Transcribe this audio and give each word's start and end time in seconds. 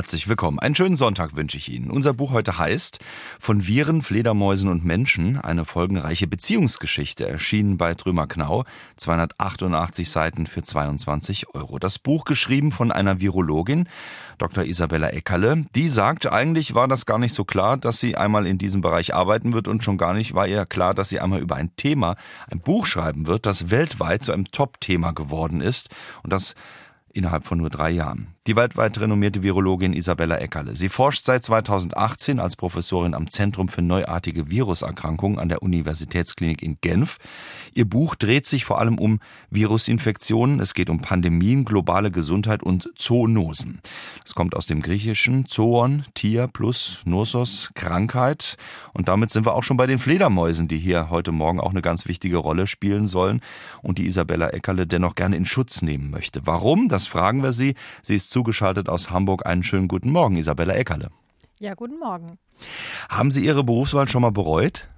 Herzlich 0.00 0.30
willkommen. 0.30 0.58
Einen 0.58 0.74
schönen 0.74 0.96
Sonntag 0.96 1.36
wünsche 1.36 1.58
ich 1.58 1.70
Ihnen. 1.70 1.90
Unser 1.90 2.14
Buch 2.14 2.32
heute 2.32 2.56
heißt 2.56 3.00
Von 3.38 3.66
Viren, 3.66 4.00
Fledermäusen 4.00 4.70
und 4.70 4.82
Menschen, 4.82 5.36
eine 5.36 5.66
folgenreiche 5.66 6.26
Beziehungsgeschichte, 6.26 7.28
erschienen 7.28 7.76
bei 7.76 7.92
Trümmer 7.92 8.26
Knau, 8.26 8.64
288 8.96 10.08
Seiten 10.08 10.46
für 10.46 10.62
22 10.62 11.54
Euro. 11.54 11.78
Das 11.78 11.98
Buch 11.98 12.24
geschrieben 12.24 12.72
von 12.72 12.90
einer 12.90 13.20
Virologin, 13.20 13.90
Dr. 14.38 14.64
Isabella 14.64 15.10
Eckerle. 15.10 15.66
Die 15.74 15.90
sagt, 15.90 16.32
eigentlich 16.32 16.74
war 16.74 16.88
das 16.88 17.04
gar 17.04 17.18
nicht 17.18 17.34
so 17.34 17.44
klar, 17.44 17.76
dass 17.76 18.00
sie 18.00 18.16
einmal 18.16 18.46
in 18.46 18.56
diesem 18.56 18.80
Bereich 18.80 19.12
arbeiten 19.14 19.52
wird 19.52 19.68
und 19.68 19.84
schon 19.84 19.98
gar 19.98 20.14
nicht 20.14 20.32
war 20.32 20.48
ihr 20.48 20.64
klar, 20.64 20.94
dass 20.94 21.10
sie 21.10 21.20
einmal 21.20 21.40
über 21.40 21.56
ein 21.56 21.76
Thema, 21.76 22.16
ein 22.50 22.60
Buch 22.60 22.86
schreiben 22.86 23.26
wird, 23.26 23.44
das 23.44 23.68
weltweit 23.70 24.24
zu 24.24 24.32
einem 24.32 24.50
Top-Thema 24.50 25.12
geworden 25.12 25.60
ist 25.60 25.90
und 26.22 26.32
das 26.32 26.54
innerhalb 27.12 27.44
von 27.44 27.58
nur 27.58 27.70
drei 27.70 27.90
Jahren. 27.90 28.34
Die 28.46 28.56
weltweit 28.56 28.98
renommierte 28.98 29.42
Virologin 29.42 29.92
Isabella 29.92 30.38
Eckerle. 30.38 30.74
Sie 30.74 30.88
forscht 30.88 31.26
seit 31.26 31.44
2018 31.44 32.40
als 32.40 32.56
Professorin 32.56 33.12
am 33.12 33.28
Zentrum 33.28 33.68
für 33.68 33.82
neuartige 33.82 34.50
Viruserkrankungen 34.50 35.38
an 35.38 35.50
der 35.50 35.62
Universitätsklinik 35.62 36.62
in 36.62 36.78
Genf. 36.80 37.18
Ihr 37.74 37.84
Buch 37.84 38.14
dreht 38.14 38.46
sich 38.46 38.64
vor 38.64 38.78
allem 38.78 38.96
um 38.96 39.20
Virusinfektionen. 39.50 40.58
Es 40.58 40.72
geht 40.72 40.88
um 40.88 41.02
Pandemien, 41.02 41.66
globale 41.66 42.10
Gesundheit 42.10 42.62
und 42.62 42.88
Zoonosen. 42.96 43.82
Es 44.24 44.34
kommt 44.34 44.56
aus 44.56 44.64
dem 44.64 44.80
griechischen 44.80 45.44
Zoon, 45.44 46.04
Tier 46.14 46.48
plus 46.48 47.02
Nosos, 47.04 47.72
Krankheit. 47.74 48.56
Und 48.94 49.08
damit 49.08 49.32
sind 49.32 49.44
wir 49.44 49.52
auch 49.52 49.64
schon 49.64 49.76
bei 49.76 49.86
den 49.86 49.98
Fledermäusen, 49.98 50.66
die 50.66 50.78
hier 50.78 51.10
heute 51.10 51.30
Morgen 51.30 51.60
auch 51.60 51.72
eine 51.72 51.82
ganz 51.82 52.08
wichtige 52.08 52.38
Rolle 52.38 52.66
spielen 52.66 53.06
sollen 53.06 53.42
und 53.82 53.98
die 53.98 54.06
Isabella 54.06 54.48
Eckerle 54.48 54.86
dennoch 54.86 55.14
gerne 55.14 55.36
in 55.36 55.44
Schutz 55.44 55.82
nehmen 55.82 56.10
möchte. 56.10 56.46
Warum? 56.46 56.88
Das 56.88 57.06
fragen 57.06 57.42
wir 57.42 57.52
sie. 57.52 57.74
Sie 58.00 58.14
ist 58.14 58.29
zugeschaltet 58.30 58.88
aus 58.88 59.10
Hamburg. 59.10 59.44
Einen 59.44 59.62
schönen 59.62 59.88
guten 59.88 60.10
Morgen, 60.10 60.36
Isabella 60.36 60.74
Eckerle. 60.74 61.10
Ja, 61.58 61.74
guten 61.74 61.98
Morgen. 61.98 62.38
Haben 63.08 63.30
Sie 63.30 63.44
Ihre 63.44 63.64
Berufswahl 63.64 64.08
schon 64.08 64.22
mal 64.22 64.32
bereut? 64.32 64.88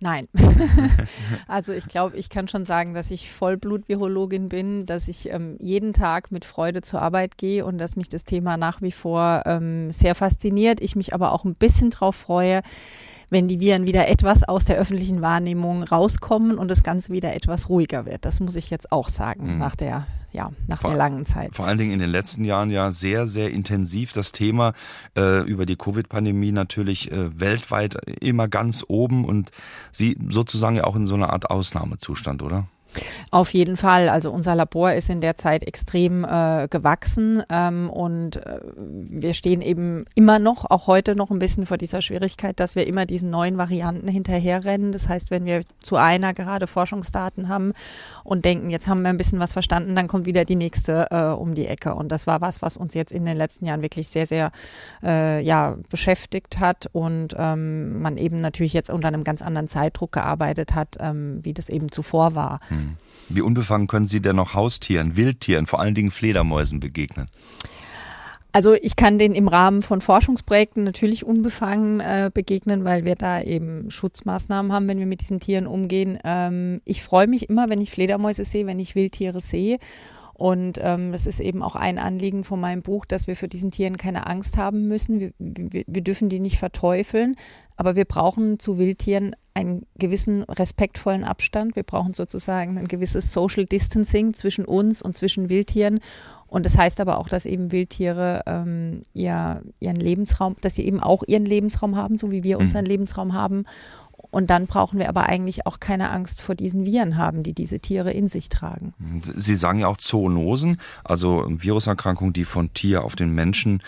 Nein. 0.00 0.28
also 1.48 1.72
ich 1.72 1.88
glaube, 1.88 2.16
ich 2.16 2.28
kann 2.30 2.46
schon 2.46 2.64
sagen, 2.64 2.94
dass 2.94 3.10
ich 3.10 3.32
Vollblut-Virologin 3.32 4.48
bin, 4.48 4.86
dass 4.86 5.08
ich 5.08 5.30
ähm, 5.30 5.56
jeden 5.58 5.92
Tag 5.92 6.30
mit 6.30 6.44
Freude 6.44 6.82
zur 6.82 7.02
Arbeit 7.02 7.36
gehe 7.36 7.64
und 7.64 7.78
dass 7.78 7.96
mich 7.96 8.08
das 8.08 8.24
Thema 8.24 8.56
nach 8.56 8.80
wie 8.80 8.92
vor 8.92 9.42
ähm, 9.44 9.90
sehr 9.90 10.14
fasziniert. 10.14 10.80
Ich 10.80 10.94
mich 10.94 11.14
aber 11.14 11.32
auch 11.32 11.44
ein 11.44 11.56
bisschen 11.56 11.90
darauf 11.90 12.14
freue, 12.14 12.62
wenn 13.30 13.48
die 13.48 13.60
Viren 13.60 13.86
wieder 13.86 14.08
etwas 14.08 14.44
aus 14.44 14.64
der 14.64 14.76
öffentlichen 14.76 15.22
Wahrnehmung 15.22 15.82
rauskommen 15.82 16.58
und 16.58 16.68
das 16.70 16.82
Ganze 16.82 17.12
wieder 17.12 17.34
etwas 17.34 17.68
ruhiger 17.68 18.06
wird. 18.06 18.24
Das 18.24 18.40
muss 18.40 18.56
ich 18.56 18.70
jetzt 18.70 18.92
auch 18.92 19.08
sagen 19.08 19.54
mhm. 19.54 19.58
nach 19.58 19.76
der 19.76 20.06
ja, 20.30 20.52
nach 20.66 20.82
vor, 20.82 20.90
der 20.90 20.98
langen 20.98 21.24
Zeit. 21.24 21.56
Vor 21.56 21.66
allen 21.66 21.78
Dingen 21.78 21.92
in 21.92 22.00
den 22.00 22.10
letzten 22.10 22.44
Jahren 22.44 22.70
ja 22.70 22.92
sehr, 22.92 23.26
sehr 23.26 23.50
intensiv 23.50 24.12
das 24.12 24.30
Thema 24.30 24.74
äh, 25.16 25.40
über 25.48 25.64
die 25.64 25.76
Covid-Pandemie 25.76 26.52
natürlich 26.52 27.10
äh, 27.10 27.40
weltweit 27.40 27.94
immer 28.20 28.46
ganz 28.46 28.84
oben 28.86 29.24
und 29.24 29.50
Sie 29.90 30.18
sozusagen 30.28 30.76
ja 30.76 30.84
auch 30.84 30.96
in 30.96 31.06
so 31.06 31.14
einer 31.14 31.32
Art 31.32 31.50
Ausnahmezustand, 31.50 32.42
oder? 32.42 32.66
Auf 33.30 33.52
jeden 33.52 33.76
Fall. 33.76 34.08
Also 34.08 34.30
unser 34.30 34.54
Labor 34.54 34.92
ist 34.92 35.10
in 35.10 35.20
der 35.20 35.36
Zeit 35.36 35.62
extrem 35.62 36.24
äh, 36.24 36.66
gewachsen 36.68 37.42
ähm, 37.50 37.90
und 37.90 38.36
äh, 38.36 38.60
wir 38.76 39.34
stehen 39.34 39.60
eben 39.60 40.06
immer 40.14 40.38
noch, 40.38 40.64
auch 40.70 40.86
heute 40.86 41.14
noch 41.14 41.30
ein 41.30 41.38
bisschen 41.38 41.66
vor 41.66 41.76
dieser 41.76 42.00
Schwierigkeit, 42.00 42.58
dass 42.58 42.74
wir 42.74 42.86
immer 42.86 43.06
diesen 43.06 43.30
neuen 43.30 43.58
Varianten 43.58 44.08
hinterherrennen. 44.08 44.92
Das 44.92 45.08
heißt, 45.08 45.30
wenn 45.30 45.44
wir 45.44 45.62
zu 45.80 45.96
einer 45.96 46.32
gerade 46.32 46.66
Forschungsdaten 46.66 47.48
haben 47.48 47.72
und 48.24 48.44
denken, 48.44 48.70
jetzt 48.70 48.88
haben 48.88 49.02
wir 49.02 49.10
ein 49.10 49.18
bisschen 49.18 49.40
was 49.40 49.52
verstanden, 49.52 49.94
dann 49.94 50.08
kommt 50.08 50.26
wieder 50.26 50.44
die 50.44 50.56
nächste 50.56 51.08
äh, 51.10 51.38
um 51.38 51.54
die 51.54 51.66
Ecke. 51.66 51.94
Und 51.94 52.10
das 52.10 52.26
war 52.26 52.40
was, 52.40 52.62
was 52.62 52.76
uns 52.76 52.94
jetzt 52.94 53.12
in 53.12 53.26
den 53.26 53.36
letzten 53.36 53.66
Jahren 53.66 53.82
wirklich 53.82 54.08
sehr, 54.08 54.26
sehr 54.26 54.50
äh, 55.02 55.42
ja, 55.42 55.76
beschäftigt 55.90 56.58
hat 56.58 56.88
und 56.92 57.34
ähm, 57.38 58.00
man 58.00 58.16
eben 58.16 58.40
natürlich 58.40 58.72
jetzt 58.72 58.90
unter 58.90 59.08
einem 59.08 59.24
ganz 59.24 59.42
anderen 59.42 59.68
Zeitdruck 59.68 60.12
gearbeitet 60.12 60.74
hat, 60.74 60.96
ähm, 61.00 61.40
wie 61.42 61.52
das 61.52 61.68
eben 61.68 61.90
zuvor 61.92 62.34
war. 62.34 62.60
Hm. 62.68 62.77
Wie 63.28 63.42
unbefangen 63.42 63.86
können 63.86 64.06
Sie 64.06 64.20
denn 64.20 64.36
noch 64.36 64.54
Haustieren, 64.54 65.16
Wildtieren, 65.16 65.66
vor 65.66 65.80
allen 65.80 65.94
Dingen 65.94 66.10
Fledermäusen 66.10 66.80
begegnen? 66.80 67.28
Also 68.50 68.74
ich 68.74 68.96
kann 68.96 69.18
den 69.18 69.34
im 69.34 69.46
Rahmen 69.46 69.82
von 69.82 70.00
Forschungsprojekten 70.00 70.82
natürlich 70.82 71.24
unbefangen 71.24 72.00
äh, 72.00 72.30
begegnen, 72.32 72.84
weil 72.84 73.04
wir 73.04 73.14
da 73.14 73.42
eben 73.42 73.90
Schutzmaßnahmen 73.90 74.72
haben, 74.72 74.88
wenn 74.88 74.98
wir 74.98 75.06
mit 75.06 75.20
diesen 75.20 75.38
Tieren 75.38 75.66
umgehen. 75.66 76.18
Ähm, 76.24 76.80
ich 76.86 77.02
freue 77.02 77.26
mich 77.26 77.50
immer, 77.50 77.68
wenn 77.68 77.80
ich 77.80 77.90
Fledermäuse 77.90 78.44
sehe, 78.44 78.66
wenn 78.66 78.80
ich 78.80 78.94
Wildtiere 78.94 79.42
sehe. 79.42 79.78
Und 80.38 80.78
ähm, 80.80 81.10
das 81.10 81.26
ist 81.26 81.40
eben 81.40 81.64
auch 81.64 81.74
ein 81.74 81.98
Anliegen 81.98 82.44
von 82.44 82.60
meinem 82.60 82.82
Buch, 82.82 83.04
dass 83.04 83.26
wir 83.26 83.34
für 83.34 83.48
diesen 83.48 83.72
Tieren 83.72 83.96
keine 83.96 84.28
Angst 84.28 84.56
haben 84.56 84.86
müssen. 84.86 85.18
Wir, 85.18 85.32
wir, 85.40 85.82
wir 85.84 86.02
dürfen 86.02 86.28
die 86.28 86.38
nicht 86.38 86.58
verteufeln, 86.58 87.34
aber 87.76 87.96
wir 87.96 88.04
brauchen 88.04 88.60
zu 88.60 88.78
Wildtieren 88.78 89.34
einen 89.54 89.84
gewissen 89.98 90.44
respektvollen 90.44 91.24
Abstand. 91.24 91.74
Wir 91.74 91.82
brauchen 91.82 92.14
sozusagen 92.14 92.78
ein 92.78 92.86
gewisses 92.86 93.32
Social 93.32 93.64
Distancing 93.64 94.32
zwischen 94.32 94.64
uns 94.64 95.02
und 95.02 95.16
zwischen 95.16 95.48
Wildtieren. 95.48 95.98
Und 96.46 96.64
das 96.64 96.78
heißt 96.78 97.00
aber 97.00 97.18
auch, 97.18 97.28
dass 97.28 97.44
eben 97.44 97.72
Wildtiere 97.72 98.44
ähm, 98.46 99.00
ihr, 99.14 99.62
ihren 99.80 99.96
Lebensraum, 99.96 100.54
dass 100.60 100.76
sie 100.76 100.86
eben 100.86 101.00
auch 101.00 101.24
ihren 101.26 101.46
Lebensraum 101.46 101.96
haben, 101.96 102.16
so 102.16 102.30
wie 102.30 102.44
wir 102.44 102.58
mhm. 102.58 102.66
unseren 102.66 102.84
Lebensraum 102.84 103.32
haben. 103.32 103.64
Und 104.30 104.50
dann 104.50 104.66
brauchen 104.66 104.98
wir 104.98 105.08
aber 105.08 105.24
eigentlich 105.24 105.66
auch 105.66 105.80
keine 105.80 106.10
Angst 106.10 106.42
vor 106.42 106.54
diesen 106.54 106.84
Viren 106.84 107.16
haben, 107.16 107.42
die 107.42 107.54
diese 107.54 107.80
Tiere 107.80 108.12
in 108.12 108.28
sich 108.28 108.50
tragen. 108.50 108.92
Sie 109.36 109.56
sagen 109.56 109.78
ja 109.80 109.88
auch 109.88 109.96
Zoonosen, 109.96 110.78
also 111.02 111.46
Viruserkrankungen, 111.48 112.34
die 112.34 112.44
von 112.44 112.72
Tier 112.74 113.04
auf 113.04 113.16
den 113.16 113.34
Menschen 113.34 113.82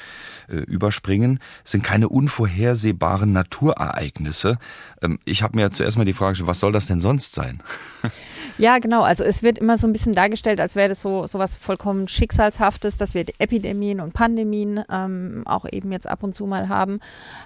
äh, 0.49 0.57
überspringen, 0.57 1.41
sind 1.65 1.85
keine 1.85 2.09
unvorhersehbaren 2.09 3.33
Naturereignisse. 3.33 4.59
Ähm, 5.03 5.19
ich 5.25 5.43
habe 5.43 5.57
mir 5.57 5.71
zuerst 5.71 5.99
mal 5.99 6.05
die 6.05 6.15
Frage, 6.15 6.47
was 6.47 6.61
soll 6.61 6.73
das 6.73 6.87
denn 6.87 7.01
sonst 7.01 7.35
sein? 7.35 7.63
Ja, 8.61 8.79
genau. 8.79 9.01
Also 9.01 9.25
es 9.25 9.43
wird 9.43 9.59
immer 9.59 9.79
so 9.79 9.87
ein 9.87 9.93
bisschen 9.95 10.13
dargestellt, 10.13 10.61
als 10.61 10.77
wäre 10.77 10.91
das 10.91 11.01
so, 11.01 11.27
so 11.27 11.39
was 11.39 11.57
vollkommen 11.57 12.09
Schicksalshaftes, 12.09 12.99
dass 12.99 13.15
wir 13.15 13.25
Epidemien 13.39 14.01
und 14.01 14.13
Pandemien 14.13 14.85
ähm, 14.93 15.45
auch 15.47 15.65
eben 15.73 15.91
jetzt 15.93 16.07
ab 16.07 16.23
und 16.23 16.35
zu 16.35 16.45
mal 16.47 16.69
haben. 16.69 17.01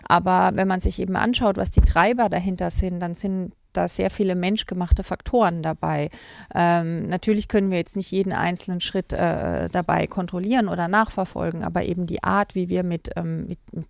Aber 0.08 0.50
wenn 0.54 0.66
man 0.66 0.80
sich 0.80 0.98
eben 0.98 1.14
anschaut, 1.14 1.56
was 1.56 1.70
die 1.70 1.82
Treiber 1.82 2.28
dahinter 2.28 2.70
sind, 2.70 2.98
dann 2.98 3.14
sind 3.14 3.52
da 3.72 3.86
sehr 3.86 4.10
viele 4.10 4.34
menschgemachte 4.34 5.04
Faktoren 5.04 5.62
dabei. 5.62 6.10
Ähm, 6.52 7.08
natürlich 7.08 7.46
können 7.46 7.70
wir 7.70 7.78
jetzt 7.78 7.94
nicht 7.94 8.10
jeden 8.10 8.32
einzelnen 8.32 8.80
Schritt 8.80 9.12
äh, 9.12 9.68
dabei 9.68 10.08
kontrollieren 10.08 10.66
oder 10.66 10.88
nachverfolgen, 10.88 11.62
aber 11.62 11.84
eben 11.84 12.06
die 12.06 12.24
Art, 12.24 12.56
wie 12.56 12.68
wir 12.68 12.82
mit, 12.82 13.10
ähm, 13.16 13.46
mit, 13.46 13.58
mit 13.72 13.86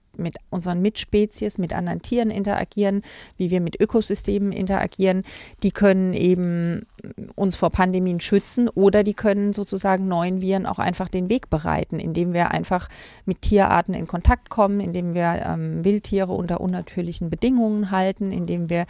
unseren 0.50 0.82
Mitspezies, 0.82 1.58
mit 1.58 1.72
anderen 1.72 2.02
Tieren 2.02 2.30
interagieren, 2.30 3.02
wie 3.36 3.50
wir 3.50 3.60
mit 3.60 3.80
Ökosystemen 3.80 4.52
interagieren, 4.52 5.22
die 5.62 5.70
können 5.70 6.14
eben 6.14 6.86
uns 7.34 7.56
vor 7.56 7.70
Pandemien 7.70 8.20
schützen 8.20 8.68
oder 8.68 9.02
die 9.02 9.14
können 9.14 9.52
sozusagen 9.52 10.08
neuen 10.08 10.40
Viren 10.40 10.66
auch 10.66 10.78
einfach 10.78 11.08
den 11.08 11.28
Weg 11.28 11.50
bereiten, 11.50 11.98
indem 11.98 12.32
wir 12.32 12.50
einfach 12.50 12.88
mit 13.26 13.42
Tierarten 13.42 13.94
in 13.94 14.06
Kontakt 14.06 14.50
kommen, 14.50 14.80
indem 14.80 15.14
wir 15.14 15.42
ähm, 15.46 15.84
Wildtiere 15.84 16.32
unter 16.32 16.60
unnatürlichen 16.60 17.30
Bedingungen 17.30 17.90
halten, 17.90 18.32
indem 18.32 18.70
wir 18.70 18.86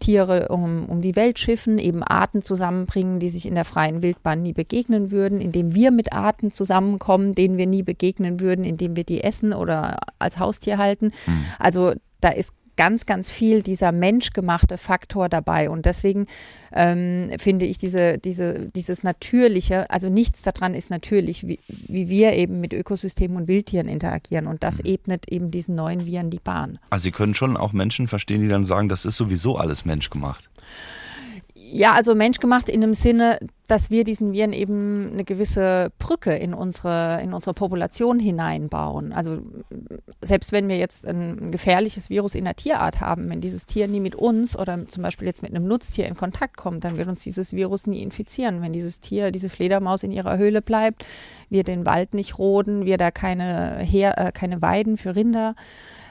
Tiere 0.00 0.48
um, 0.48 0.86
um 0.86 1.02
die 1.02 1.16
Welt 1.16 1.38
schiffen, 1.38 1.78
eben 1.78 2.02
Arten 2.02 2.42
zusammenbringen, 2.42 3.18
die 3.18 3.30
sich 3.30 3.46
in 3.46 3.54
der 3.54 3.64
freien 3.64 4.02
Wildbahn 4.02 4.42
nie 4.42 4.52
begegnen 4.52 5.10
würden, 5.10 5.40
indem 5.40 5.74
wir 5.74 5.90
mit 5.90 6.12
Arten 6.12 6.52
zusammenkommen, 6.52 7.34
denen 7.34 7.58
wir 7.58 7.66
nie 7.66 7.82
begegnen 7.82 8.40
würden, 8.40 8.64
indem 8.64 8.96
wir 8.96 9.04
die 9.04 9.22
essen 9.22 9.52
oder 9.52 9.98
als 10.18 10.38
Haustier 10.68 10.78
halten. 10.78 11.12
Mhm. 11.26 11.44
Also 11.58 11.94
da 12.20 12.30
ist 12.30 12.52
ganz, 12.76 13.06
ganz 13.06 13.28
viel 13.28 13.62
dieser 13.62 13.90
menschgemachte 13.90 14.78
Faktor 14.78 15.28
dabei. 15.28 15.68
Und 15.68 15.84
deswegen 15.84 16.26
ähm, 16.72 17.28
finde 17.36 17.64
ich 17.64 17.76
diese, 17.76 18.18
diese, 18.18 18.68
dieses 18.68 19.02
Natürliche, 19.02 19.90
also 19.90 20.08
nichts 20.08 20.42
daran 20.42 20.74
ist 20.74 20.88
natürlich, 20.88 21.44
wie, 21.46 21.58
wie 21.66 22.08
wir 22.08 22.34
eben 22.34 22.60
mit 22.60 22.72
Ökosystemen 22.72 23.36
und 23.36 23.48
Wildtieren 23.48 23.88
interagieren. 23.88 24.46
Und 24.46 24.62
das 24.62 24.78
mhm. 24.78 24.90
ebnet 24.90 25.28
eben 25.28 25.50
diesen 25.50 25.74
neuen 25.74 26.06
Viren 26.06 26.30
die 26.30 26.38
Bahn. 26.38 26.78
Also 26.90 27.04
Sie 27.04 27.10
können 27.10 27.34
schon 27.34 27.56
auch 27.56 27.72
Menschen 27.72 28.06
verstehen, 28.06 28.42
die 28.42 28.48
dann 28.48 28.64
sagen, 28.64 28.88
das 28.88 29.04
ist 29.04 29.16
sowieso 29.16 29.56
alles 29.56 29.84
menschgemacht. 29.84 30.48
Ja, 31.70 31.92
also 31.92 32.14
menschgemacht 32.14 32.68
in 32.68 32.80
dem 32.80 32.94
Sinne, 32.94 33.38
dass 33.66 33.90
wir 33.90 34.04
diesen 34.04 34.32
Viren 34.32 34.54
eben 34.54 35.10
eine 35.12 35.24
gewisse 35.24 35.90
Brücke 35.98 36.32
in 36.34 36.54
unsere, 36.54 37.20
in 37.22 37.34
unsere 37.34 37.52
Population 37.52 38.18
hineinbauen. 38.18 39.12
Also 39.12 39.38
selbst 40.22 40.52
wenn 40.52 40.68
wir 40.68 40.78
jetzt 40.78 41.06
ein 41.06 41.50
gefährliches 41.50 42.08
Virus 42.08 42.34
in 42.34 42.44
der 42.44 42.56
Tierart 42.56 43.00
haben, 43.00 43.28
wenn 43.28 43.42
dieses 43.42 43.66
Tier 43.66 43.86
nie 43.86 44.00
mit 44.00 44.14
uns 44.14 44.58
oder 44.58 44.86
zum 44.88 45.02
Beispiel 45.02 45.26
jetzt 45.26 45.42
mit 45.42 45.54
einem 45.54 45.66
Nutztier 45.66 46.06
in 46.06 46.16
Kontakt 46.16 46.56
kommt, 46.56 46.84
dann 46.84 46.96
wird 46.96 47.08
uns 47.08 47.22
dieses 47.22 47.52
Virus 47.52 47.86
nie 47.86 48.02
infizieren. 48.02 48.62
Wenn 48.62 48.72
dieses 48.72 49.00
Tier, 49.00 49.30
diese 49.30 49.50
Fledermaus 49.50 50.02
in 50.02 50.12
ihrer 50.12 50.38
Höhle 50.38 50.62
bleibt, 50.62 51.04
wir 51.50 51.64
den 51.64 51.84
Wald 51.84 52.14
nicht 52.14 52.38
roden, 52.38 52.86
wir 52.86 52.96
da 52.96 53.10
keine, 53.10 53.78
Her 53.80 54.16
äh, 54.16 54.32
keine 54.32 54.62
Weiden 54.62 54.96
für 54.96 55.14
Rinder 55.14 55.54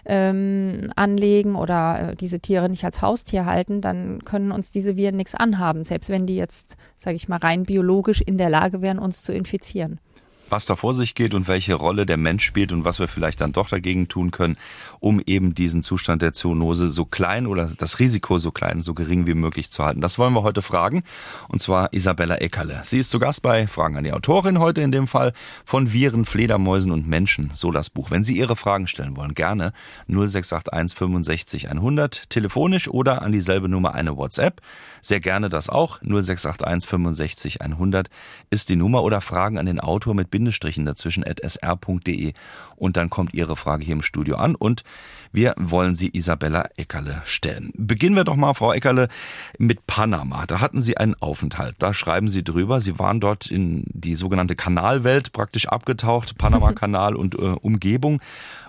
ähm, 0.08 0.90
anlegen 0.96 1.56
oder 1.56 2.12
äh, 2.12 2.16
diese 2.16 2.40
Tiere 2.40 2.70
nicht 2.70 2.86
als 2.86 3.02
Haustier 3.02 3.46
halten, 3.46 3.82
dann 3.82 4.24
können 4.24 4.52
uns 4.52 4.72
diese 4.72 4.96
Viren 4.96 5.18
nichts 5.18 5.36
anhaben, 5.36 5.84
selbst 5.84 6.10
wenn 6.10 6.26
die 6.26 6.38
jetzt, 6.38 6.78
sage 6.98 7.16
ich 7.16 7.28
mal, 7.28 7.38
rein 7.38 7.64
biologisch 7.64 8.22
in 8.22 8.38
der 8.38 8.50
Lage 8.50 8.82
wären, 8.82 9.00
uns 9.00 9.22
zu 9.22 9.34
infizieren 9.34 10.00
was 10.50 10.66
da 10.66 10.76
vor 10.76 10.94
sich 10.94 11.16
geht 11.16 11.34
und 11.34 11.48
welche 11.48 11.76
Rolle 11.76 12.06
der 12.06 12.18
Mensch 12.18 12.46
spielt 12.46 12.72
und 12.72 12.86
was 12.86 13.00
wir 13.00 13.08
vielleicht 13.08 13.42
dann 13.42 13.54
doch 13.54 13.70
dagegen 13.70 14.08
tun 14.08 14.32
können, 14.32 14.58
um 15.00 15.22
eben 15.26 15.56
diesen 15.56 15.84
Zustand 15.84 16.22
der 16.22 16.34
Zoonose 16.34 16.88
so 16.88 17.06
klein 17.06 17.48
oder 17.48 17.72
das 17.78 18.00
Risiko 18.00 18.38
so 18.38 18.52
klein, 18.52 18.82
so 18.82 18.94
gering 18.94 19.28
wie 19.28 19.34
möglich 19.34 19.72
zu 19.72 19.84
halten. 19.84 20.02
Das 20.02 20.18
wollen 20.18 20.34
wir 20.34 20.44
heute 20.44 20.62
fragen. 20.62 21.04
Und 21.48 21.62
zwar 21.62 21.94
Isabella 21.94 22.36
Eckerle. 22.36 22.82
Sie 22.84 23.00
ist 23.00 23.10
zu 23.10 23.20
Gast 23.20 23.42
bei 23.42 23.68
Fragen 23.68 23.98
an 23.98 24.04
die 24.04 24.14
Autorin 24.14 24.60
heute 24.60 24.82
in 24.82 24.92
dem 24.92 25.08
Fall 25.08 25.34
von 25.66 25.92
Viren, 25.92 26.26
Fledermäusen 26.26 26.92
und 26.92 27.08
Menschen. 27.08 27.52
So 27.54 27.72
das 27.72 27.90
Buch. 27.90 28.12
Wenn 28.12 28.24
Sie 28.24 28.38
Ihre 28.38 28.56
Fragen 28.56 28.88
stellen 28.88 29.16
wollen, 29.18 29.34
gerne 29.34 29.74
0681 30.08 30.98
65 30.98 31.70
100 31.70 32.30
telefonisch 32.30 32.88
oder 32.88 33.22
an 33.22 33.32
dieselbe 33.32 33.70
Nummer 33.70 33.94
eine 33.94 34.18
WhatsApp. 34.18 34.62
Sehr 35.02 35.20
gerne 35.20 35.50
das 35.50 35.70
auch. 35.70 36.02
0681 36.02 36.90
65 36.90 37.62
100 37.62 38.10
ist 38.50 38.70
die 38.70 38.76
Nummer 38.76 39.04
oder 39.04 39.22
Fragen 39.22 39.58
an 39.58 39.66
den 39.66 39.80
Autor 39.80 40.14
mit 40.14 40.32
Bindestrichen 40.38 40.86
dazwischen 40.86 41.26
at 41.26 41.42
sr.de 41.44 42.34
und 42.76 42.96
dann 42.96 43.10
kommt 43.10 43.34
Ihre 43.34 43.56
Frage 43.56 43.84
hier 43.84 43.96
im 43.96 44.04
Studio 44.04 44.36
an 44.36 44.54
und 44.54 44.84
wir 45.32 45.56
wollen 45.58 45.96
sie 45.96 46.10
Isabella 46.14 46.70
Eckerle 46.78 47.24
stellen. 47.26 47.72
Beginnen 47.76 48.16
wir 48.16 48.24
doch 48.24 48.36
mal, 48.36 48.54
Frau 48.54 48.72
Eckerle, 48.72 49.08
mit 49.58 49.88
Panama. 49.88 50.46
Da 50.46 50.62
hatten 50.62 50.82
Sie 50.82 50.98
einen 50.98 51.16
Aufenthalt. 51.16 51.76
Da 51.80 51.94
schreiben 51.96 52.30
Sie 52.30 52.44
drüber. 52.44 52.82
Sie 52.82 53.00
waren 53.00 53.20
dort 53.20 53.50
in 53.50 53.84
die 53.88 54.14
sogenannte 54.14 54.56
Kanalwelt 54.56 55.34
praktisch 55.34 55.68
abgetaucht, 55.68 56.38
Panama-Kanal 56.38 57.16
und 57.16 57.36
äh, 57.36 57.38
Umgebung. 57.40 58.22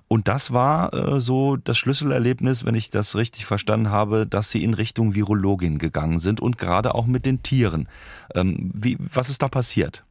Und 0.08 0.26
das 0.26 0.54
war 0.54 0.94
äh, 0.94 1.20
so 1.20 1.56
das 1.56 1.76
Schlüsselerlebnis, 1.76 2.64
wenn 2.64 2.74
ich 2.74 2.88
das 2.88 3.14
richtig 3.14 3.44
verstanden 3.44 3.90
habe, 3.90 4.26
dass 4.26 4.50
Sie 4.50 4.64
in 4.64 4.72
Richtung 4.72 5.14
Virologin 5.14 5.78
gegangen 5.78 6.18
sind 6.18 6.40
und 6.40 6.56
gerade 6.56 6.94
auch 6.94 7.06
mit 7.06 7.26
den 7.26 7.42
Tieren. 7.42 7.88
Ähm, 8.34 8.70
wie, 8.74 8.96
was 8.98 9.28
ist 9.28 9.42
da 9.42 9.48
passiert? 9.48 10.04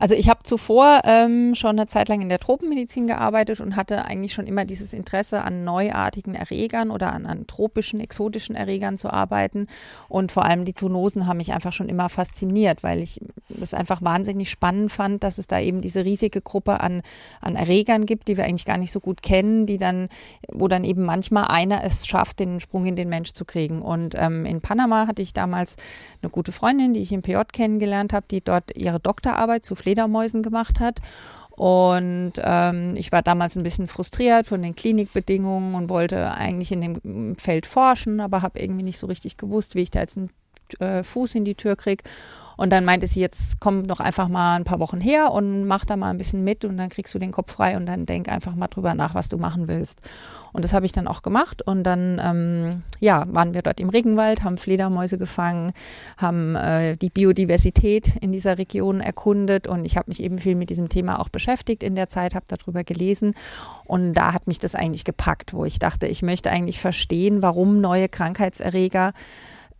Also 0.00 0.14
ich 0.14 0.30
habe 0.30 0.42
zuvor 0.44 1.02
ähm, 1.04 1.54
schon 1.54 1.78
eine 1.78 1.86
Zeit 1.86 2.08
lang 2.08 2.22
in 2.22 2.30
der 2.30 2.38
Tropenmedizin 2.38 3.06
gearbeitet 3.06 3.60
und 3.60 3.76
hatte 3.76 4.06
eigentlich 4.06 4.32
schon 4.32 4.46
immer 4.46 4.64
dieses 4.64 4.94
Interesse 4.94 5.42
an 5.42 5.62
neuartigen 5.62 6.34
Erregern 6.34 6.90
oder 6.90 7.12
an, 7.12 7.26
an 7.26 7.46
tropischen, 7.46 8.00
exotischen 8.00 8.56
Erregern 8.56 8.96
zu 8.96 9.12
arbeiten. 9.12 9.66
Und 10.08 10.32
vor 10.32 10.46
allem 10.46 10.64
die 10.64 10.72
Zoonosen 10.72 11.26
haben 11.26 11.36
mich 11.36 11.52
einfach 11.52 11.74
schon 11.74 11.90
immer 11.90 12.08
fasziniert, 12.08 12.82
weil 12.82 13.00
ich 13.00 13.20
das 13.50 13.74
einfach 13.74 14.00
wahnsinnig 14.00 14.48
spannend 14.48 14.90
fand, 14.90 15.22
dass 15.22 15.36
es 15.36 15.46
da 15.46 15.60
eben 15.60 15.82
diese 15.82 16.02
riesige 16.06 16.40
Gruppe 16.40 16.80
an, 16.80 17.02
an 17.42 17.54
Erregern 17.54 18.06
gibt, 18.06 18.28
die 18.28 18.38
wir 18.38 18.44
eigentlich 18.44 18.64
gar 18.64 18.78
nicht 18.78 18.92
so 18.92 19.00
gut 19.00 19.20
kennen, 19.20 19.66
die 19.66 19.76
dann, 19.76 20.08
wo 20.50 20.66
dann 20.66 20.84
eben 20.84 21.04
manchmal 21.04 21.48
einer 21.48 21.84
es 21.84 22.06
schafft, 22.06 22.38
den 22.38 22.60
Sprung 22.60 22.86
in 22.86 22.96
den 22.96 23.10
Mensch 23.10 23.32
zu 23.32 23.44
kriegen. 23.44 23.82
Und 23.82 24.14
ähm, 24.16 24.46
in 24.46 24.62
Panama 24.62 25.06
hatte 25.06 25.20
ich 25.20 25.34
damals 25.34 25.76
eine 26.22 26.30
gute 26.30 26.52
Freundin, 26.52 26.94
die 26.94 27.00
ich 27.00 27.12
im 27.12 27.20
PJ 27.20 27.36
kennengelernt 27.52 28.14
habe, 28.14 28.24
die 28.30 28.40
dort 28.40 28.74
ihre 28.74 28.98
Doktorarbeit 28.98 29.66
zu 29.66 29.76
Pflege 29.76 29.89
Fledermäusen 29.90 30.42
gemacht 30.42 30.80
hat. 30.80 31.00
Und 31.50 32.34
ähm, 32.42 32.94
ich 32.96 33.12
war 33.12 33.22
damals 33.22 33.56
ein 33.56 33.64
bisschen 33.64 33.86
frustriert 33.86 34.46
von 34.46 34.62
den 34.62 34.74
Klinikbedingungen 34.74 35.74
und 35.74 35.90
wollte 35.90 36.30
eigentlich 36.30 36.72
in 36.72 36.80
dem 36.80 37.36
Feld 37.36 37.66
forschen, 37.66 38.20
aber 38.20 38.40
habe 38.40 38.60
irgendwie 38.60 38.84
nicht 38.84 38.98
so 38.98 39.06
richtig 39.06 39.36
gewusst, 39.36 39.74
wie 39.74 39.82
ich 39.82 39.90
da 39.90 40.00
jetzt 40.00 40.16
einen 40.16 40.30
äh, 40.78 41.02
Fuß 41.02 41.34
in 41.34 41.44
die 41.44 41.56
Tür 41.56 41.76
kriege. 41.76 42.04
Und 42.60 42.74
dann 42.74 42.84
meinte 42.84 43.06
sie, 43.06 43.20
jetzt 43.20 43.58
komm 43.58 43.86
doch 43.86 44.00
einfach 44.00 44.28
mal 44.28 44.56
ein 44.56 44.64
paar 44.64 44.80
Wochen 44.80 45.00
her 45.00 45.32
und 45.32 45.66
mach 45.66 45.86
da 45.86 45.96
mal 45.96 46.10
ein 46.10 46.18
bisschen 46.18 46.44
mit 46.44 46.66
und 46.66 46.76
dann 46.76 46.90
kriegst 46.90 47.14
du 47.14 47.18
den 47.18 47.32
Kopf 47.32 47.52
frei 47.52 47.74
und 47.74 47.86
dann 47.86 48.04
denk 48.04 48.28
einfach 48.28 48.54
mal 48.54 48.66
drüber 48.66 48.92
nach, 48.92 49.14
was 49.14 49.30
du 49.30 49.38
machen 49.38 49.66
willst. 49.66 50.02
Und 50.52 50.62
das 50.62 50.74
habe 50.74 50.84
ich 50.84 50.92
dann 50.92 51.08
auch 51.08 51.22
gemacht 51.22 51.62
und 51.62 51.84
dann 51.84 52.20
ähm, 52.22 52.82
ja, 52.98 53.24
waren 53.32 53.54
wir 53.54 53.62
dort 53.62 53.80
im 53.80 53.88
Regenwald, 53.88 54.44
haben 54.44 54.58
Fledermäuse 54.58 55.16
gefangen, 55.16 55.72
haben 56.18 56.54
äh, 56.54 56.98
die 56.98 57.08
Biodiversität 57.08 58.16
in 58.20 58.30
dieser 58.30 58.58
Region 58.58 59.00
erkundet 59.00 59.66
und 59.66 59.86
ich 59.86 59.96
habe 59.96 60.10
mich 60.10 60.22
eben 60.22 60.38
viel 60.38 60.54
mit 60.54 60.68
diesem 60.68 60.90
Thema 60.90 61.18
auch 61.18 61.30
beschäftigt 61.30 61.82
in 61.82 61.94
der 61.94 62.10
Zeit, 62.10 62.34
habe 62.34 62.44
darüber 62.46 62.84
gelesen 62.84 63.32
und 63.84 64.12
da 64.12 64.34
hat 64.34 64.46
mich 64.46 64.58
das 64.58 64.74
eigentlich 64.74 65.04
gepackt, 65.04 65.54
wo 65.54 65.64
ich 65.64 65.78
dachte, 65.78 66.06
ich 66.06 66.20
möchte 66.20 66.50
eigentlich 66.50 66.78
verstehen, 66.78 67.40
warum 67.40 67.80
neue 67.80 68.10
Krankheitserreger 68.10 69.14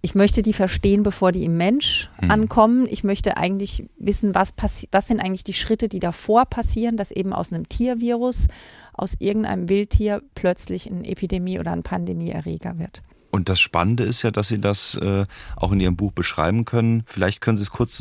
ich 0.02 0.14
möchte 0.14 0.43
die 0.43 0.52
verstehen, 0.52 1.02
bevor 1.02 1.32
die 1.32 1.44
im 1.44 1.56
Mensch 1.56 2.11
mhm. 2.20 2.31
ankommen. 2.31 2.87
Ich 2.91 3.05
möchte 3.05 3.37
eigentlich 3.37 3.85
wissen, 3.99 4.35
was 4.35 4.52
passiert, 4.52 4.93
was 4.93 5.06
sind 5.06 5.20
eigentlich 5.20 5.44
die 5.44 5.55
Schritte, 5.55 5.88
die 5.88 6.00
davor 6.00 6.47
passieren, 6.47 6.97
dass 6.97 7.11
eben 7.11 7.32
aus 7.32 7.52
einem 7.52 7.69
Tiervirus, 7.69 8.47
aus 8.94 9.14
irgendeinem 9.19 9.69
Wildtier 9.69 10.23
plötzlich 10.35 10.87
ein 10.87 11.05
Epidemie 11.05 11.58
oder 11.58 11.73
ein 11.73 11.82
Pandemieerreger 11.82 12.79
wird. 12.79 13.02
Und 13.31 13.49
das 13.49 13.61
Spannende 13.61 14.02
ist 14.02 14.23
ja, 14.23 14.32
dass 14.32 14.49
Sie 14.49 14.61
das 14.61 14.97
äh, 14.97 15.25
auch 15.55 15.70
in 15.70 15.81
Ihrem 15.81 15.97
Buch 15.97 16.12
beschreiben 16.12 16.64
können. 16.64 17.05
Vielleicht 17.06 17.41
können 17.41 17.56
Sie 17.56 17.62
es 17.62 17.70
kurz 17.70 17.97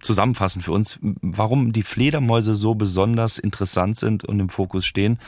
zusammenfassen 0.00 0.60
für 0.60 0.72
uns, 0.72 0.98
warum 1.02 1.72
die 1.72 1.84
Fledermäuse 1.84 2.56
so 2.56 2.74
besonders 2.74 3.38
interessant 3.38 3.98
sind 3.98 4.24
und 4.24 4.40
im 4.40 4.48
Fokus 4.48 4.84
stehen, 4.84 5.18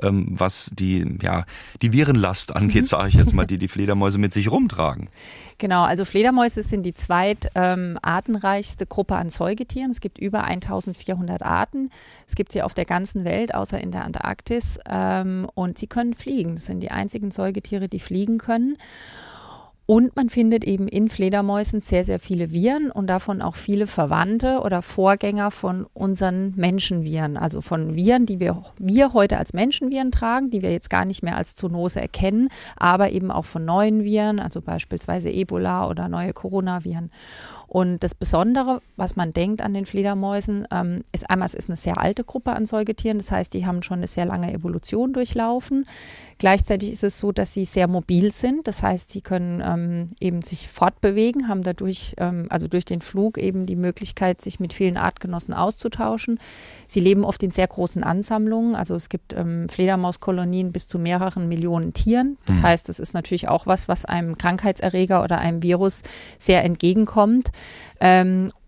ähm, 0.00 0.28
was 0.30 0.70
die, 0.72 1.18
ja, 1.20 1.44
die 1.82 1.92
Virenlast 1.92 2.56
angeht, 2.56 2.84
mhm. 2.84 2.86
sage 2.86 3.08
ich 3.10 3.14
jetzt 3.14 3.34
mal, 3.34 3.46
die 3.46 3.58
die 3.66 3.68
Fledermäuse 3.68 4.18
mit 4.18 4.32
sich 4.32 4.50
rumtragen. 4.50 5.10
Genau, 5.58 5.84
also 5.84 6.04
Fledermäuse 6.04 6.62
sind 6.62 6.82
die 6.82 6.92
zweit 6.92 7.50
ähm, 7.54 7.98
Gruppe 8.88 9.16
an 9.16 9.30
Säugetieren. 9.30 9.90
Es 9.90 10.00
gibt 10.00 10.18
über 10.18 10.44
1400 10.44 11.42
Arten. 11.42 11.90
Es 12.26 12.34
gibt 12.34 12.52
sie 12.52 12.62
auf 12.62 12.74
der 12.74 12.84
ganzen 12.84 13.24
Welt, 13.24 13.54
außer 13.54 13.80
in 13.80 13.90
der 13.90 14.04
Antarktis. 14.04 14.78
Ähm, 14.86 15.48
und 15.54 15.78
sie 15.78 15.86
können 15.86 16.12
fliegen. 16.12 16.56
Das 16.56 16.66
sind 16.66 16.80
die 16.80 16.90
einzigen 16.90 17.30
Säugetiere, 17.30 17.88
die 17.88 18.00
fliegen 18.00 18.36
können. 18.36 18.76
Und 19.86 20.16
man 20.16 20.28
findet 20.28 20.64
eben 20.64 20.88
in 20.88 21.08
Fledermäusen 21.08 21.80
sehr, 21.80 22.04
sehr 22.04 22.18
viele 22.18 22.50
Viren 22.52 22.90
und 22.90 23.06
davon 23.06 23.40
auch 23.40 23.54
viele 23.54 23.86
Verwandte 23.86 24.60
oder 24.64 24.82
Vorgänger 24.82 25.52
von 25.52 25.86
unseren 25.94 26.54
Menschenviren. 26.56 27.36
Also 27.36 27.60
von 27.60 27.94
Viren, 27.94 28.26
die 28.26 28.40
wir, 28.40 28.64
wir 28.78 29.12
heute 29.12 29.38
als 29.38 29.52
Menschenviren 29.52 30.10
tragen, 30.10 30.50
die 30.50 30.60
wir 30.62 30.72
jetzt 30.72 30.90
gar 30.90 31.04
nicht 31.04 31.22
mehr 31.22 31.36
als 31.36 31.54
Zoonose 31.54 32.00
erkennen, 32.00 32.48
aber 32.74 33.10
eben 33.10 33.30
auch 33.30 33.44
von 33.44 33.64
neuen 33.64 34.02
Viren, 34.02 34.40
also 34.40 34.60
beispielsweise 34.60 35.30
Ebola 35.30 35.88
oder 35.88 36.08
neue 36.08 36.32
Coronaviren. 36.32 37.12
Und 37.68 38.02
das 38.04 38.14
Besondere, 38.14 38.80
was 38.96 39.16
man 39.16 39.32
denkt 39.32 39.60
an 39.60 39.74
den 39.74 39.86
Fledermäusen, 39.86 40.66
ähm, 40.70 41.02
ist 41.12 41.28
einmal, 41.28 41.46
es 41.46 41.54
ist 41.54 41.68
eine 41.68 41.76
sehr 41.76 41.98
alte 41.98 42.24
Gruppe 42.24 42.52
an 42.52 42.66
Säugetieren. 42.66 43.18
Das 43.18 43.30
heißt, 43.30 43.52
die 43.54 43.66
haben 43.66 43.82
schon 43.82 43.98
eine 43.98 44.06
sehr 44.06 44.24
lange 44.24 44.52
Evolution 44.52 45.12
durchlaufen. 45.12 45.84
Gleichzeitig 46.38 46.92
ist 46.92 47.02
es 47.02 47.18
so, 47.18 47.32
dass 47.32 47.54
sie 47.54 47.64
sehr 47.64 47.88
mobil 47.88 48.30
sind. 48.30 48.68
Das 48.68 48.82
heißt, 48.82 49.10
sie 49.10 49.22
können 49.22 49.62
ähm, 49.64 50.08
eben 50.20 50.42
sich 50.42 50.68
fortbewegen, 50.68 51.48
haben 51.48 51.62
dadurch, 51.62 52.14
ähm, 52.18 52.46
also 52.50 52.68
durch 52.68 52.84
den 52.84 53.00
Flug 53.00 53.38
eben 53.38 53.64
die 53.64 53.76
Möglichkeit, 53.76 54.42
sich 54.42 54.60
mit 54.60 54.74
vielen 54.74 54.98
Artgenossen 54.98 55.54
auszutauschen. 55.54 56.38
Sie 56.86 57.00
leben 57.00 57.24
oft 57.24 57.42
in 57.42 57.50
sehr 57.50 57.66
großen 57.66 58.04
Ansammlungen. 58.04 58.74
Also 58.74 58.94
es 58.94 59.08
gibt 59.08 59.32
ähm, 59.32 59.68
Fledermauskolonien 59.70 60.72
bis 60.72 60.88
zu 60.88 60.98
mehreren 60.98 61.48
Millionen 61.48 61.94
Tieren. 61.94 62.36
Das 62.44 62.56
mhm. 62.56 62.62
heißt, 62.64 62.88
das 62.90 62.98
ist 62.98 63.14
natürlich 63.14 63.48
auch 63.48 63.66
was, 63.66 63.88
was 63.88 64.04
einem 64.04 64.36
Krankheitserreger 64.36 65.24
oder 65.24 65.38
einem 65.38 65.62
Virus 65.62 66.02
sehr 66.38 66.64
entgegenkommt. 66.64 67.50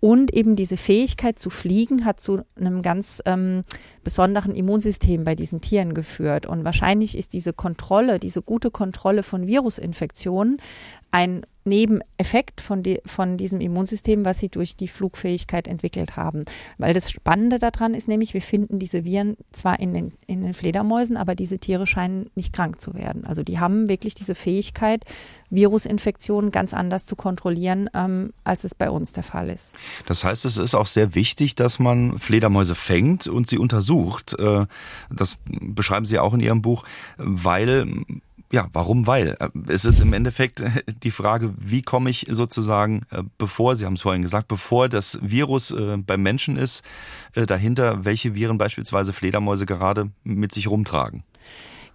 Und 0.00 0.32
eben 0.32 0.54
diese 0.54 0.76
Fähigkeit 0.76 1.38
zu 1.38 1.50
fliegen 1.50 2.04
hat 2.04 2.20
zu 2.20 2.42
einem 2.56 2.82
ganz 2.82 3.20
ähm, 3.26 3.64
besonderen 4.04 4.54
Immunsystem 4.54 5.24
bei 5.24 5.34
diesen 5.34 5.60
Tieren 5.60 5.92
geführt. 5.92 6.46
Und 6.46 6.64
wahrscheinlich 6.64 7.18
ist 7.18 7.32
diese 7.32 7.52
Kontrolle, 7.52 8.18
diese 8.20 8.42
gute 8.42 8.70
Kontrolle 8.70 9.24
von 9.24 9.46
Virusinfektionen 9.46 10.58
ein 11.10 11.42
Nebeneffekt 11.68 12.60
von, 12.60 12.82
die, 12.82 13.00
von 13.04 13.36
diesem 13.36 13.60
Immunsystem, 13.60 14.24
was 14.24 14.38
sie 14.38 14.48
durch 14.48 14.76
die 14.76 14.88
Flugfähigkeit 14.88 15.68
entwickelt 15.68 16.16
haben. 16.16 16.44
Weil 16.78 16.94
das 16.94 17.10
Spannende 17.10 17.58
daran 17.58 17.94
ist 17.94 18.08
nämlich, 18.08 18.34
wir 18.34 18.42
finden 18.42 18.78
diese 18.78 19.04
Viren 19.04 19.36
zwar 19.52 19.80
in 19.80 19.94
den, 19.94 20.12
in 20.26 20.42
den 20.42 20.54
Fledermäusen, 20.54 21.16
aber 21.16 21.34
diese 21.34 21.58
Tiere 21.58 21.86
scheinen 21.86 22.30
nicht 22.34 22.52
krank 22.52 22.80
zu 22.80 22.94
werden. 22.94 23.24
Also 23.24 23.42
die 23.42 23.58
haben 23.58 23.88
wirklich 23.88 24.14
diese 24.14 24.34
Fähigkeit, 24.34 25.04
Virusinfektionen 25.50 26.50
ganz 26.50 26.74
anders 26.74 27.06
zu 27.06 27.16
kontrollieren, 27.16 27.88
ähm, 27.94 28.32
als 28.44 28.64
es 28.64 28.74
bei 28.74 28.90
uns 28.90 29.12
der 29.12 29.22
Fall 29.22 29.48
ist. 29.48 29.74
Das 30.06 30.24
heißt, 30.24 30.44
es 30.44 30.56
ist 30.56 30.74
auch 30.74 30.86
sehr 30.86 31.14
wichtig, 31.14 31.54
dass 31.54 31.78
man 31.78 32.18
Fledermäuse 32.18 32.74
fängt 32.74 33.26
und 33.26 33.48
sie 33.48 33.58
untersucht. 33.58 34.34
Äh, 34.38 34.66
das 35.10 35.38
beschreiben 35.44 36.06
Sie 36.06 36.18
auch 36.18 36.34
in 36.34 36.40
Ihrem 36.40 36.62
Buch, 36.62 36.84
weil 37.16 38.04
ja, 38.50 38.68
warum? 38.72 39.06
Weil 39.06 39.36
äh, 39.40 39.48
es 39.68 39.84
ist 39.84 40.00
im 40.00 40.12
Endeffekt 40.12 40.62
die 41.02 41.10
Frage, 41.10 41.54
wie 41.58 41.82
komme 41.82 42.10
ich 42.10 42.26
sozusagen, 42.30 43.02
äh, 43.10 43.22
bevor, 43.36 43.76
Sie 43.76 43.84
haben 43.84 43.94
es 43.94 44.00
vorhin 44.00 44.22
gesagt, 44.22 44.48
bevor 44.48 44.88
das 44.88 45.18
Virus 45.22 45.70
äh, 45.70 45.96
beim 45.98 46.22
Menschen 46.22 46.56
ist, 46.56 46.82
dahinter, 47.34 48.04
welche 48.04 48.34
Viren 48.34 48.58
beispielsweise 48.58 49.12
Fledermäuse 49.12 49.66
gerade 49.66 50.10
mit 50.24 50.52
sich 50.52 50.66
rumtragen. 50.66 51.22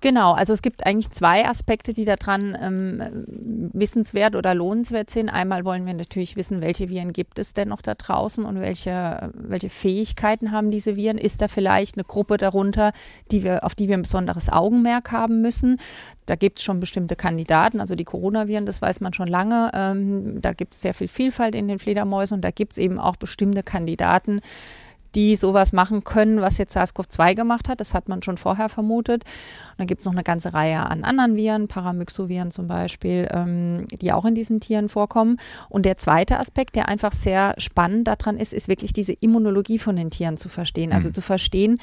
Genau, 0.04 0.34
also 0.34 0.52
es 0.52 0.62
gibt 0.62 0.86
eigentlich 0.86 1.12
zwei 1.12 1.48
Aspekte, 1.48 1.94
die 1.94 2.04
daran 2.04 2.58
ähm, 2.62 3.72
wissenswert 3.72 4.36
oder 4.36 4.54
lohnenswert 4.54 5.10
sind. 5.10 5.30
Einmal 5.30 5.64
wollen 5.64 5.86
wir 5.86 5.94
natürlich 5.94 6.36
wissen, 6.36 6.62
welche 6.62 6.90
Viren 6.90 7.14
gibt 7.14 7.40
es 7.40 7.54
denn 7.54 7.70
noch 7.70 7.82
da 7.82 7.96
draußen 7.96 8.44
und 8.44 8.60
welche, 8.60 9.32
welche 9.34 9.70
Fähigkeiten 9.70 10.52
haben 10.52 10.72
diese 10.72 10.98
Viren. 10.98 11.18
Ist 11.18 11.42
da 11.42 11.48
vielleicht 11.48 11.96
eine 11.96 12.04
Gruppe 12.04 12.36
darunter, 12.36 12.92
die 13.32 13.46
wir, 13.46 13.64
auf 13.64 13.76
die 13.76 13.88
wir 13.88 13.96
ein 13.96 14.02
besonderes 14.02 14.50
Augenmerk 14.50 15.14
haben 15.14 15.40
müssen? 15.40 15.78
Da 16.26 16.36
gibt 16.36 16.58
es 16.60 16.66
schon 16.66 16.82
bestimmte 16.82 17.16
Kandidaten, 17.16 17.80
also 17.80 17.96
die 17.96 18.04
Coronaviren, 18.04 18.66
das 18.66 18.82
weiß 18.82 19.00
man 19.00 19.14
schon 19.14 19.30
lange. 19.30 19.72
Ähm, 19.74 20.42
da 20.42 20.52
gibt 20.52 20.74
es 20.74 20.82
sehr 20.82 20.94
viel 20.94 21.08
Vielfalt 21.08 21.56
in 21.56 21.70
den 21.70 21.80
Fledermäusen 21.80 22.36
und 22.36 22.42
da 22.42 22.52
gibt 22.52 22.74
es 22.74 22.78
eben 22.78 23.00
auch 23.00 23.16
bestimmte 23.16 23.64
Kandidaten, 23.64 24.42
die 25.16 25.36
sowas 25.36 25.74
machen 25.74 26.04
können, 26.04 26.42
was 26.42 26.58
jetzt 26.58 26.76
SARS-CoV-2 26.76 27.36
gemacht 27.36 27.70
hat. 27.70 27.80
Das 27.80 27.94
hat 27.94 28.10
man 28.10 28.22
schon 28.24 28.38
vorher 28.38 28.70
vermutet. 28.70 29.24
Und 29.24 29.80
dann 29.80 29.88
gibt 29.88 30.02
es 30.02 30.06
noch 30.06 30.14
eine 30.14 30.24
ganze 30.24 30.54
Reihe 30.54 30.80
an 30.80 31.04
anderen 31.04 31.36
Viren, 31.36 31.68
Paramyxoviren 31.68 32.52
zum 32.52 32.68
Beispiel, 32.68 33.28
ähm, 33.32 33.86
die 33.90 34.12
auch 34.12 34.26
in 34.26 34.36
diesen 34.36 34.60
Tieren 34.60 34.90
vorkommen. 34.90 35.38
Und 35.70 35.86
der 35.86 35.98
zweite 35.98 36.40
Aspekt, 36.40 36.76
der 36.76 36.88
einfach 36.88 37.12
sehr 37.12 37.56
spannend 37.58 38.08
daran 38.08 38.38
ist, 38.38 38.54
ist 38.54 38.68
wirklich 38.68 38.94
diese 38.94 39.14
Immunologie 39.14 39.80
von 39.80 39.96
den 39.96 40.10
Tieren 40.10 40.38
zu 40.38 40.50
verstehen. 40.50 40.94
Also 40.94 41.10
mhm. 41.10 41.14
zu 41.14 41.22
verstehen, 41.22 41.80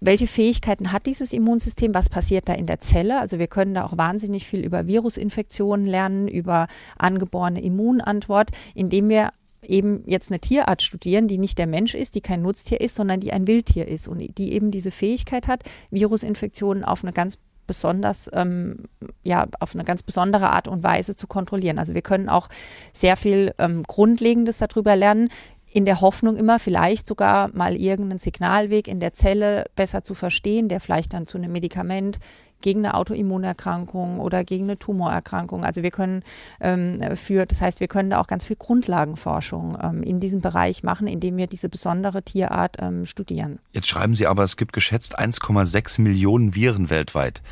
welche 0.00 0.26
Fähigkeiten 0.26 0.92
hat 0.92 1.06
dieses 1.06 1.32
Immunsystem, 1.32 1.94
was 1.94 2.08
passiert 2.08 2.48
da 2.48 2.54
in 2.54 2.66
der 2.66 2.80
Zelle. 2.80 3.20
Also 3.20 3.38
wir 3.38 3.48
können 3.48 3.74
da 3.74 3.84
auch 3.84 3.96
wahnsinnig 3.96 4.46
viel 4.46 4.64
über 4.64 4.86
Virusinfektionen 4.86 5.86
lernen, 5.86 6.28
über 6.28 6.68
angeborene 6.98 7.62
Immunantwort, 7.62 8.50
indem 8.74 9.08
wir 9.08 9.30
eben 9.66 10.02
jetzt 10.06 10.30
eine 10.30 10.40
Tierart 10.40 10.82
studieren, 10.82 11.28
die 11.28 11.38
nicht 11.38 11.58
der 11.58 11.66
Mensch 11.66 11.94
ist, 11.94 12.14
die 12.14 12.20
kein 12.20 12.42
Nutztier 12.42 12.80
ist, 12.80 12.96
sondern 12.96 13.20
die 13.20 13.32
ein 13.32 13.46
Wildtier 13.46 13.86
ist 13.88 14.08
und 14.08 14.38
die 14.38 14.52
eben 14.52 14.70
diese 14.70 14.90
Fähigkeit 14.90 15.46
hat, 15.48 15.62
Virusinfektionen 15.90 16.84
auf 16.84 17.04
eine 17.04 17.12
ganz 17.12 17.38
besonders, 17.66 18.28
ähm, 18.32 18.84
ja, 19.22 19.46
auf 19.60 19.74
eine 19.74 19.84
ganz 19.84 20.02
besondere 20.02 20.50
Art 20.50 20.68
und 20.68 20.82
Weise 20.82 21.16
zu 21.16 21.26
kontrollieren. 21.26 21.78
Also 21.78 21.94
wir 21.94 22.02
können 22.02 22.28
auch 22.28 22.48
sehr 22.92 23.16
viel 23.16 23.54
ähm, 23.58 23.84
Grundlegendes 23.84 24.58
darüber 24.58 24.96
lernen, 24.96 25.28
in 25.72 25.86
der 25.86 26.00
Hoffnung 26.00 26.36
immer 26.36 26.58
vielleicht 26.58 27.06
sogar 27.06 27.50
mal 27.54 27.74
irgendeinen 27.74 28.18
Signalweg 28.18 28.88
in 28.88 29.00
der 29.00 29.14
Zelle 29.14 29.64
besser 29.74 30.04
zu 30.04 30.14
verstehen, 30.14 30.68
der 30.68 30.80
vielleicht 30.80 31.14
dann 31.14 31.26
zu 31.26 31.38
einem 31.38 31.52
Medikament 31.52 32.18
gegen 32.60 32.80
eine 32.80 32.94
Autoimmunerkrankung 32.94 34.20
oder 34.20 34.44
gegen 34.44 34.64
eine 34.64 34.78
Tumorerkrankung. 34.78 35.64
Also 35.64 35.82
wir 35.82 35.90
können 35.90 36.22
ähm, 36.60 37.00
für, 37.16 37.44
das 37.44 37.60
heißt, 37.60 37.80
wir 37.80 37.88
können 37.88 38.10
da 38.10 38.20
auch 38.20 38.28
ganz 38.28 38.46
viel 38.46 38.56
Grundlagenforschung 38.56 39.76
ähm, 39.82 40.02
in 40.02 40.20
diesem 40.20 40.40
Bereich 40.40 40.82
machen, 40.82 41.08
indem 41.08 41.36
wir 41.36 41.48
diese 41.48 41.68
besondere 41.68 42.22
Tierart 42.22 42.76
ähm, 42.80 43.04
studieren. 43.04 43.58
Jetzt 43.72 43.88
schreiben 43.88 44.14
Sie 44.14 44.26
aber, 44.26 44.44
es 44.44 44.56
gibt 44.56 44.72
geschätzt 44.72 45.18
1,6 45.18 46.00
Millionen 46.00 46.54
Viren 46.54 46.88
weltweit. 46.88 47.42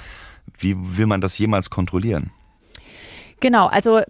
Wie 0.58 0.76
will 0.78 1.06
man 1.06 1.20
das 1.20 1.36
jemals 1.38 1.70
kontrollieren? 1.70 2.30
Genau, 3.40 3.66
also 3.66 4.02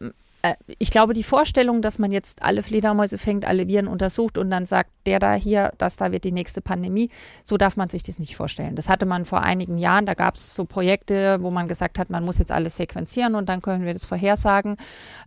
ich 0.78 0.90
glaube, 0.90 1.12
die 1.12 1.22
Vorstellung, 1.22 1.82
dass 1.82 1.98
man 1.98 2.12
jetzt 2.12 2.42
alle 2.42 2.62
Fledermäuse 2.62 3.18
fängt, 3.18 3.44
alle 3.44 3.68
Viren 3.68 3.88
untersucht 3.88 4.38
und 4.38 4.50
dann 4.50 4.64
sagt, 4.64 4.90
der 5.04 5.18
da 5.18 5.34
hier, 5.34 5.72
das 5.76 5.96
da 5.96 6.12
wird 6.12 6.24
die 6.24 6.32
nächste 6.32 6.62
Pandemie, 6.62 7.10
so 7.44 7.58
darf 7.58 7.76
man 7.76 7.90
sich 7.90 8.02
das 8.02 8.18
nicht 8.18 8.36
vorstellen. 8.36 8.74
Das 8.74 8.88
hatte 8.88 9.04
man 9.04 9.26
vor 9.26 9.42
einigen 9.42 9.76
Jahren, 9.76 10.06
da 10.06 10.14
gab 10.14 10.36
es 10.36 10.54
so 10.54 10.64
Projekte, 10.64 11.42
wo 11.42 11.50
man 11.50 11.68
gesagt 11.68 11.98
hat, 11.98 12.08
man 12.08 12.24
muss 12.24 12.38
jetzt 12.38 12.52
alles 12.52 12.76
sequenzieren 12.76 13.34
und 13.34 13.48
dann 13.48 13.60
können 13.60 13.84
wir 13.84 13.92
das 13.92 14.06
vorhersagen. 14.06 14.76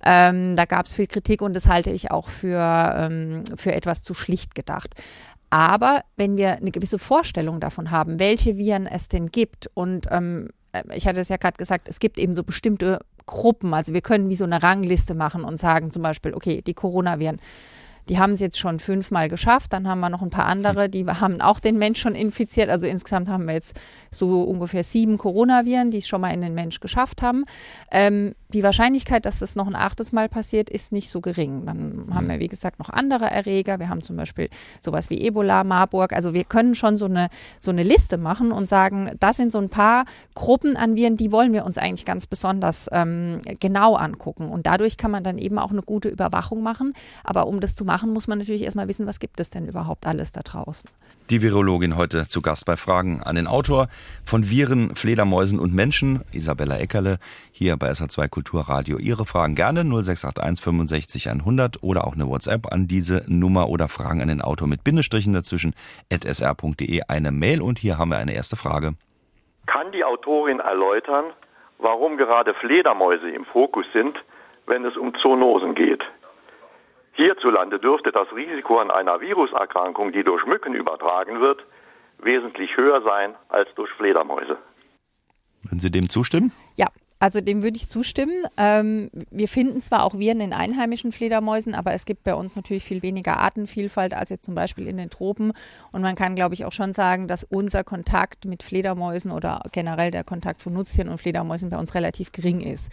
Ähm, 0.04 0.56
da 0.56 0.66
gab 0.66 0.88
es 0.88 0.96
viel 0.96 1.08
Kritik 1.08 1.42
und 1.44 1.54
das 1.54 1.68
halte 1.68 1.92
ich 1.92 2.10
auch 2.10 2.30
für, 2.30 2.96
ähm, 2.98 3.44
für 3.56 3.74
etwas 3.74 4.04
zu 4.04 4.16
schlicht 4.16 4.56
gedacht. 4.56 4.96
Aber 5.52 6.04
wenn 6.18 6.38
wir 6.38 6.54
eine 6.54 6.72
gewisse 6.72 6.98
Vorstellung 6.98 7.60
davon 7.60 7.92
haben, 7.92 8.18
welche 8.18 8.58
Viren 8.58 8.88
es 8.88 9.10
denn 9.10 9.28
gibt 9.28 9.70
und 9.76 10.08
ähm, 10.10 10.50
äh, 10.74 10.84
ich 10.96 11.08
hatte 11.08 11.20
es 11.20 11.30
ja 11.30 11.38
gerade 11.38 11.58
gesagt, 11.58 11.88
es 11.88 12.00
gibt 12.00 12.20
eben 12.20 12.36
so 12.36 12.44
bestimmte 12.44 13.00
Gruppen. 13.26 13.74
Also 13.74 13.94
wir 13.94 14.02
können 14.02 14.30
wie 14.30 14.36
so 14.36 14.44
eine 14.44 14.64
Rangliste 14.64 15.14
machen 15.14 15.44
und 15.44 15.58
sagen 15.58 15.92
zum 15.92 16.04
Beispiel, 16.04 16.34
okay, 16.34 16.62
die 16.62 16.74
Coronaviren, 16.74 17.40
die 18.10 18.20
haben 18.20 18.34
es 18.34 18.42
jetzt 18.42 18.60
schon 18.60 18.80
fünfmal 18.80 19.30
geschafft. 19.30 19.72
Dann 19.72 19.88
haben 19.88 20.02
wir 20.02 20.10
noch 20.10 20.22
ein 20.22 20.30
paar 20.30 20.46
andere, 20.46 20.90
die 20.90 21.06
haben 21.06 21.40
auch 21.42 21.60
den 21.60 21.78
Mensch 21.78 22.02
schon 22.02 22.16
infiziert. 22.16 22.70
Also 22.70 22.86
insgesamt 22.86 23.30
haben 23.30 23.46
wir 23.46 23.54
jetzt 23.54 23.80
so 24.12 24.44
ungefähr 24.44 24.84
sieben 24.84 25.18
Coronaviren, 25.18 25.92
die 25.92 26.00
es 26.00 26.08
schon 26.08 26.22
mal 26.22 26.34
in 26.34 26.42
den 26.42 26.54
Mensch 26.54 26.80
geschafft 26.80 27.22
haben. 27.22 27.46
Ähm, 27.92 28.36
die 28.54 28.64
Wahrscheinlichkeit, 28.64 29.26
dass 29.26 29.40
das 29.40 29.56
noch 29.56 29.68
ein 29.68 29.76
achtes 29.76 30.12
Mal 30.12 30.30
passiert, 30.30 30.70
ist 30.70 30.92
nicht 30.92 31.10
so 31.10 31.22
gering. 31.22 31.66
Dann 31.66 32.06
haben 32.14 32.30
wir, 32.30 32.40
wie 32.40 32.48
gesagt, 32.48 32.80
noch 32.80 32.90
andere 32.90 33.26
Erreger. 33.26 33.80
Wir 33.80 33.90
haben 33.90 34.02
zum 34.02 34.16
Beispiel 34.16 34.50
sowas 34.80 35.10
wie 35.10 35.26
Ebola, 35.26 35.64
Marburg. 35.64 36.14
Also 36.14 36.34
wir 36.34 36.44
können 36.44 36.76
schon 36.76 36.98
so 36.98 37.06
eine, 37.06 37.30
so 37.60 37.72
eine 37.72 37.84
Liste 37.84 38.18
machen 38.18 38.52
und 38.52 38.70
sagen, 38.70 39.12
das 39.20 39.38
sind 39.38 39.52
so 39.52 39.60
ein 39.60 39.70
paar 39.70 40.06
Gruppen 40.36 40.78
an 40.78 40.96
Viren, 40.96 41.18
die 41.18 41.32
wollen 41.32 41.54
wir 41.54 41.66
uns 41.66 41.78
eigentlich 41.78 42.06
ganz 42.06 42.28
besonders 42.28 42.90
ähm, 42.92 43.40
genau 43.60 43.96
angucken. 43.96 44.50
Und 44.50 44.68
dadurch 44.68 44.98
kann 44.98 45.12
man 45.12 45.24
dann 45.24 45.38
eben 45.38 45.58
auch 45.58 45.72
eine 45.72 45.82
gute 45.82 46.10
Überwachung 46.10 46.62
machen. 46.62 46.94
Aber 47.24 47.48
um 47.48 47.60
das 47.60 47.76
zu 47.76 47.86
machen, 47.86 48.14
muss 48.14 48.28
man 48.28 48.38
natürlich 48.38 48.64
erstmal 48.64 48.88
wissen, 48.88 49.08
was 49.08 49.20
gibt 49.20 49.40
es 49.40 49.50
denn 49.50 49.68
überhaupt 49.68 50.06
alles 50.06 50.32
da 50.32 50.42
draußen. 50.42 50.90
Die 51.30 51.42
Virologin 51.42 51.96
heute 51.96 52.28
zu 52.28 52.42
Gast 52.42 52.66
bei 52.66 52.76
Fragen 52.76 53.24
an 53.24 53.36
den 53.36 53.48
Autor 53.48 53.88
von 54.24 54.50
Viren, 54.50 54.96
Fledermäusen 54.96 55.58
und 55.58 55.74
Menschen, 55.74 56.22
Isabella 56.32 56.78
Eckerle, 56.78 57.18
hier 57.52 57.78
bei 57.78 57.92
SA2 57.92 58.28
Kulturradio. 58.44 58.98
Ihre 58.98 59.26
Fragen 59.26 59.56
gerne 59.56 59.84
0681 59.84 60.64
65 60.64 61.30
100 61.30 61.82
oder 61.82 62.06
auch 62.06 62.14
eine 62.14 62.28
WhatsApp 62.28 62.72
an 62.72 62.88
diese 62.88 63.24
Nummer 63.28 63.70
oder 63.70 63.88
Fragen 63.88 64.22
an 64.22 64.28
den 64.28 64.42
Autor 64.42 64.68
mit 64.68 64.84
Bindestrichen 64.84 65.34
dazwischen 65.34 65.74
at 66.12 66.24
sr.de 66.26 67.02
eine 67.08 67.32
Mail 67.32 67.62
und 67.62 67.80
hier 67.80 67.98
haben 67.98 68.10
wir 68.10 68.18
eine 68.18 68.34
erste 68.34 68.56
Frage. 68.56 68.94
Kann 69.66 69.92
die 69.94 70.04
Autorin 70.04 70.60
erläutern, 70.60 71.26
warum 71.80 72.18
gerade 72.18 72.54
Fledermäuse 72.56 73.30
im 73.30 73.46
Fokus 73.46 73.86
sind, 73.94 74.18
wenn 74.68 74.84
es 74.86 74.98
um 74.98 75.14
Zoonosen 75.22 75.74
geht? 75.74 76.04
Hierzulande 77.14 77.80
dürfte 77.80 78.12
das 78.12 78.28
Risiko 78.36 78.80
an 78.80 78.92
einer 78.92 79.22
Viruserkrankung, 79.22 80.12
die 80.12 80.24
durch 80.24 80.46
Mücken 80.46 80.74
übertragen 80.74 81.40
wird, 81.40 81.64
wesentlich 82.20 82.76
höher 82.76 83.02
sein 83.04 83.36
als 83.50 83.70
durch 83.76 83.92
Fledermäuse. 83.92 84.58
Würden 85.62 85.80
Sie 85.80 85.92
dem 85.92 86.10
zustimmen? 86.10 86.52
Ja, 86.76 86.88
also 87.24 87.40
dem 87.40 87.64
würde 87.64 87.78
ich 87.78 87.88
zustimmen. 87.88 88.36
Ähm, 88.58 89.10
wir 89.32 89.48
finden 89.48 89.82
zwar 89.82 90.04
auch 90.04 90.20
Viren 90.20 90.42
in 90.42 90.52
einheimischen 90.52 91.14
Fledermäusen, 91.14 91.74
aber 91.74 91.94
es 91.94 92.04
gibt 92.04 92.26
bei 92.26 92.36
uns 92.36 92.58
natürlich 92.58 92.84
viel 92.84 93.02
weniger 93.02 93.38
Artenvielfalt 93.38 94.14
als 94.14 94.30
jetzt 94.30 94.44
zum 94.44 94.56
Beispiel 94.56 94.90
in 94.90 94.98
den 94.98 95.10
Tropen. 95.10 95.54
Und 95.94 96.02
man 96.02 96.16
kann, 96.16 96.36
glaube 96.36 96.54
ich, 96.54 96.66
auch 96.66 96.74
schon 96.74 96.92
sagen, 96.92 97.30
dass 97.30 97.46
unser 97.46 97.86
Kontakt 97.86 98.44
mit 98.44 98.62
Fledermäusen 98.62 99.32
oder 99.32 99.62
generell 99.72 100.12
der 100.12 100.26
Kontakt 100.26 100.60
von 100.60 100.74
Nutztieren 100.74 101.10
und 101.10 101.18
Fledermäusen 101.18 101.70
bei 101.70 101.78
uns 101.78 101.96
relativ 101.96 102.34
gering 102.34 102.60
ist. 102.60 102.92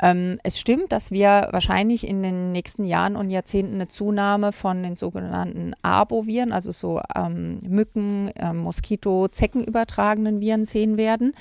Ähm, 0.00 0.38
es 0.44 0.60
stimmt, 0.60 0.92
dass 0.92 1.10
wir 1.10 1.48
wahrscheinlich 1.50 2.06
in 2.06 2.22
den 2.22 2.52
nächsten 2.52 2.84
Jahren 2.84 3.16
und 3.16 3.30
Jahrzehnten 3.30 3.74
eine 3.74 3.88
Zunahme 3.88 4.52
von 4.52 4.84
den 4.84 4.94
sogenannten 4.94 5.72
Arboviren, 5.82 6.52
also 6.52 6.70
so 6.70 7.00
ähm, 7.16 7.58
Mücken, 7.66 8.30
ähm, 8.36 8.58
Moskito, 8.58 9.26
Zecken 9.26 9.64
übertragenen 9.64 10.40
Viren 10.40 10.64
sehen 10.64 10.96
werden. 10.96 11.32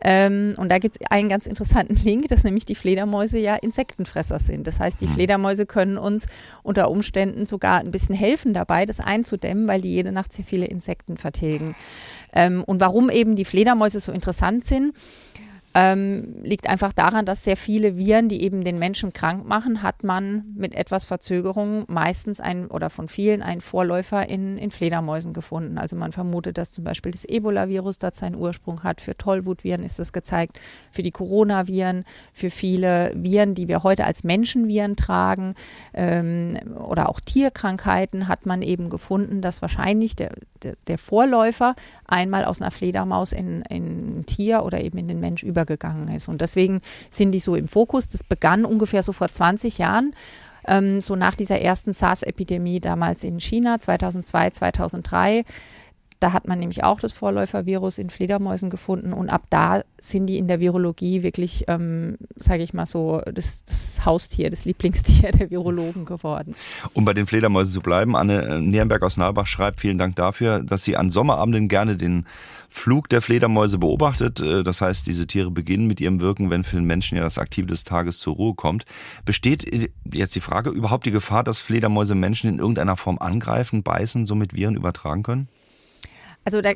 Ähm, 0.00 0.54
und 0.56 0.70
da 0.70 0.78
gibt 0.78 0.96
es 1.00 1.10
einen 1.10 1.28
ganz 1.28 1.46
interessanten 1.46 1.96
Link, 2.04 2.28
dass 2.28 2.44
nämlich 2.44 2.64
die 2.64 2.74
Fledermäuse 2.74 3.38
ja 3.38 3.56
Insektenfresser 3.56 4.38
sind. 4.38 4.66
Das 4.66 4.78
heißt, 4.80 5.00
die 5.00 5.06
hm. 5.06 5.14
Fledermäuse 5.14 5.66
können 5.66 5.98
uns 5.98 6.26
unter 6.62 6.90
Umständen 6.90 7.46
sogar 7.46 7.80
ein 7.80 7.90
bisschen 7.90 8.14
helfen 8.14 8.54
dabei, 8.54 8.86
das 8.86 9.00
einzudämmen, 9.00 9.66
weil 9.66 9.80
die 9.80 9.92
jede 9.92 10.12
Nacht 10.12 10.32
sehr 10.32 10.44
viele 10.44 10.66
Insekten 10.66 11.16
vertilgen. 11.16 11.74
Ähm, 12.32 12.62
und 12.64 12.80
warum 12.80 13.10
eben 13.10 13.36
die 13.36 13.44
Fledermäuse 13.44 14.00
so 14.00 14.12
interessant 14.12 14.64
sind, 14.64 14.94
ähm, 15.74 16.42
liegt 16.42 16.68
einfach 16.68 16.92
daran, 16.92 17.26
dass 17.26 17.44
sehr 17.44 17.56
viele 17.56 17.96
Viren, 17.96 18.28
die 18.28 18.42
eben 18.42 18.64
den 18.64 18.78
Menschen 18.78 19.12
krank 19.12 19.46
machen, 19.46 19.82
hat 19.82 20.02
man 20.02 20.44
mit 20.56 20.74
etwas 20.74 21.04
Verzögerung 21.04 21.84
meistens 21.88 22.40
ein 22.40 22.68
oder 22.68 22.88
von 22.88 23.06
vielen 23.06 23.42
einen 23.42 23.60
Vorläufer 23.60 24.28
in, 24.28 24.56
in 24.56 24.70
Fledermäusen 24.70 25.34
gefunden. 25.34 25.76
Also 25.76 25.94
man 25.94 26.12
vermutet, 26.12 26.56
dass 26.56 26.72
zum 26.72 26.84
Beispiel 26.84 27.12
das 27.12 27.26
Ebola-Virus 27.26 27.98
dort 27.98 28.16
seinen 28.16 28.34
Ursprung 28.34 28.82
hat. 28.82 29.02
Für 29.02 29.16
Tollwutviren 29.16 29.82
ist 29.82 29.98
das 29.98 30.12
gezeigt, 30.12 30.58
für 30.90 31.02
die 31.02 31.10
Coronaviren, 31.10 32.04
für 32.32 32.50
viele 32.50 33.12
Viren, 33.14 33.54
die 33.54 33.68
wir 33.68 33.82
heute 33.82 34.04
als 34.04 34.24
Menschenviren 34.24 34.96
tragen 34.96 35.54
ähm, 35.92 36.58
oder 36.88 37.10
auch 37.10 37.20
Tierkrankheiten 37.20 38.26
hat 38.26 38.46
man 38.46 38.62
eben 38.62 38.88
gefunden, 38.88 39.42
dass 39.42 39.60
wahrscheinlich 39.60 40.16
der, 40.16 40.32
der, 40.62 40.76
der 40.86 40.98
Vorläufer 40.98 41.74
einmal 42.06 42.44
aus 42.46 42.60
einer 42.60 42.70
Fledermaus 42.70 43.32
in, 43.32 43.62
in 43.62 44.20
ein 44.20 44.26
Tier 44.26 44.64
oder 44.64 44.80
eben 44.80 44.98
in 44.98 45.08
den 45.08 45.20
Mensch 45.20 45.42
übergegangen 45.58 46.06
gegangen 46.06 46.16
ist. 46.16 46.28
Und 46.28 46.40
deswegen 46.40 46.80
sind 47.10 47.32
die 47.32 47.40
so 47.40 47.54
im 47.54 47.68
Fokus. 47.68 48.08
Das 48.08 48.24
begann 48.24 48.64
ungefähr 48.64 49.02
so 49.02 49.12
vor 49.12 49.28
20 49.28 49.78
Jahren 49.78 50.12
ähm, 50.66 51.00
so 51.00 51.16
nach 51.16 51.34
dieser 51.34 51.60
ersten 51.60 51.92
SARS-Epidemie 51.92 52.80
damals 52.80 53.24
in 53.24 53.40
China 53.40 53.78
2002, 53.78 54.50
2003. 54.50 55.44
Da 56.20 56.32
hat 56.32 56.48
man 56.48 56.58
nämlich 56.58 56.84
auch 56.84 57.00
das 57.00 57.12
Vorläufervirus 57.12 57.98
in 57.98 58.10
Fledermäusen 58.10 58.70
gefunden 58.70 59.12
und 59.12 59.30
ab 59.30 59.42
da 59.50 59.82
sind 60.00 60.26
die 60.26 60.38
in 60.38 60.48
der 60.48 60.60
Virologie 60.60 61.22
wirklich, 61.22 61.64
ähm, 61.68 62.16
sage 62.36 62.62
ich 62.62 62.74
mal 62.74 62.86
so, 62.86 63.22
das, 63.32 63.64
das 63.64 64.04
Haustier, 64.04 64.50
das 64.50 64.64
Lieblingstier 64.64 65.30
der 65.32 65.50
Virologen 65.50 66.04
geworden. 66.04 66.54
Um 66.92 67.04
bei 67.04 67.14
den 67.14 67.26
Fledermäusen 67.26 67.72
zu 67.72 67.80
bleiben, 67.80 68.16
Anne 68.16 68.60
Nierenberg 68.60 69.02
aus 69.02 69.16
Nalbach 69.16 69.46
schreibt, 69.46 69.80
vielen 69.80 69.98
Dank 69.98 70.16
dafür, 70.16 70.62
dass 70.62 70.84
sie 70.84 70.96
an 70.96 71.10
Sommerabenden 71.10 71.68
gerne 71.68 71.96
den 71.96 72.26
Flug 72.68 73.08
der 73.08 73.22
Fledermäuse 73.22 73.78
beobachtet. 73.78 74.40
Äh, 74.40 74.62
das 74.62 74.80
heißt, 74.80 75.06
diese 75.06 75.26
Tiere 75.26 75.50
beginnen 75.50 75.86
mit 75.86 76.00
ihrem 76.00 76.20
Wirken, 76.20 76.50
wenn 76.50 76.64
für 76.64 76.76
den 76.76 76.84
Menschen 76.84 77.16
ja 77.16 77.22
das 77.22 77.38
Aktive 77.38 77.66
des 77.66 77.84
Tages 77.84 78.18
zur 78.18 78.34
Ruhe 78.34 78.54
kommt. 78.54 78.84
Besteht 79.24 79.64
äh, 79.72 79.88
jetzt 80.12 80.34
die 80.34 80.40
Frage 80.40 80.70
überhaupt 80.70 81.06
die 81.06 81.10
Gefahr, 81.10 81.44
dass 81.44 81.60
Fledermäuse 81.60 82.14
Menschen 82.14 82.50
in 82.50 82.58
irgendeiner 82.58 82.96
Form 82.96 83.18
angreifen, 83.18 83.82
beißen, 83.82 84.26
somit 84.26 84.54
Viren 84.54 84.76
übertragen 84.76 85.22
können? 85.22 85.48
Also 86.48 86.62
da 86.62 86.72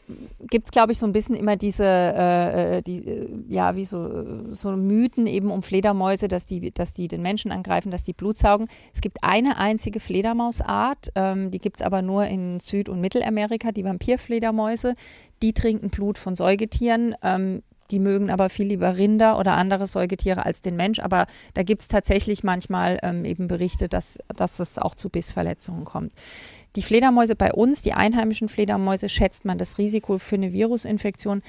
gibt 0.50 0.67
es, 0.67 0.71
glaube 0.71 0.93
ich, 0.93 0.99
so 0.99 1.07
ein 1.07 1.12
bisschen 1.12 1.35
immer 1.35 1.57
diese, 1.57 1.87
äh, 1.87 2.76
äh, 2.76 2.83
die, 2.83 3.09
äh, 3.09 3.29
ja, 3.49 3.75
wie 3.75 3.87
so, 3.87 4.52
so 4.52 4.73
Mythen 4.73 5.26
eben 5.26 5.50
um 5.50 5.62
Fledermäuse, 5.62 6.29
dass 6.29 6.45
die, 6.45 6.71
dass 6.71 6.93
die 6.93 7.09
den 7.09 7.23
Menschen 7.23 7.50
angreifen, 7.50 7.91
dass 7.91 8.02
die 8.02 8.12
Blut 8.12 8.37
saugen. 8.37 8.69
Es 8.93 9.00
gibt 9.00 9.25
eine 9.25 9.57
einzige 9.57 9.99
Fledermausart, 9.99 11.12
ähm, 11.14 11.50
die 11.50 11.59
gibt 11.59 11.76
es 11.76 11.83
aber 11.83 12.02
nur 12.02 12.26
in 12.26 12.61
Süd- 12.61 12.91
und 12.91 13.00
Mittelamerika, 13.00 13.73
die 13.73 13.83
Vampirfledermäuse. 13.83 14.95
Die 15.41 15.55
trinken 15.55 15.88
Blut 15.88 16.19
von 16.19 16.37
Säugetieren. 16.37 17.14
Ähm, 17.23 17.62
die 17.91 17.99
mögen 17.99 18.31
aber 18.31 18.50
viel 18.50 18.67
lieber 18.67 18.97
Rinder 18.97 19.38
oder 19.38 19.57
andere 19.57 19.87
Säugetiere 19.87 20.45
als 20.45 20.61
den 20.61 20.76
Mensch. 20.76 20.99
Aber 20.99 21.26
da 21.55 21.62
gibt 21.62 21.81
es 21.81 21.88
tatsächlich 21.88 22.45
manchmal 22.45 22.99
ähm, 23.02 23.25
eben 23.25 23.49
Berichte, 23.49 23.88
dass, 23.88 24.19
dass 24.35 24.61
es 24.61 24.79
auch 24.79 24.95
zu 24.95 25.09
Bissverletzungen 25.09 25.85
kommt. 25.85 26.12
Die 26.76 26.83
Fledermäuse 26.83 27.37
bei 27.37 27.52
uns, 27.52 27.83
die 27.83 27.93
einheimischen 27.93 28.49
Fledermäuse, 28.49 29.09
schätzt 29.09 29.45
man 29.45 29.59
das 29.59 29.79
Risiko 29.79 30.19
für 30.19 30.37
eine 30.37 30.52
Virusinfektion 30.52 31.43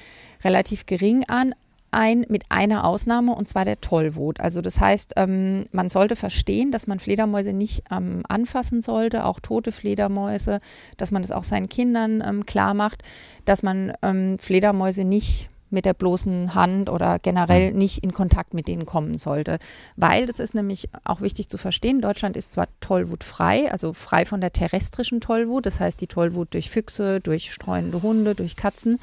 relativ 0.44 0.86
gering 0.86 1.24
an, 1.28 1.54
ein 1.94 2.26
mit 2.28 2.42
einer 2.50 2.84
Ausnahme 2.84 3.34
und 3.34 3.48
zwar 3.48 3.64
der 3.64 3.80
Tollwut. 3.80 4.40
Also 4.40 4.60
das 4.60 4.80
heißt, 4.80 5.14
ähm, 5.16 5.64
man 5.70 5.88
sollte 5.88 6.16
verstehen, 6.16 6.72
dass 6.72 6.86
man 6.86 6.98
Fledermäuse 6.98 7.52
nicht 7.52 7.84
ähm, 7.90 8.22
anfassen 8.28 8.82
sollte, 8.82 9.24
auch 9.24 9.40
tote 9.40 9.72
Fledermäuse, 9.72 10.60
dass 10.96 11.12
man 11.12 11.22
das 11.22 11.30
auch 11.30 11.44
seinen 11.44 11.68
Kindern 11.68 12.22
ähm, 12.26 12.44
klar 12.44 12.74
macht, 12.74 13.02
dass 13.44 13.62
man 13.62 13.92
ähm, 14.02 14.38
Fledermäuse 14.40 15.04
nicht 15.04 15.48
mit 15.70 15.84
der 15.84 15.94
bloßen 15.94 16.54
Hand 16.54 16.88
oder 16.90 17.18
generell 17.18 17.72
mhm. 17.72 17.78
nicht 17.78 18.04
in 18.04 18.12
Kontakt 18.12 18.54
mit 18.54 18.68
denen 18.68 18.86
kommen 18.86 19.18
sollte. 19.18 19.58
Weil, 19.96 20.26
das 20.26 20.38
ist 20.38 20.54
nämlich 20.54 20.88
auch 21.04 21.20
wichtig 21.20 21.48
zu 21.48 21.58
verstehen, 21.58 22.00
Deutschland 22.00 22.36
ist 22.36 22.52
zwar 22.52 22.68
tollwutfrei, 22.80 23.70
also 23.70 23.92
frei 23.92 24.24
von 24.24 24.40
der 24.40 24.52
terrestrischen 24.52 25.20
Tollwut, 25.20 25.66
das 25.66 25.80
heißt 25.80 26.00
die 26.00 26.06
Tollwut 26.06 26.54
durch 26.54 26.70
Füchse, 26.70 27.20
durch 27.20 27.52
streunende 27.52 28.02
Hunde, 28.02 28.34
durch 28.34 28.56
Katzen. 28.56 28.98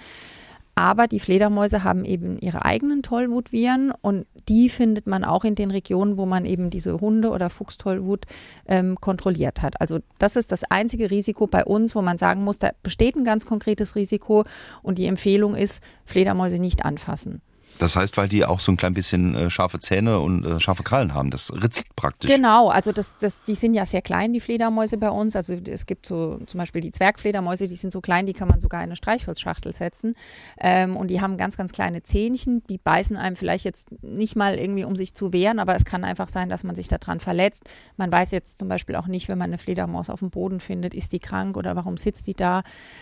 Aber 0.81 1.05
die 1.05 1.19
Fledermäuse 1.19 1.83
haben 1.83 2.05
eben 2.05 2.39
ihre 2.39 2.65
eigenen 2.65 3.03
Tollwutviren 3.03 3.93
und 4.01 4.25
die 4.49 4.67
findet 4.67 5.05
man 5.05 5.23
auch 5.23 5.43
in 5.43 5.53
den 5.53 5.69
Regionen, 5.69 6.17
wo 6.17 6.25
man 6.25 6.43
eben 6.43 6.71
diese 6.71 6.99
Hunde- 6.99 7.29
oder 7.29 7.51
Fuchstollwut 7.51 8.25
ähm, 8.65 8.95
kontrolliert 8.99 9.61
hat. 9.61 9.79
Also 9.79 9.99
das 10.17 10.35
ist 10.35 10.51
das 10.51 10.63
einzige 10.63 11.11
Risiko 11.11 11.45
bei 11.45 11.63
uns, 11.65 11.93
wo 11.93 12.01
man 12.01 12.17
sagen 12.17 12.43
muss, 12.43 12.57
da 12.57 12.71
besteht 12.81 13.15
ein 13.15 13.25
ganz 13.25 13.45
konkretes 13.45 13.95
Risiko 13.95 14.43
und 14.81 14.97
die 14.97 15.05
Empfehlung 15.05 15.53
ist, 15.53 15.83
Fledermäuse 16.03 16.57
nicht 16.57 16.83
anfassen. 16.83 17.43
Das 17.81 17.95
heißt, 17.95 18.15
weil 18.17 18.27
die 18.27 18.45
auch 18.45 18.59
so 18.59 18.71
ein 18.71 18.77
klein 18.77 18.93
bisschen 18.93 19.33
äh, 19.33 19.49
scharfe 19.49 19.79
Zähne 19.79 20.19
und 20.19 20.45
äh, 20.45 20.59
scharfe 20.59 20.83
Krallen 20.83 21.15
haben. 21.15 21.31
Das 21.31 21.51
ritzt 21.51 21.95
praktisch. 21.95 22.29
Genau, 22.29 22.69
also 22.69 22.91
das, 22.91 23.15
das, 23.17 23.41
die 23.43 23.55
sind 23.55 23.73
ja 23.73 23.87
sehr 23.87 24.03
klein, 24.03 24.33
die 24.33 24.39
Fledermäuse 24.39 24.99
bei 24.99 25.09
uns. 25.09 25.35
Also 25.35 25.53
es 25.53 25.87
gibt 25.87 26.05
so 26.05 26.37
zum 26.45 26.59
Beispiel 26.59 26.81
die 26.81 26.91
Zwergfledermäuse, 26.91 27.67
die 27.67 27.75
sind 27.75 27.91
so 27.91 27.99
klein, 27.99 28.27
die 28.27 28.33
kann 28.33 28.47
man 28.47 28.59
sogar 28.59 28.81
in 28.81 28.89
eine 28.89 28.95
Streichholzschachtel 28.95 29.73
setzen. 29.73 30.13
Ähm, 30.59 30.95
und 30.95 31.07
die 31.07 31.21
haben 31.21 31.37
ganz, 31.37 31.57
ganz 31.57 31.71
kleine 31.71 32.03
Zähnchen. 32.03 32.61
Die 32.69 32.77
beißen 32.77 33.17
einem 33.17 33.35
vielleicht 33.35 33.65
jetzt 33.65 33.91
nicht 34.03 34.35
mal 34.35 34.59
irgendwie, 34.59 34.83
um 34.83 34.95
sich 34.95 35.15
zu 35.15 35.33
wehren, 35.33 35.57
aber 35.57 35.75
es 35.75 35.83
kann 35.83 36.03
einfach 36.03 36.27
sein, 36.27 36.49
dass 36.49 36.63
man 36.63 36.75
sich 36.75 36.87
daran 36.87 37.19
verletzt. 37.19 37.67
Man 37.97 38.11
weiß 38.11 38.29
jetzt 38.29 38.59
zum 38.59 38.67
Beispiel 38.67 38.95
auch 38.95 39.07
nicht, 39.07 39.27
wenn 39.27 39.39
man 39.39 39.49
eine 39.49 39.57
Fledermaus 39.57 40.11
auf 40.11 40.19
dem 40.19 40.29
Boden 40.29 40.59
findet, 40.59 40.93
ist 40.93 41.13
die 41.13 41.19
krank 41.19 41.57
oder 41.57 41.75
warum 41.75 41.97
sitzt 41.97 42.27
die 42.27 42.35
da. 42.35 42.61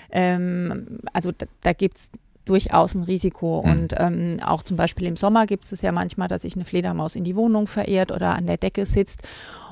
Ähm, 0.09 0.99
also 1.11 1.33
da, 1.33 1.47
da 1.63 1.73
gibt 1.73 1.97
es 1.97 2.09
durchaus 2.49 2.95
ein 2.95 3.03
Risiko. 3.03 3.63
Mhm. 3.63 3.71
Und 3.71 3.95
ähm, 3.97 4.37
auch 4.45 4.63
zum 4.63 4.77
Beispiel 4.77 5.07
im 5.07 5.15
Sommer 5.15 5.45
gibt 5.45 5.71
es 5.71 5.81
ja 5.81 5.91
manchmal, 5.91 6.27
dass 6.27 6.41
sich 6.41 6.55
eine 6.55 6.65
Fledermaus 6.65 7.15
in 7.15 7.23
die 7.23 7.35
Wohnung 7.35 7.67
verirrt 7.67 8.11
oder 8.11 8.35
an 8.35 8.47
der 8.47 8.57
Decke 8.57 8.85
sitzt. 8.85 9.23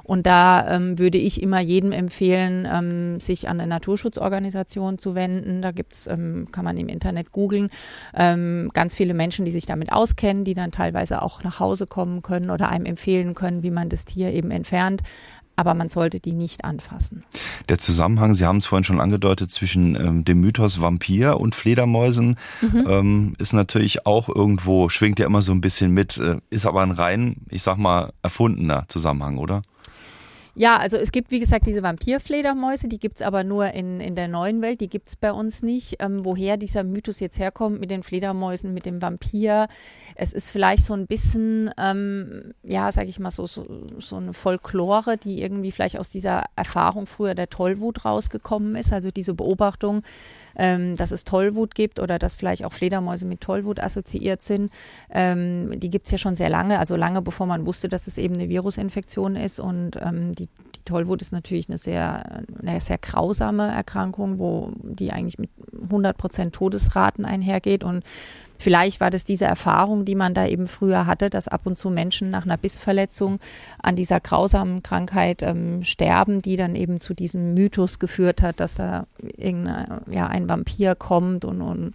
Und 0.07 0.25
da 0.25 0.73
ähm, 0.73 0.97
würde 0.97 1.17
ich 1.17 1.43
immer 1.43 1.59
jedem 1.59 1.91
empfehlen, 1.91 2.65
ähm, 2.71 3.19
sich 3.19 3.49
an 3.49 3.59
eine 3.59 3.67
Naturschutzorganisation 3.67 4.97
zu 4.99 5.15
wenden. 5.15 5.61
Da 5.61 5.71
gibt's, 5.71 6.07
ähm, 6.07 6.47
kann 6.53 6.63
man 6.63 6.77
im 6.77 6.87
Internet 6.87 7.33
googeln, 7.33 7.69
ähm, 8.15 8.71
ganz 8.73 8.95
viele 8.95 9.13
Menschen, 9.13 9.43
die 9.43 9.51
sich 9.51 9.65
damit 9.65 9.91
auskennen, 9.91 10.45
die 10.45 10.53
dann 10.53 10.71
teilweise 10.71 11.21
auch 11.21 11.43
nach 11.43 11.59
Hause 11.59 11.87
kommen 11.87 12.21
können 12.21 12.51
oder 12.51 12.69
einem 12.69 12.85
empfehlen 12.85 13.35
können, 13.35 13.63
wie 13.63 13.71
man 13.71 13.89
das 13.89 14.05
Tier 14.05 14.31
eben 14.31 14.49
entfernt 14.49 15.01
aber 15.57 15.73
man 15.73 15.89
sollte 15.89 16.19
die 16.19 16.33
nicht 16.33 16.63
anfassen. 16.63 17.23
Der 17.67 17.79
Zusammenhang, 17.79 18.35
Sie 18.35 18.45
haben 18.45 18.57
es 18.57 18.67
vorhin 18.67 18.83
schon 18.85 19.01
angedeutet, 19.01 19.51
zwischen 19.51 19.95
ähm, 19.95 20.23
dem 20.23 20.39
Mythos 20.39 20.79
Vampir 20.79 21.39
und 21.39 21.55
Fledermäusen 21.55 22.37
mhm. 22.61 22.85
ähm, 22.87 23.33
ist 23.39 23.53
natürlich 23.53 24.05
auch 24.05 24.29
irgendwo, 24.29 24.87
schwingt 24.89 25.19
ja 25.19 25.25
immer 25.25 25.41
so 25.41 25.51
ein 25.51 25.61
bisschen 25.61 25.91
mit, 25.91 26.17
äh, 26.17 26.37
ist 26.51 26.67
aber 26.67 26.81
ein 26.81 26.91
rein, 26.91 27.37
ich 27.49 27.63
sag 27.63 27.77
mal, 27.77 28.13
erfundener 28.21 28.85
Zusammenhang, 28.87 29.39
oder? 29.39 29.63
Ja, 30.59 30.77
also 30.77 30.97
es 30.97 31.11
gibt, 31.11 31.29
wie 31.29 31.39
gesagt, 31.39 31.67
diese 31.67 31.83
Vampirfledermäuse, 31.83 32.87
die 32.87 32.97
gibt 32.97 33.17
es 33.17 33.21
aber 33.21 33.43
nur 33.43 33.73
in, 33.75 33.99
in 34.01 34.15
der 34.15 34.27
neuen 34.27 34.59
Welt, 34.63 34.81
die 34.81 34.89
gibt 34.89 35.09
es 35.09 35.15
bei 35.15 35.31
uns 35.31 35.61
nicht. 35.61 35.97
Ähm, 35.99 36.25
woher 36.25 36.57
dieser 36.57 36.83
Mythos 36.83 37.19
jetzt 37.19 37.37
herkommt 37.37 37.79
mit 37.79 37.91
den 37.91 38.01
Fledermäusen, 38.01 38.73
mit 38.73 38.87
dem 38.87 38.99
Vampir, 38.99 39.67
es 40.15 40.33
ist 40.33 40.49
vielleicht 40.49 40.83
so 40.83 40.95
ein 40.95 41.05
bisschen, 41.05 41.69
ähm, 41.77 42.55
ja, 42.63 42.91
sag 42.91 43.07
ich 43.07 43.19
mal, 43.19 43.29
so, 43.29 43.45
so, 43.45 43.67
so 43.99 44.15
eine 44.15 44.33
Folklore, 44.33 45.17
die 45.17 45.43
irgendwie 45.43 45.71
vielleicht 45.71 45.99
aus 45.99 46.09
dieser 46.09 46.45
Erfahrung 46.55 47.05
früher 47.05 47.35
der 47.35 47.51
Tollwut 47.51 48.03
rausgekommen 48.03 48.73
ist, 48.73 48.91
also 48.91 49.11
diese 49.11 49.35
Beobachtung, 49.35 50.01
ähm, 50.55 50.95
dass 50.95 51.11
es 51.11 51.23
Tollwut 51.23 51.75
gibt 51.75 51.99
oder 51.99 52.17
dass 52.17 52.33
vielleicht 52.33 52.65
auch 52.65 52.73
Fledermäuse 52.73 53.27
mit 53.27 53.41
Tollwut 53.41 53.79
assoziiert 53.79 54.41
sind. 54.41 54.71
Ähm, 55.11 55.79
die 55.79 55.91
gibt 55.91 56.07
es 56.07 56.11
ja 56.13 56.17
schon 56.17 56.35
sehr 56.35 56.49
lange, 56.49 56.79
also 56.79 56.95
lange 56.95 57.21
bevor 57.21 57.45
man 57.45 57.67
wusste, 57.67 57.89
dass 57.89 58.07
es 58.07 58.17
eben 58.17 58.33
eine 58.33 58.49
Virusinfektion 58.49 59.35
ist. 59.35 59.59
Und 59.59 59.97
ähm, 60.01 60.33
die, 60.33 60.46
die 60.46 60.46
Tollwut 60.87 61.21
ist 61.21 61.31
natürlich 61.31 61.69
eine 61.69 61.77
sehr, 61.77 62.43
eine 62.61 62.79
sehr 62.79 62.97
grausame 62.97 63.67
Erkrankung, 63.67 64.39
wo 64.39 64.71
die 64.83 65.11
eigentlich 65.11 65.37
mit 65.37 65.49
100 65.83 66.17
Prozent 66.17 66.55
Todesraten 66.55 67.25
einhergeht. 67.25 67.83
Und 67.83 68.03
Vielleicht 68.59 68.99
war 68.99 69.11
das 69.11 69.23
diese 69.23 69.45
Erfahrung, 69.45 70.05
die 70.05 70.15
man 70.15 70.33
da 70.33 70.47
eben 70.47 70.67
früher 70.67 71.05
hatte, 71.05 71.29
dass 71.29 71.47
ab 71.47 71.61
und 71.65 71.77
zu 71.77 71.89
Menschen 71.89 72.31
nach 72.31 72.43
einer 72.43 72.57
Bissverletzung 72.57 73.39
an 73.81 73.95
dieser 73.95 74.19
grausamen 74.19 74.81
Krankheit 74.81 75.43
ähm, 75.43 75.83
sterben, 75.83 76.41
die 76.41 76.57
dann 76.57 76.75
eben 76.75 76.99
zu 76.99 77.13
diesem 77.13 77.53
Mythos 77.53 77.99
geführt 77.99 78.41
hat, 78.41 78.59
dass 78.59 78.75
da 78.75 79.05
ja, 80.09 80.27
ein 80.27 80.49
Vampir 80.49 80.95
kommt 80.95 81.45
und, 81.45 81.61
und, 81.61 81.93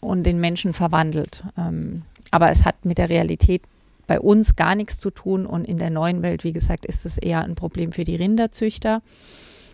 und 0.00 0.24
den 0.24 0.40
Menschen 0.40 0.72
verwandelt. 0.72 1.44
Ähm, 1.58 2.02
aber 2.30 2.50
es 2.50 2.64
hat 2.64 2.84
mit 2.84 2.98
der 2.98 3.08
Realität 3.08 3.62
bei 4.10 4.18
uns 4.18 4.56
gar 4.56 4.74
nichts 4.74 4.98
zu 4.98 5.10
tun 5.10 5.46
und 5.46 5.64
in 5.64 5.78
der 5.78 5.90
neuen 5.90 6.22
Welt, 6.22 6.42
wie 6.42 6.52
gesagt, 6.52 6.84
ist 6.84 7.06
es 7.06 7.16
eher 7.16 7.44
ein 7.44 7.54
Problem 7.54 7.92
für 7.92 8.02
die 8.02 8.16
Rinderzüchter 8.16 9.02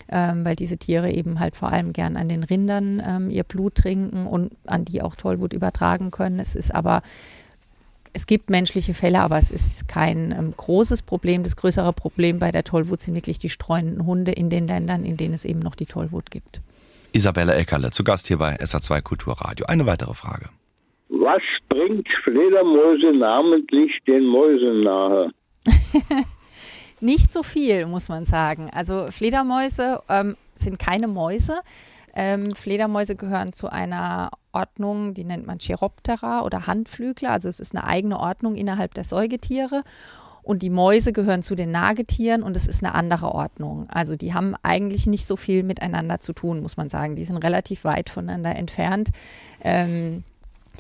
ähm, 0.09 0.45
weil 0.45 0.57
diese 0.57 0.77
Tiere 0.77 1.11
eben 1.11 1.41
halt 1.41 1.57
vor 1.57 1.73
allem 1.73 1.93
gern 1.93 2.17
an 2.17 2.29
den 2.29 2.45
Rindern 2.45 3.03
ähm, 3.05 3.31
ihr 3.31 3.45
Blut 3.45 3.77
trinken 3.77 4.27
und 4.27 4.53
an 4.67 4.85
die 4.85 5.03
auch 5.03 5.17
Tollwut 5.17 5.53
übertragen 5.53 6.11
können. 6.11 6.39
Es 6.39 6.55
ist 6.55 6.75
aber 6.75 7.03
es 8.13 8.27
gibt 8.27 8.49
menschliche 8.49 8.95
Fälle, 8.95 9.21
aber 9.21 9.39
es 9.39 9.51
ist 9.51 9.89
kein 9.89 10.33
ähm, 10.33 10.55
großes 10.57 11.03
Problem. 11.03 11.43
Das 11.43 11.57
größere 11.57 11.93
Problem 11.93 12.39
bei 12.39 12.51
der 12.51 12.65
Tollwut 12.65 13.01
sind 13.01 13.15
wirklich 13.15 13.39
die 13.39 13.51
streunenden 13.51 14.07
Hunde 14.07 14.33
in 14.33 14.49
den 14.49 14.67
Ländern, 14.67 15.05
in 15.05 15.17
denen 15.17 15.35
es 15.35 15.45
eben 15.45 15.61
noch 15.61 15.75
die 15.75 15.87
Tollwut 15.87 16.31
gibt. 16.31 16.61
Isabella 17.13 17.55
Eckerle, 17.55 17.91
zu 17.91 18.05
Gast 18.05 18.29
hier 18.29 18.39
bei 18.39 18.59
SA2 18.61 19.03
Kulturradio. 19.03 19.67
Eine 19.67 19.87
weitere 19.87 20.15
Frage. 20.15 20.49
Was 21.09 21.43
bringt 21.69 22.09
Fledermäuse 22.25 23.13
namentlich 23.17 23.93
den 24.07 24.25
Mäusen 24.27 24.83
nahe? 24.83 25.31
Nicht 27.01 27.31
so 27.33 27.43
viel, 27.43 27.87
muss 27.87 28.09
man 28.09 28.25
sagen. 28.25 28.71
Also 28.73 29.07
Fledermäuse 29.11 30.01
ähm, 30.09 30.37
sind 30.55 30.79
keine 30.79 31.09
Mäuse. 31.09 31.61
Ähm, 32.15 32.55
Fledermäuse 32.55 33.15
gehören 33.15 33.53
zu 33.53 33.71
einer 33.71 34.31
Ordnung, 34.53 35.13
die 35.13 35.25
nennt 35.25 35.47
man 35.47 35.59
Chiroptera 35.59 36.43
oder 36.43 36.67
Handflügler. 36.67 37.31
Also 37.31 37.49
es 37.49 37.61
ist 37.61 37.77
eine 37.77 37.87
eigene 37.87 38.19
Ordnung 38.19 38.55
innerhalb 38.55 38.95
der 38.95 39.05
Säugetiere. 39.05 39.83
Und 40.43 40.63
die 40.63 40.71
Mäuse 40.71 41.13
gehören 41.13 41.43
zu 41.43 41.57
den 41.57 41.73
Nagetieren 41.73 42.43
und 42.43 42.57
es 42.57 42.67
ist 42.67 42.83
eine 42.83 42.95
andere 42.95 43.33
Ordnung. 43.33 43.89
Also 43.91 44.17
die 44.17 44.33
haben 44.33 44.55
eigentlich 44.63 45.07
nicht 45.07 45.27
so 45.27 45.37
viel 45.37 45.65
miteinander 45.65 46.21
zu 46.21 46.33
tun, 46.33 46.63
muss 46.63 46.77
man 46.77 46.89
sagen. 46.89 47.17
Die 47.17 47.25
sind 47.25 47.39
relativ 47.39 47.85
weit 47.85 48.09
voneinander 48.09 48.55
entfernt. 48.57 49.11
Ähm, 49.61 50.23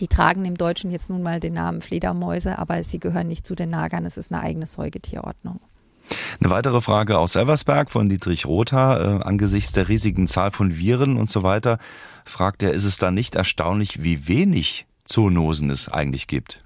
die 0.00 0.08
tragen 0.08 0.44
im 0.44 0.56
Deutschen 0.56 0.90
jetzt 0.90 1.10
nun 1.10 1.22
mal 1.22 1.40
den 1.40 1.54
Namen 1.54 1.80
Fledermäuse, 1.80 2.58
aber 2.58 2.82
sie 2.84 3.00
gehören 3.00 3.28
nicht 3.28 3.46
zu 3.46 3.54
den 3.54 3.70
Nagern. 3.70 4.04
Es 4.04 4.16
ist 4.16 4.32
eine 4.32 4.42
eigene 4.42 4.66
Säugetierordnung. 4.66 5.60
Eine 6.40 6.50
weitere 6.50 6.80
Frage 6.80 7.18
aus 7.18 7.34
Elversberg 7.34 7.90
von 7.90 8.08
Dietrich 8.08 8.46
Rother. 8.46 9.20
Äh, 9.20 9.24
angesichts 9.24 9.72
der 9.72 9.88
riesigen 9.88 10.28
Zahl 10.28 10.50
von 10.52 10.76
Viren 10.76 11.16
und 11.16 11.30
so 11.30 11.42
weiter, 11.42 11.78
fragt 12.24 12.62
er, 12.62 12.72
ist 12.72 12.84
es 12.84 12.98
da 12.98 13.10
nicht 13.10 13.34
erstaunlich, 13.34 14.02
wie 14.02 14.28
wenig 14.28 14.86
Zoonosen 15.04 15.70
es 15.70 15.88
eigentlich 15.88 16.26
gibt? 16.26 16.62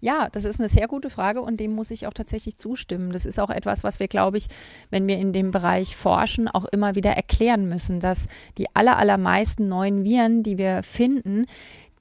Ja, 0.00 0.28
das 0.30 0.44
ist 0.44 0.60
eine 0.60 0.68
sehr 0.68 0.88
gute 0.88 1.08
Frage 1.08 1.40
und 1.40 1.58
dem 1.58 1.74
muss 1.74 1.90
ich 1.90 2.06
auch 2.06 2.12
tatsächlich 2.12 2.58
zustimmen. 2.58 3.12
Das 3.12 3.24
ist 3.24 3.40
auch 3.40 3.50
etwas, 3.50 3.82
was 3.82 3.98
wir, 3.98 4.08
glaube 4.08 4.36
ich, 4.36 4.46
wenn 4.90 5.08
wir 5.08 5.18
in 5.18 5.32
dem 5.32 5.50
Bereich 5.50 5.96
forschen, 5.96 6.48
auch 6.48 6.66
immer 6.66 6.94
wieder 6.94 7.12
erklären 7.12 7.68
müssen, 7.68 7.98
dass 7.98 8.28
die 8.58 8.66
aller, 8.74 8.98
allermeisten 8.98 9.68
neuen 9.68 10.04
Viren, 10.04 10.42
die 10.42 10.58
wir 10.58 10.82
finden, 10.82 11.46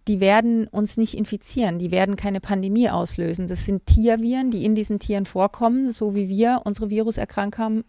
die 0.08 0.20
werden 0.20 0.68
uns 0.68 0.98
nicht 0.98 1.15
infizieren, 1.15 1.80
die 1.80 1.89
werden 1.89 2.15
keine 2.15 2.39
Pandemie 2.39 2.89
auslösen. 2.89 3.48
Das 3.48 3.65
sind 3.65 3.88
Tierviren, 3.88 4.52
die 4.52 4.63
in 4.63 4.76
diesen 4.76 5.00
Tieren 5.00 5.26
vorkommen, 5.26 5.91
so 5.91 6.13
wie 6.13 6.30
wir 6.30 6.62
unsere 6.63 6.91
Viruserkrankungen 6.91 7.84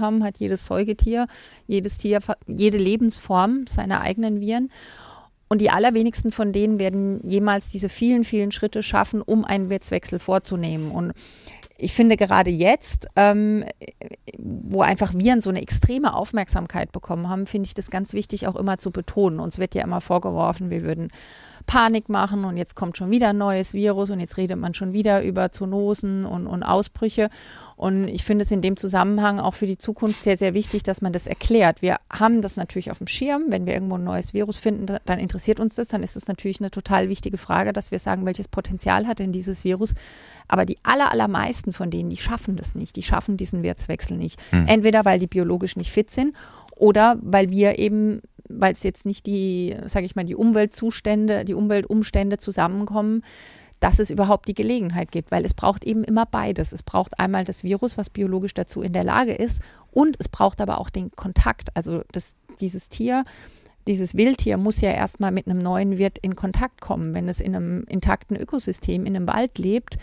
haben, 0.00 0.22
hat 0.22 0.38
jedes 0.38 0.66
Säugetier, 0.66 1.26
jedes 1.66 1.96
Tier, 1.96 2.20
jede 2.46 2.78
Lebensform 2.78 3.64
seine 3.68 4.02
eigenen 4.02 4.40
Viren. 4.40 4.70
Und 5.48 5.60
die 5.60 5.70
allerwenigsten 5.70 6.32
von 6.32 6.52
denen 6.52 6.78
werden 6.78 7.20
jemals 7.26 7.68
diese 7.68 7.88
vielen, 7.88 8.24
vielen 8.24 8.50
Schritte 8.50 8.82
schaffen, 8.82 9.22
um 9.22 9.44
einen 9.44 9.70
Wirtswechsel 9.70 10.18
vorzunehmen. 10.18 10.90
Und 10.90 11.12
ich 11.78 11.92
finde 11.92 12.16
gerade 12.16 12.50
jetzt, 12.50 13.06
ähm, 13.16 13.64
wo 14.38 14.82
einfach 14.82 15.14
Viren 15.14 15.40
so 15.40 15.50
eine 15.50 15.62
extreme 15.62 16.14
Aufmerksamkeit 16.14 16.90
bekommen 16.90 17.28
haben, 17.28 17.46
finde 17.46 17.66
ich 17.66 17.74
das 17.74 17.90
ganz 17.90 18.12
wichtig 18.12 18.46
auch 18.46 18.56
immer 18.56 18.78
zu 18.78 18.90
betonen. 18.90 19.40
Uns 19.40 19.58
wird 19.58 19.74
ja 19.74 19.84
immer 19.84 20.00
vorgeworfen, 20.00 20.70
wir 20.70 20.82
würden 20.82 21.08
Panik 21.66 22.08
machen 22.08 22.44
und 22.44 22.56
jetzt 22.56 22.76
kommt 22.76 22.96
schon 22.96 23.10
wieder 23.10 23.30
ein 23.30 23.38
neues 23.38 23.74
Virus 23.74 24.10
und 24.10 24.20
jetzt 24.20 24.36
redet 24.36 24.58
man 24.58 24.72
schon 24.72 24.92
wieder 24.92 25.22
über 25.22 25.50
Zoonosen 25.50 26.24
und, 26.24 26.46
und 26.46 26.62
Ausbrüche. 26.62 27.28
Und 27.76 28.08
ich 28.08 28.24
finde 28.24 28.44
es 28.44 28.50
in 28.50 28.62
dem 28.62 28.76
Zusammenhang 28.76 29.38
auch 29.38 29.54
für 29.54 29.66
die 29.66 29.76
Zukunft 29.76 30.22
sehr, 30.22 30.36
sehr 30.36 30.54
wichtig, 30.54 30.82
dass 30.82 31.02
man 31.02 31.12
das 31.12 31.26
erklärt. 31.26 31.82
Wir 31.82 31.96
haben 32.10 32.40
das 32.40 32.56
natürlich 32.56 32.90
auf 32.90 32.98
dem 32.98 33.06
Schirm. 33.06 33.46
Wenn 33.48 33.66
wir 33.66 33.74
irgendwo 33.74 33.96
ein 33.96 34.04
neues 34.04 34.32
Virus 34.32 34.58
finden, 34.58 34.96
dann 35.04 35.18
interessiert 35.18 35.60
uns 35.60 35.74
das. 35.74 35.88
Dann 35.88 36.02
ist 36.02 36.16
es 36.16 36.28
natürlich 36.28 36.60
eine 36.60 36.70
total 36.70 37.08
wichtige 37.08 37.36
Frage, 37.36 37.72
dass 37.72 37.90
wir 37.90 37.98
sagen, 37.98 38.24
welches 38.24 38.48
Potenzial 38.48 39.06
hat 39.06 39.18
denn 39.18 39.32
dieses 39.32 39.64
Virus. 39.64 39.94
Aber 40.48 40.64
die 40.64 40.78
aller, 40.84 41.10
allermeisten 41.10 41.72
von 41.72 41.90
denen, 41.90 42.10
die 42.10 42.16
schaffen 42.16 42.56
das 42.56 42.74
nicht. 42.74 42.96
Die 42.96 43.02
schaffen 43.02 43.36
diesen 43.36 43.62
Wirtswechsel 43.62 44.16
nicht. 44.16 44.40
Hm. 44.50 44.66
Entweder 44.66 45.04
weil 45.04 45.18
die 45.18 45.26
biologisch 45.26 45.76
nicht 45.76 45.90
fit 45.90 46.10
sind 46.10 46.34
oder 46.76 47.18
weil 47.20 47.50
wir 47.50 47.78
eben 47.78 48.22
weil 48.48 48.72
es 48.72 48.82
jetzt 48.82 49.06
nicht 49.06 49.26
die, 49.26 49.76
sage 49.86 50.06
ich 50.06 50.16
mal, 50.16 50.24
die 50.24 50.34
Umweltzustände, 50.34 51.44
die 51.44 51.54
Umweltumstände 51.54 52.38
zusammenkommen, 52.38 53.22
dass 53.80 53.98
es 53.98 54.10
überhaupt 54.10 54.48
die 54.48 54.54
Gelegenheit 54.54 55.12
gibt, 55.12 55.30
weil 55.30 55.44
es 55.44 55.54
braucht 55.54 55.84
eben 55.84 56.02
immer 56.02 56.26
beides. 56.26 56.72
Es 56.72 56.82
braucht 56.82 57.18
einmal 57.20 57.44
das 57.44 57.62
Virus, 57.62 57.98
was 57.98 58.10
biologisch 58.10 58.54
dazu 58.54 58.82
in 58.82 58.92
der 58.92 59.04
Lage 59.04 59.34
ist, 59.34 59.62
und 59.90 60.16
es 60.18 60.28
braucht 60.28 60.60
aber 60.60 60.80
auch 60.80 60.90
den 60.90 61.10
Kontakt. 61.12 61.68
Also 61.74 62.02
das, 62.12 62.34
dieses 62.60 62.88
Tier, 62.88 63.24
dieses 63.86 64.16
Wildtier 64.16 64.56
muss 64.56 64.80
ja 64.80 64.90
erstmal 64.90 65.30
mit 65.30 65.46
einem 65.46 65.58
neuen 65.58 65.98
Wirt 65.98 66.18
in 66.18 66.34
Kontakt 66.34 66.80
kommen. 66.80 67.14
Wenn 67.14 67.28
es 67.28 67.40
in 67.40 67.54
einem 67.54 67.84
intakten 67.88 68.36
Ökosystem, 68.36 69.06
in 69.06 69.14
einem 69.14 69.28
Wald 69.28 69.58
lebt, 69.58 69.98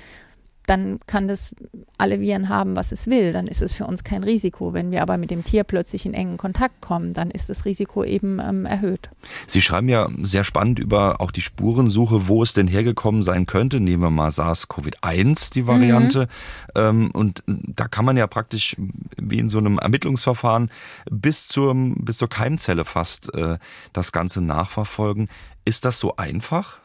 dann 0.67 0.99
kann 1.07 1.27
das 1.27 1.53
alle 1.97 2.19
Viren 2.19 2.49
haben, 2.49 2.75
was 2.75 2.91
es 2.91 3.07
will. 3.07 3.33
Dann 3.33 3.47
ist 3.47 3.61
es 3.61 3.73
für 3.73 3.85
uns 3.85 4.03
kein 4.03 4.23
Risiko. 4.23 4.73
Wenn 4.73 4.91
wir 4.91 5.01
aber 5.01 5.17
mit 5.17 5.29
dem 5.29 5.43
Tier 5.43 5.63
plötzlich 5.63 6.05
in 6.05 6.13
engen 6.13 6.37
Kontakt 6.37 6.81
kommen, 6.81 7.13
dann 7.13 7.31
ist 7.31 7.49
das 7.49 7.65
Risiko 7.65 8.03
eben 8.03 8.39
ähm, 8.39 8.65
erhöht. 8.65 9.09
Sie 9.47 9.61
schreiben 9.61 9.89
ja 9.89 10.07
sehr 10.21 10.43
spannend 10.43 10.79
über 10.79 11.19
auch 11.19 11.31
die 11.31 11.41
Spurensuche, 11.41 12.27
wo 12.27 12.43
es 12.43 12.53
denn 12.53 12.67
hergekommen 12.67 13.23
sein 13.23 13.45
könnte. 13.45 13.79
Nehmen 13.79 14.03
wir 14.03 14.09
mal 14.09 14.31
SARS-CoV-1, 14.31 15.53
die 15.53 15.67
Variante. 15.67 16.27
Mhm. 16.75 16.81
Ähm, 16.81 17.11
und 17.11 17.43
da 17.47 17.87
kann 17.87 18.05
man 18.05 18.15
ja 18.15 18.27
praktisch 18.27 18.75
wie 19.17 19.39
in 19.39 19.49
so 19.49 19.57
einem 19.57 19.77
Ermittlungsverfahren 19.79 20.71
bis 21.09 21.47
zur, 21.47 21.73
bis 21.75 22.17
zur 22.17 22.29
Keimzelle 22.29 22.85
fast 22.85 23.33
äh, 23.33 23.57
das 23.91 24.11
Ganze 24.11 24.41
nachverfolgen. 24.41 25.29
Ist 25.65 25.85
das 25.85 25.99
so 25.99 26.15
einfach? 26.15 26.82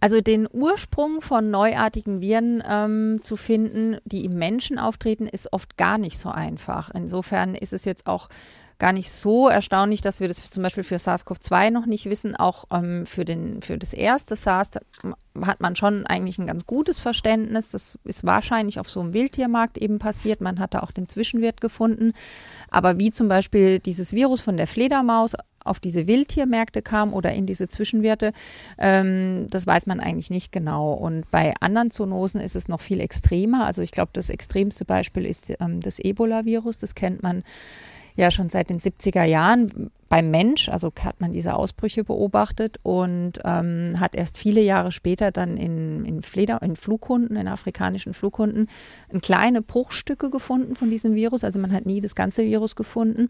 Also 0.00 0.20
den 0.20 0.46
Ursprung 0.50 1.20
von 1.20 1.50
neuartigen 1.50 2.20
Viren 2.20 2.62
ähm, 2.66 3.20
zu 3.22 3.36
finden, 3.36 3.98
die 4.04 4.24
im 4.24 4.38
Menschen 4.38 4.78
auftreten, 4.78 5.26
ist 5.26 5.52
oft 5.52 5.76
gar 5.76 5.98
nicht 5.98 6.18
so 6.18 6.28
einfach. 6.28 6.90
Insofern 6.94 7.54
ist 7.54 7.72
es 7.72 7.84
jetzt 7.84 8.06
auch 8.06 8.28
gar 8.78 8.92
nicht 8.92 9.10
so 9.10 9.48
erstaunlich, 9.48 10.00
dass 10.02 10.20
wir 10.20 10.28
das 10.28 10.50
zum 10.50 10.62
Beispiel 10.62 10.84
für 10.84 10.98
SARS-CoV-2 10.98 11.70
noch 11.70 11.86
nicht 11.86 12.06
wissen. 12.06 12.36
Auch 12.36 12.66
ähm, 12.70 13.06
für, 13.06 13.24
den, 13.24 13.60
für 13.60 13.76
das 13.76 13.92
erste 13.92 14.36
SARS 14.36 14.70
hat 15.42 15.60
man 15.60 15.74
schon 15.74 16.06
eigentlich 16.06 16.38
ein 16.38 16.46
ganz 16.46 16.64
gutes 16.64 17.00
Verständnis. 17.00 17.72
Das 17.72 17.98
ist 18.04 18.24
wahrscheinlich 18.24 18.78
auf 18.78 18.88
so 18.88 19.00
einem 19.00 19.14
Wildtiermarkt 19.14 19.78
eben 19.78 19.98
passiert. 19.98 20.40
Man 20.40 20.60
hat 20.60 20.74
da 20.74 20.80
auch 20.80 20.92
den 20.92 21.08
Zwischenwert 21.08 21.60
gefunden. 21.60 22.12
Aber 22.70 23.00
wie 23.00 23.10
zum 23.10 23.26
Beispiel 23.26 23.80
dieses 23.80 24.12
Virus 24.12 24.42
von 24.42 24.56
der 24.56 24.68
Fledermaus 24.68 25.32
auf 25.68 25.80
diese 25.80 26.06
Wildtiermärkte 26.06 26.82
kam 26.82 27.12
oder 27.12 27.32
in 27.32 27.46
diese 27.46 27.68
Zwischenwerte, 27.68 28.32
ähm, 28.78 29.46
das 29.50 29.66
weiß 29.66 29.86
man 29.86 30.00
eigentlich 30.00 30.30
nicht 30.30 30.52
genau. 30.52 30.92
Und 30.92 31.30
bei 31.30 31.54
anderen 31.60 31.90
Zoonosen 31.90 32.40
ist 32.40 32.56
es 32.56 32.68
noch 32.68 32.80
viel 32.80 33.00
extremer. 33.00 33.66
Also 33.66 33.82
ich 33.82 33.92
glaube, 33.92 34.10
das 34.12 34.30
extremste 34.30 34.84
Beispiel 34.84 35.24
ist 35.24 35.52
ähm, 35.60 35.80
das 35.80 35.98
Ebola-Virus. 35.98 36.78
Das 36.78 36.94
kennt 36.94 37.22
man 37.22 37.44
ja 38.16 38.30
schon 38.30 38.48
seit 38.48 38.70
den 38.70 38.80
70er 38.80 39.24
Jahren 39.24 39.90
beim 40.08 40.30
Mensch, 40.30 40.68
also 40.70 40.90
hat 41.02 41.20
man 41.20 41.32
diese 41.32 41.54
Ausbrüche 41.54 42.02
beobachtet 42.02 42.78
und 42.82 43.32
ähm, 43.44 44.00
hat 44.00 44.14
erst 44.14 44.38
viele 44.38 44.62
Jahre 44.62 44.90
später 44.90 45.30
dann 45.30 45.56
in, 45.56 46.04
in, 46.06 46.22
Fleder, 46.22 46.62
in 46.62 46.76
Flughunden, 46.76 47.36
in 47.36 47.46
afrikanischen 47.46 48.14
Flughunden, 48.14 48.68
kleine 49.20 49.60
Bruchstücke 49.60 50.30
gefunden 50.30 50.76
von 50.76 50.90
diesem 50.90 51.14
Virus. 51.14 51.44
Also 51.44 51.58
man 51.58 51.72
hat 51.72 51.84
nie 51.84 52.00
das 52.00 52.14
ganze 52.14 52.44
Virus 52.44 52.74
gefunden. 52.74 53.28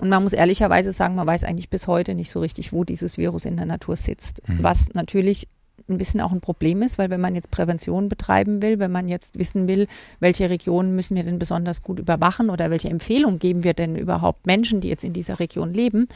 Und 0.00 0.08
man 0.10 0.22
muss 0.22 0.34
ehrlicherweise 0.34 0.92
sagen, 0.92 1.14
man 1.14 1.26
weiß 1.26 1.44
eigentlich 1.44 1.70
bis 1.70 1.86
heute 1.86 2.14
nicht 2.14 2.30
so 2.30 2.40
richtig, 2.40 2.72
wo 2.72 2.84
dieses 2.84 3.16
Virus 3.16 3.46
in 3.46 3.56
der 3.56 3.66
Natur 3.66 3.96
sitzt. 3.96 4.46
Mhm. 4.46 4.62
Was 4.62 4.90
natürlich 4.92 5.48
ein 5.90 5.98
bisschen 5.98 6.20
auch 6.20 6.32
ein 6.32 6.40
Problem 6.40 6.82
ist, 6.82 6.98
weil 6.98 7.10
wenn 7.10 7.20
man 7.20 7.34
jetzt 7.34 7.50
Prävention 7.50 8.08
betreiben 8.08 8.62
will, 8.62 8.78
wenn 8.78 8.92
man 8.92 9.08
jetzt 9.08 9.38
wissen 9.38 9.68
will, 9.68 9.86
welche 10.20 10.48
Regionen 10.48 10.94
müssen 10.94 11.16
wir 11.16 11.24
denn 11.24 11.38
besonders 11.38 11.82
gut 11.82 11.98
überwachen 11.98 12.50
oder 12.50 12.70
welche 12.70 12.88
Empfehlung 12.88 13.38
geben 13.38 13.64
wir 13.64 13.74
denn 13.74 13.96
überhaupt 13.96 14.46
Menschen, 14.46 14.80
die 14.80 14.88
jetzt 14.88 15.04
in 15.04 15.12
dieser 15.12 15.40
Region 15.40 15.72
leben, 15.74 16.08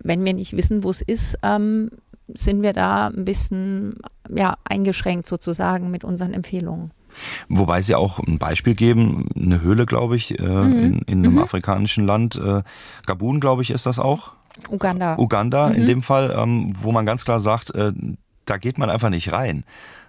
wenn 0.00 0.24
wir 0.24 0.34
nicht 0.34 0.56
wissen, 0.56 0.84
wo 0.84 0.90
es 0.90 1.02
ist, 1.02 1.38
ähm, 1.42 1.90
sind 2.28 2.62
wir 2.62 2.72
da 2.72 3.08
ein 3.08 3.24
bisschen 3.24 3.96
ja, 4.28 4.56
eingeschränkt 4.64 5.26
sozusagen 5.26 5.90
mit 5.90 6.04
unseren 6.04 6.34
Empfehlungen. 6.34 6.92
Wobei 7.48 7.82
sie 7.82 7.94
auch 7.94 8.18
ein 8.20 8.38
Beispiel 8.38 8.74
geben, 8.74 9.28
eine 9.34 9.62
Höhle, 9.62 9.86
glaube 9.86 10.16
ich, 10.16 10.38
äh, 10.38 10.42
mhm. 10.42 10.78
in, 10.78 10.98
in, 11.00 11.18
einem 11.18 11.32
mhm. 11.32 11.38
afrikanischen 11.38 12.06
Land. 12.06 12.36
Äh, 12.36 12.62
Gabun, 13.06 13.40
glaube 13.40 13.62
ich, 13.62 13.70
ist 13.70 13.86
das 13.86 13.98
auch. 13.98 14.32
Uganda. 14.70 15.16
Uganda 15.18 15.68
mhm. 15.68 15.74
in 15.74 15.86
dem 15.86 16.02
Fall, 16.02 16.34
ähm, 16.36 16.72
wo 16.78 16.92
man 16.92 17.06
ganz 17.06 17.24
klar 17.24 17.40
sagt, 17.40 17.74
äh, 17.74 17.92
da 18.48 18.56
geht 18.56 18.78
man 18.78 18.90
einfach 18.90 19.10
nicht 19.10 19.32
rein. 19.32 19.64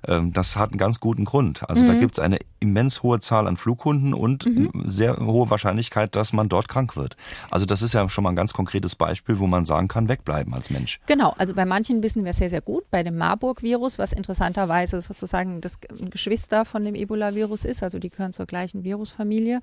Ähm, 0.07 0.31
das 0.33 0.55
hat 0.55 0.71
einen 0.71 0.77
ganz 0.77 0.99
guten 0.99 1.25
Grund. 1.25 1.69
Also 1.69 1.83
mhm. 1.83 1.87
da 1.87 1.93
gibt 1.95 2.17
es 2.17 2.19
eine 2.19 2.39
immens 2.59 3.03
hohe 3.03 3.19
Zahl 3.19 3.47
an 3.47 3.57
Flughunden 3.57 4.13
und 4.13 4.45
mhm. 4.45 4.83
sehr 4.85 5.17
hohe 5.17 5.49
Wahrscheinlichkeit, 5.49 6.15
dass 6.15 6.33
man 6.33 6.49
dort 6.49 6.67
krank 6.67 6.95
wird. 6.95 7.17
Also 7.51 7.65
das 7.65 7.81
ist 7.81 7.93
ja 7.93 8.07
schon 8.09 8.23
mal 8.23 8.31
ein 8.31 8.35
ganz 8.35 8.53
konkretes 8.53 8.95
Beispiel, 8.95 9.39
wo 9.39 9.47
man 9.47 9.65
sagen 9.65 9.87
kann, 9.87 10.09
wegbleiben 10.09 10.53
als 10.53 10.69
Mensch. 10.69 10.99
Genau, 11.05 11.33
also 11.37 11.53
bei 11.53 11.65
manchen 11.65 12.01
wissen 12.03 12.25
wir 12.25 12.33
sehr, 12.33 12.49
sehr 12.49 12.61
gut. 12.61 12.89
Bei 12.91 13.03
dem 13.03 13.17
Marburg-Virus, 13.17 13.99
was 13.99 14.13
interessanterweise 14.13 15.01
sozusagen 15.01 15.61
das 15.61 15.79
Geschwister 16.09 16.65
von 16.65 16.83
dem 16.85 16.95
Ebola-Virus 16.95 17.65
ist, 17.65 17.83
also 17.83 17.99
die 17.99 18.09
gehören 18.09 18.33
zur 18.33 18.45
gleichen 18.45 18.83
Virusfamilie, 18.83 19.61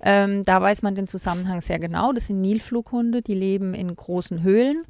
ähm, 0.00 0.42
da 0.44 0.60
weiß 0.60 0.82
man 0.82 0.94
den 0.94 1.06
Zusammenhang 1.06 1.60
sehr 1.60 1.78
genau. 1.78 2.12
Das 2.12 2.26
sind 2.26 2.40
Nilflughunde, 2.40 3.22
die 3.22 3.34
leben 3.34 3.74
in 3.74 3.94
großen 3.94 4.42
Höhlen. 4.42 4.84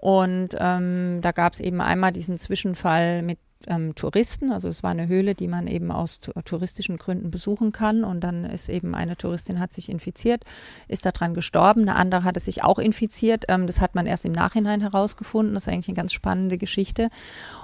Und 0.00 0.56
ähm, 0.58 1.18
da 1.20 1.32
gab 1.32 1.52
es 1.52 1.60
eben 1.60 1.82
einmal 1.82 2.12
diesen 2.12 2.38
Zwischenfall 2.38 3.20
mit 3.22 3.38
ähm, 3.66 3.94
Touristen. 3.94 4.50
Also 4.50 4.68
es 4.68 4.82
war 4.82 4.92
eine 4.92 5.08
Höhle, 5.08 5.34
die 5.34 5.46
man 5.46 5.66
eben 5.66 5.90
aus 5.90 6.20
touristischen 6.20 6.96
Gründen 6.96 7.30
besuchen 7.30 7.72
kann. 7.72 8.04
Und 8.04 8.20
dann 8.20 8.44
ist 8.46 8.70
eben 8.70 8.94
eine 8.94 9.18
Touristin 9.18 9.60
hat 9.60 9.74
sich 9.74 9.90
infiziert, 9.90 10.44
ist 10.88 11.04
daran 11.04 11.34
gestorben. 11.34 11.82
Eine 11.82 11.96
andere 11.96 12.24
hatte 12.24 12.40
sich 12.40 12.64
auch 12.64 12.78
infiziert. 12.78 13.44
Ähm, 13.48 13.66
das 13.66 13.82
hat 13.82 13.94
man 13.94 14.06
erst 14.06 14.24
im 14.24 14.32
Nachhinein 14.32 14.80
herausgefunden. 14.80 15.54
Das 15.54 15.66
ist 15.66 15.72
eigentlich 15.72 15.88
eine 15.88 15.96
ganz 15.96 16.14
spannende 16.14 16.56
Geschichte. 16.56 17.10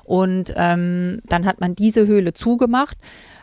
Und 0.04 0.52
ähm, 0.56 1.22
dann 1.24 1.46
hat 1.46 1.60
man 1.60 1.74
diese 1.74 2.06
Höhle 2.06 2.34
zugemacht. 2.34 2.98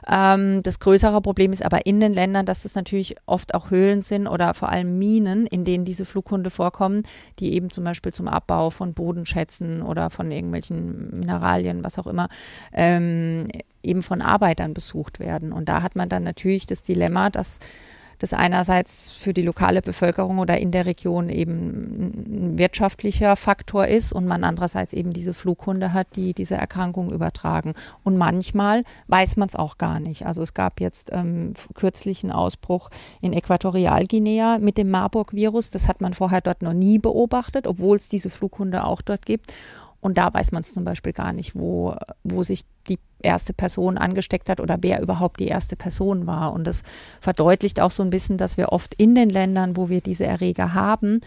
Ähm, 0.07 0.61
das 0.63 0.79
größere 0.79 1.21
Problem 1.21 1.53
ist 1.53 1.63
aber 1.63 1.85
in 1.85 1.99
den 1.99 2.13
Ländern, 2.13 2.45
dass 2.45 2.65
es 2.65 2.75
natürlich 2.75 3.15
oft 3.25 3.53
auch 3.55 3.71
Höhlen 3.71 4.01
sind 4.01 4.27
oder 4.27 4.53
vor 4.53 4.69
allem 4.69 4.97
Minen, 4.97 5.47
in 5.47 5.65
denen 5.65 5.85
diese 5.85 6.05
Flughunde 6.05 6.49
vorkommen, 6.49 7.03
die 7.39 7.53
eben 7.53 7.69
zum 7.69 7.83
Beispiel 7.83 8.13
zum 8.13 8.27
Abbau 8.27 8.69
von 8.69 8.93
Bodenschätzen 8.93 9.81
oder 9.81 10.09
von 10.09 10.31
irgendwelchen 10.31 11.19
Mineralien, 11.19 11.83
was 11.83 11.99
auch 11.99 12.07
immer, 12.07 12.29
ähm, 12.73 13.45
eben 13.81 14.01
von 14.01 14.21
Arbeitern 14.21 14.73
besucht 14.73 15.19
werden. 15.19 15.51
Und 15.51 15.69
da 15.69 15.81
hat 15.81 15.95
man 15.95 16.09
dann 16.09 16.23
natürlich 16.23 16.67
das 16.67 16.83
Dilemma, 16.83 17.29
dass 17.29 17.59
das 18.23 18.31
einerseits 18.31 19.09
für 19.09 19.33
die 19.33 19.41
lokale 19.41 19.81
Bevölkerung 19.81 20.39
oder 20.39 20.57
in 20.57 20.71
der 20.71 20.85
Region 20.85 21.27
eben 21.27 22.53
ein 22.53 22.57
wirtschaftlicher 22.57 23.35
Faktor 23.35 23.87
ist 23.87 24.13
und 24.13 24.25
man 24.25 24.45
andererseits 24.45 24.93
eben 24.93 25.11
diese 25.11 25.33
Flughunde 25.33 25.91
hat, 25.91 26.07
die 26.15 26.33
diese 26.33 26.55
Erkrankung 26.55 27.11
übertragen. 27.11 27.73
Und 28.01 28.17
manchmal 28.17 28.85
weiß 29.07 29.35
man 29.35 29.49
es 29.49 29.57
auch 29.57 29.77
gar 29.77 29.99
nicht. 29.99 30.25
Also 30.25 30.41
es 30.41 30.53
gab 30.53 30.79
jetzt 30.79 31.09
ähm, 31.11 31.51
kürzlich 31.73 32.23
einen 32.23 32.31
Ausbruch 32.31 32.89
in 33.19 33.33
Äquatorialguinea 33.33 34.57
mit 34.59 34.77
dem 34.77 34.89
Marburg-Virus. 34.89 35.69
Das 35.69 35.89
hat 35.89 35.99
man 35.99 36.13
vorher 36.13 36.39
dort 36.39 36.61
noch 36.61 36.71
nie 36.71 36.99
beobachtet, 36.99 37.67
obwohl 37.67 37.97
es 37.97 38.07
diese 38.07 38.29
Flughunde 38.29 38.85
auch 38.85 39.01
dort 39.01 39.25
gibt. 39.25 39.51
Und 40.03 40.17
da 40.17 40.33
weiß 40.33 40.51
man 40.51 40.63
es 40.63 40.73
zum 40.73 40.83
Beispiel 40.83 41.13
gar 41.13 41.31
nicht, 41.31 41.55
wo, 41.55 41.95
wo 42.25 42.43
sich 42.43 42.65
die 42.89 42.99
erste 43.19 43.53
Person 43.53 43.97
angesteckt 43.97 44.49
hat 44.49 44.59
oder 44.59 44.77
wer 44.81 45.01
überhaupt 45.01 45.39
die 45.39 45.47
erste 45.47 45.77
Person 45.77 46.27
war. 46.27 46.51
Und 46.51 46.67
das 46.67 46.83
verdeutlicht 47.21 47.79
auch 47.79 47.89
so 47.89 48.03
ein 48.03 48.09
bisschen, 48.09 48.37
dass 48.37 48.57
wir 48.57 48.73
oft 48.73 48.93
in 48.95 49.15
den 49.15 49.29
Ländern, 49.29 49.77
wo 49.77 49.87
wir 49.87 50.01
diese 50.01 50.25
Erreger 50.25 50.73
haben, 50.73 51.21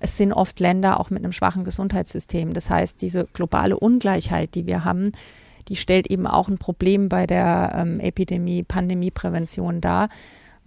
es 0.00 0.18
sind 0.18 0.34
oft 0.34 0.60
Länder 0.60 1.00
auch 1.00 1.08
mit 1.08 1.24
einem 1.24 1.32
schwachen 1.32 1.64
Gesundheitssystem. 1.64 2.52
Das 2.52 2.68
heißt, 2.68 3.00
diese 3.00 3.26
globale 3.32 3.78
Ungleichheit, 3.78 4.54
die 4.54 4.66
wir 4.66 4.84
haben, 4.84 5.12
die 5.68 5.76
stellt 5.76 6.06
eben 6.08 6.26
auch 6.26 6.48
ein 6.48 6.58
Problem 6.58 7.08
bei 7.08 7.26
der 7.26 7.72
ähm, 7.74 8.00
Epidemie, 8.00 8.64
Pandemieprävention 8.64 9.80
dar, 9.80 10.10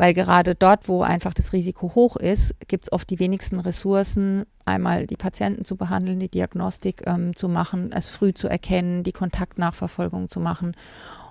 weil 0.03 0.13
gerade 0.13 0.53
dort, 0.53 0.89
wo 0.89 1.01
einfach 1.01 1.33
das 1.33 1.53
Risiko 1.53 1.95
hoch 1.95 2.17
ist, 2.17 2.53
gibt 2.67 2.83
es 2.83 2.91
oft 2.91 3.09
die 3.09 3.19
wenigsten 3.19 3.61
Ressourcen, 3.61 4.43
einmal 4.65 5.07
die 5.07 5.15
Patienten 5.15 5.63
zu 5.63 5.77
behandeln, 5.77 6.19
die 6.19 6.27
Diagnostik 6.27 7.03
ähm, 7.05 7.33
zu 7.37 7.47
machen, 7.47 7.93
es 7.93 8.09
früh 8.09 8.33
zu 8.33 8.49
erkennen, 8.49 9.03
die 9.03 9.13
Kontaktnachverfolgung 9.13 10.29
zu 10.29 10.41
machen. 10.41 10.75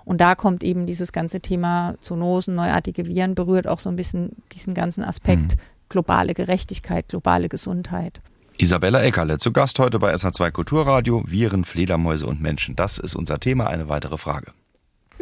Und 0.05 0.21
da 0.21 0.33
kommt 0.33 0.63
eben 0.63 0.87
dieses 0.87 1.11
ganze 1.11 1.39
Thema 1.39 1.93
Zoonosen, 2.01 2.55
neuartige 2.55 3.05
Viren, 3.05 3.35
berührt 3.35 3.67
auch 3.67 3.77
so 3.77 3.89
ein 3.89 3.95
bisschen 3.95 4.37
diesen 4.53 4.73
ganzen 4.73 5.03
Aspekt 5.03 5.51
mhm. 5.51 5.59
globale 5.89 6.33
Gerechtigkeit, 6.33 7.09
globale 7.09 7.49
Gesundheit. 7.49 8.23
Isabella 8.57 9.03
Eckerle 9.03 9.37
zu 9.37 9.51
Gast 9.51 9.77
heute 9.77 9.99
bei 9.99 10.15
SA2 10.15 10.49
Kulturradio. 10.49 11.21
Viren, 11.27 11.63
Fledermäuse 11.63 12.25
und 12.25 12.41
Menschen. 12.41 12.75
Das 12.75 12.97
ist 12.97 13.15
unser 13.15 13.39
Thema. 13.39 13.67
Eine 13.67 13.87
weitere 13.87 14.17
Frage. 14.17 14.51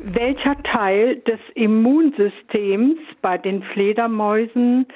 Welcher 0.04 0.62
Teil 0.64 1.18
des 1.18 1.40
Immunsystems 1.54 2.98
bei 3.22 3.38
den 3.38 3.62
Fledermäusen 3.64 4.88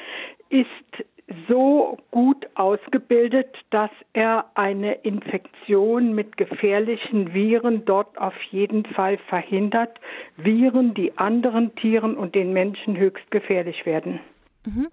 ist 0.49 1.05
so 1.47 1.97
gut 2.11 2.45
ausgebildet, 2.55 3.47
dass 3.71 3.89
er 4.13 4.45
eine 4.55 4.93
Infektion 4.93 6.13
mit 6.13 6.37
gefährlichen 6.37 7.33
Viren 7.33 7.85
dort 7.85 8.17
auf 8.17 8.35
jeden 8.51 8.85
Fall 8.85 9.17
verhindert. 9.29 9.99
Viren, 10.37 10.93
die 10.93 11.17
anderen 11.17 11.75
Tieren 11.75 12.15
und 12.15 12.35
den 12.35 12.53
Menschen 12.53 12.97
höchst 12.97 13.29
gefährlich 13.31 13.85
werden. 13.85 14.19
Mhm. 14.65 14.87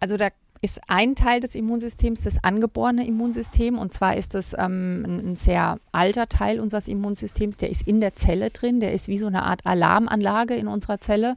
Also 0.00 0.16
da 0.16 0.28
ist 0.66 0.80
ein 0.88 1.14
Teil 1.14 1.38
des 1.38 1.54
Immunsystems 1.54 2.22
das 2.22 2.42
angeborene 2.42 3.06
Immunsystem. 3.06 3.78
Und 3.78 3.92
zwar 3.92 4.16
ist 4.16 4.34
das 4.34 4.52
ähm, 4.58 5.04
ein 5.06 5.36
sehr 5.36 5.78
alter 5.92 6.28
Teil 6.28 6.58
unseres 6.58 6.88
Immunsystems. 6.88 7.58
Der 7.58 7.70
ist 7.70 7.86
in 7.86 8.00
der 8.00 8.14
Zelle 8.14 8.50
drin. 8.50 8.80
Der 8.80 8.92
ist 8.92 9.06
wie 9.06 9.16
so 9.16 9.28
eine 9.28 9.44
Art 9.44 9.64
Alarmanlage 9.64 10.54
in 10.54 10.66
unserer 10.66 10.98
Zelle. 10.98 11.36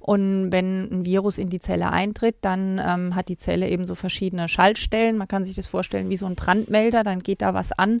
Und 0.00 0.50
wenn 0.50 0.90
ein 0.90 1.04
Virus 1.04 1.38
in 1.38 1.50
die 1.50 1.60
Zelle 1.60 1.90
eintritt, 1.90 2.38
dann 2.40 2.80
ähm, 2.84 3.14
hat 3.14 3.28
die 3.28 3.38
Zelle 3.38 3.68
eben 3.68 3.86
so 3.86 3.94
verschiedene 3.94 4.48
Schaltstellen. 4.48 5.16
Man 5.16 5.28
kann 5.28 5.44
sich 5.44 5.54
das 5.54 5.68
vorstellen 5.68 6.10
wie 6.10 6.16
so 6.16 6.26
ein 6.26 6.34
Brandmelder. 6.34 7.04
Dann 7.04 7.20
geht 7.20 7.42
da 7.42 7.54
was 7.54 7.70
an. 7.70 8.00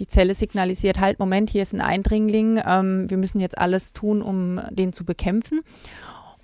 Die 0.00 0.06
Zelle 0.06 0.34
signalisiert 0.34 1.00
halt, 1.00 1.18
Moment, 1.18 1.50
hier 1.50 1.62
ist 1.62 1.74
ein 1.74 1.82
Eindringling. 1.82 2.62
Ähm, 2.66 3.10
wir 3.10 3.18
müssen 3.18 3.40
jetzt 3.40 3.58
alles 3.58 3.92
tun, 3.92 4.22
um 4.22 4.58
den 4.70 4.94
zu 4.94 5.04
bekämpfen. 5.04 5.60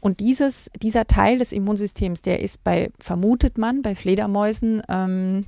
Und 0.00 0.20
dieses, 0.20 0.70
dieser 0.80 1.06
Teil 1.06 1.38
des 1.38 1.52
Immunsystems, 1.52 2.22
der 2.22 2.40
ist 2.40 2.64
bei, 2.64 2.90
vermutet 2.98 3.58
man, 3.58 3.82
bei 3.82 3.94
Fledermäusen 3.94 4.82
ähm, 4.88 5.44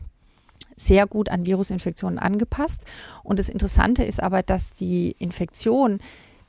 sehr 0.77 1.07
gut 1.07 1.29
an 1.29 1.47
Virusinfektionen 1.47 2.19
angepasst. 2.19 2.85
Und 3.23 3.39
das 3.39 3.49
Interessante 3.49 4.05
ist 4.05 4.23
aber, 4.23 4.43
dass 4.43 4.73
die 4.73 5.17
Infektion 5.19 5.99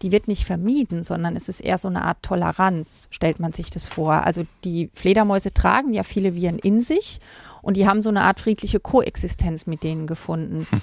die 0.03 0.11
wird 0.11 0.27
nicht 0.27 0.43
vermieden, 0.43 1.01
sondern 1.03 1.35
es 1.35 1.49
ist 1.49 1.61
eher 1.61 1.77
so 1.77 1.87
eine 1.87 2.03
Art 2.03 2.21
Toleranz, 2.21 3.07
stellt 3.09 3.39
man 3.39 3.53
sich 3.53 3.69
das 3.69 3.87
vor. 3.87 4.13
Also 4.25 4.45
die 4.63 4.89
Fledermäuse 4.93 5.53
tragen 5.53 5.93
ja 5.93 6.03
viele 6.03 6.35
Viren 6.35 6.59
in 6.59 6.81
sich 6.81 7.19
und 7.63 7.77
die 7.77 7.87
haben 7.87 8.01
so 8.01 8.09
eine 8.09 8.23
Art 8.23 8.41
friedliche 8.41 8.81
Koexistenz 8.81 9.65
mit 9.65 9.83
denen 9.83 10.05
gefunden. 10.05 10.67
Hm. 10.69 10.81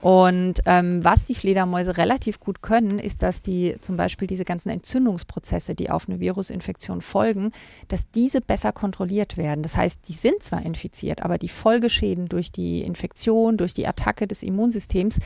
Und 0.00 0.54
ähm, 0.64 1.04
was 1.04 1.24
die 1.24 1.34
Fledermäuse 1.34 1.96
relativ 1.96 2.38
gut 2.38 2.62
können, 2.62 3.00
ist, 3.00 3.22
dass 3.24 3.42
die 3.42 3.76
zum 3.80 3.96
Beispiel 3.96 4.28
diese 4.28 4.44
ganzen 4.44 4.70
Entzündungsprozesse, 4.70 5.74
die 5.74 5.90
auf 5.90 6.08
eine 6.08 6.20
Virusinfektion 6.20 7.00
folgen, 7.00 7.50
dass 7.88 8.08
diese 8.12 8.40
besser 8.40 8.70
kontrolliert 8.70 9.36
werden. 9.36 9.62
Das 9.62 9.76
heißt, 9.76 10.00
die 10.06 10.12
sind 10.12 10.42
zwar 10.42 10.64
infiziert, 10.64 11.22
aber 11.22 11.36
die 11.36 11.48
Folgeschäden 11.48 12.28
durch 12.28 12.52
die 12.52 12.82
Infektion, 12.82 13.56
durch 13.56 13.74
die 13.74 13.88
Attacke 13.88 14.28
des 14.28 14.44
Immunsystems, 14.44 15.18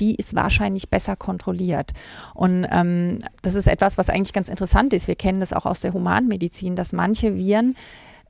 die 0.00 0.14
ist 0.14 0.34
wahrscheinlich 0.34 0.88
besser 0.88 1.16
kontrolliert. 1.16 1.92
Und 2.34 2.66
ähm, 2.70 3.18
das 3.42 3.54
ist 3.54 3.66
etwas, 3.66 3.98
was 3.98 4.10
eigentlich 4.10 4.32
ganz 4.32 4.48
interessant 4.48 4.92
ist. 4.92 5.08
Wir 5.08 5.16
kennen 5.16 5.40
das 5.40 5.52
auch 5.52 5.66
aus 5.66 5.80
der 5.80 5.92
Humanmedizin, 5.92 6.76
dass 6.76 6.92
manche 6.92 7.36
Viren 7.36 7.76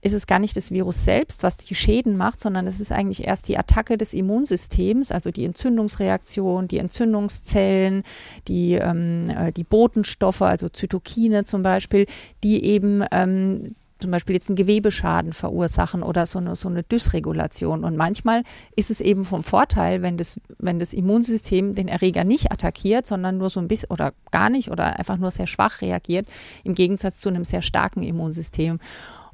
ist 0.04 0.12
es 0.12 0.26
gar 0.26 0.38
nicht 0.38 0.54
das 0.54 0.70
Virus 0.70 1.02
selbst, 1.04 1.42
was 1.42 1.56
die 1.56 1.74
Schäden 1.74 2.18
macht, 2.18 2.38
sondern 2.38 2.66
es 2.66 2.78
ist 2.78 2.92
eigentlich 2.92 3.26
erst 3.26 3.48
die 3.48 3.56
Attacke 3.56 3.96
des 3.96 4.12
Immunsystems, 4.12 5.10
also 5.10 5.30
die 5.30 5.46
Entzündungsreaktion, 5.46 6.68
die 6.68 6.76
Entzündungszellen, 6.76 8.02
die, 8.46 8.74
ähm, 8.74 9.30
äh, 9.30 9.50
die 9.50 9.64
Botenstoffe, 9.64 10.42
also 10.42 10.68
Zytokine 10.68 11.44
zum 11.44 11.62
Beispiel, 11.62 12.04
die 12.42 12.64
eben 12.64 13.02
ähm, 13.12 13.74
zum 13.98 14.10
Beispiel 14.10 14.34
jetzt 14.34 14.48
einen 14.48 14.56
Gewebeschaden 14.56 15.32
verursachen 15.32 16.02
oder 16.02 16.26
so 16.26 16.38
eine, 16.38 16.56
so 16.56 16.68
eine 16.68 16.82
Dysregulation. 16.82 17.84
Und 17.84 17.96
manchmal 17.96 18.42
ist 18.76 18.90
es 18.90 19.00
eben 19.00 19.24
vom 19.24 19.44
Vorteil, 19.44 20.02
wenn 20.02 20.16
das, 20.16 20.40
wenn 20.58 20.78
das 20.78 20.92
Immunsystem 20.92 21.74
den 21.74 21.88
Erreger 21.88 22.24
nicht 22.24 22.52
attackiert, 22.52 23.06
sondern 23.06 23.38
nur 23.38 23.50
so 23.50 23.60
ein 23.60 23.68
bisschen 23.68 23.90
oder 23.90 24.12
gar 24.30 24.50
nicht 24.50 24.70
oder 24.70 24.98
einfach 24.98 25.16
nur 25.16 25.30
sehr 25.30 25.46
schwach 25.46 25.80
reagiert, 25.80 26.26
im 26.64 26.74
Gegensatz 26.74 27.18
zu 27.20 27.28
einem 27.28 27.44
sehr 27.44 27.62
starken 27.62 28.02
Immunsystem. 28.02 28.78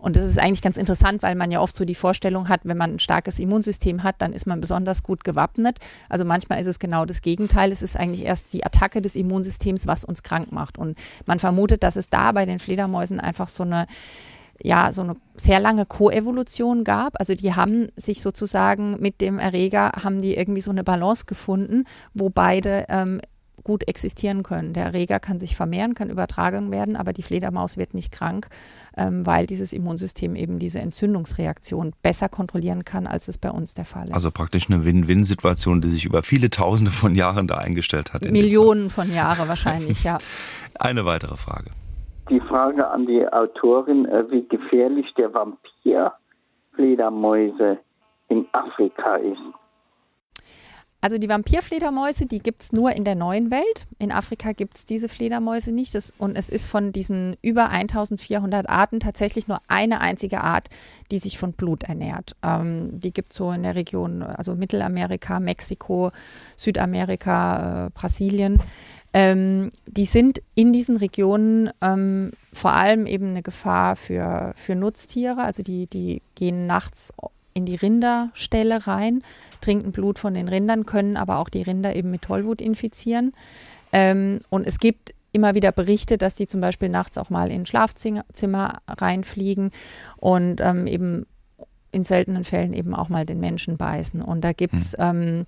Und 0.00 0.16
das 0.16 0.24
ist 0.24 0.38
eigentlich 0.38 0.62
ganz 0.62 0.78
interessant, 0.78 1.22
weil 1.22 1.34
man 1.34 1.50
ja 1.50 1.60
oft 1.60 1.76
so 1.76 1.84
die 1.84 1.94
Vorstellung 1.94 2.48
hat, 2.48 2.62
wenn 2.64 2.78
man 2.78 2.94
ein 2.94 2.98
starkes 2.98 3.38
Immunsystem 3.38 4.02
hat, 4.02 4.16
dann 4.18 4.32
ist 4.32 4.46
man 4.46 4.60
besonders 4.60 5.02
gut 5.02 5.24
gewappnet. 5.24 5.78
Also 6.08 6.24
manchmal 6.24 6.60
ist 6.60 6.66
es 6.66 6.78
genau 6.78 7.04
das 7.04 7.20
Gegenteil. 7.20 7.70
Es 7.70 7.82
ist 7.82 7.96
eigentlich 7.96 8.24
erst 8.24 8.52
die 8.54 8.64
Attacke 8.64 9.02
des 9.02 9.14
Immunsystems, 9.14 9.86
was 9.86 10.04
uns 10.04 10.22
krank 10.22 10.52
macht. 10.52 10.78
Und 10.78 10.98
man 11.26 11.38
vermutet, 11.38 11.82
dass 11.82 11.96
es 11.96 12.08
da 12.08 12.32
bei 12.32 12.46
den 12.46 12.58
Fledermäusen 12.58 13.20
einfach 13.20 13.48
so 13.48 13.62
eine 13.62 13.86
ja 14.62 14.92
so 14.92 15.02
eine 15.02 15.16
sehr 15.36 15.60
lange 15.60 15.86
Koevolution 15.86 16.84
gab. 16.84 17.18
Also 17.18 17.34
die 17.34 17.54
haben 17.54 17.88
sich 17.96 18.22
sozusagen 18.22 19.00
mit 19.00 19.20
dem 19.20 19.38
Erreger, 19.38 19.92
haben 20.02 20.20
die 20.20 20.36
irgendwie 20.36 20.60
so 20.60 20.70
eine 20.70 20.84
Balance 20.84 21.24
gefunden, 21.26 21.84
wo 22.14 22.30
beide 22.30 22.86
ähm, 22.88 23.20
gut 23.62 23.86
existieren 23.88 24.42
können. 24.42 24.72
Der 24.72 24.86
Erreger 24.86 25.20
kann 25.20 25.38
sich 25.38 25.56
vermehren, 25.56 25.94
kann 25.94 26.10
übertragen 26.10 26.70
werden, 26.70 26.96
aber 26.96 27.12
die 27.12 27.22
Fledermaus 27.22 27.76
wird 27.76 27.94
nicht 27.94 28.12
krank, 28.12 28.48
ähm, 28.96 29.26
weil 29.26 29.46
dieses 29.46 29.72
Immunsystem 29.72 30.34
eben 30.34 30.58
diese 30.58 30.80
Entzündungsreaktion 30.80 31.92
besser 32.02 32.28
kontrollieren 32.28 32.84
kann, 32.84 33.06
als 33.06 33.28
es 33.28 33.38
bei 33.38 33.50
uns 33.50 33.74
der 33.74 33.84
Fall 33.84 34.08
ist. 34.08 34.14
Also 34.14 34.30
praktisch 34.30 34.70
eine 34.70 34.84
Win-Win-Situation, 34.84 35.80
die 35.80 35.90
sich 35.90 36.04
über 36.04 36.22
viele 36.22 36.50
Tausende 36.50 36.90
von 36.90 37.14
Jahren 37.14 37.46
da 37.46 37.58
eingestellt 37.58 38.12
hat. 38.12 38.24
Millionen 38.24 38.90
von 38.90 39.12
Jahren 39.12 39.48
wahrscheinlich, 39.48 40.04
ja. 40.04 40.18
Eine 40.74 41.04
weitere 41.04 41.36
Frage 41.36 41.70
die 42.28 42.40
Frage 42.40 42.87
an 42.88 43.06
die 43.06 43.26
Autorin, 43.26 44.04
äh, 44.06 44.30
wie 44.30 44.46
gefährlich 44.48 45.14
der 45.14 45.33
Vampirfledermäuse 45.33 47.78
in 48.28 48.46
Afrika 48.52 49.16
ist. 49.16 49.40
Also 51.02 51.16
die 51.16 51.30
Vampirfledermäuse, 51.30 52.26
die 52.26 52.40
gibt 52.40 52.62
es 52.62 52.72
nur 52.72 52.92
in 52.92 53.04
der 53.04 53.14
neuen 53.14 53.50
Welt. 53.50 53.87
In 53.98 54.12
Afrika 54.12 54.52
gibt 54.52 54.76
es 54.76 54.85
diese 54.85 55.09
Fledermäuse 55.09 55.72
nicht. 55.72 55.94
Das, 55.94 56.12
und 56.18 56.37
es 56.37 56.50
ist 56.50 56.66
von 56.66 56.92
diesen 56.92 57.37
über 57.40 57.70
1400 57.70 58.68
Arten 58.68 59.00
tatsächlich 59.00 59.48
nur 59.48 59.61
eine 59.66 60.02
einzige 60.02 60.42
Art, 60.42 60.68
die 61.11 61.18
sich 61.18 61.38
von 61.38 61.52
Blut 61.52 61.85
ernährt. 61.85 62.37
Ähm, 62.42 63.00
die 63.00 63.14
gibt 63.14 63.33
es 63.33 63.38
so 63.38 63.50
in 63.50 63.62
der 63.62 63.76
Region, 63.76 64.22
also 64.22 64.54
Mittelamerika, 64.54 65.40
Mexiko, 65.40 66.11
Südamerika, 66.56 67.87
äh, 67.87 67.90
Brasilien. 67.94 68.61
Ähm, 69.12 69.70
die 69.86 70.04
sind 70.04 70.40
in 70.54 70.72
diesen 70.72 70.96
Regionen 70.96 71.70
ähm, 71.80 72.30
vor 72.52 72.72
allem 72.72 73.06
eben 73.06 73.30
eine 73.30 73.42
Gefahr 73.42 73.96
für, 73.96 74.52
für 74.56 74.76
Nutztiere. 74.76 75.42
Also 75.42 75.62
die, 75.62 75.86
die 75.86 76.22
gehen 76.36 76.66
nachts 76.66 77.12
in 77.52 77.66
die 77.66 77.74
Rinderställe 77.74 78.86
rein, 78.86 79.22
trinken 79.60 79.90
Blut 79.90 80.18
von 80.18 80.34
den 80.34 80.48
Rindern, 80.48 80.86
können 80.86 81.16
aber 81.16 81.38
auch 81.38 81.48
die 81.48 81.62
Rinder 81.62 81.96
eben 81.96 82.10
mit 82.10 82.22
Tollwut 82.22 82.60
infizieren. 82.60 83.32
Ähm, 83.92 84.40
und 84.48 84.66
es 84.66 84.78
gibt 84.78 85.14
immer 85.32 85.54
wieder 85.54 85.72
Berichte, 85.72 86.16
dass 86.16 86.36
die 86.36 86.46
zum 86.46 86.60
Beispiel 86.60 86.88
nachts 86.88 87.18
auch 87.18 87.30
mal 87.30 87.50
in 87.50 87.66
Schlafzimmer 87.66 88.82
reinfliegen 88.88 89.72
und 90.16 90.60
ähm, 90.60 90.86
eben 90.86 91.26
in 91.92 92.04
seltenen 92.04 92.44
Fällen 92.44 92.72
eben 92.72 92.94
auch 92.94 93.08
mal 93.08 93.26
den 93.26 93.40
Menschen 93.40 93.76
beißen. 93.76 94.22
Und 94.22 94.42
da 94.42 94.52
gibt 94.52 94.74
es 94.74 94.96
hm 94.96 95.46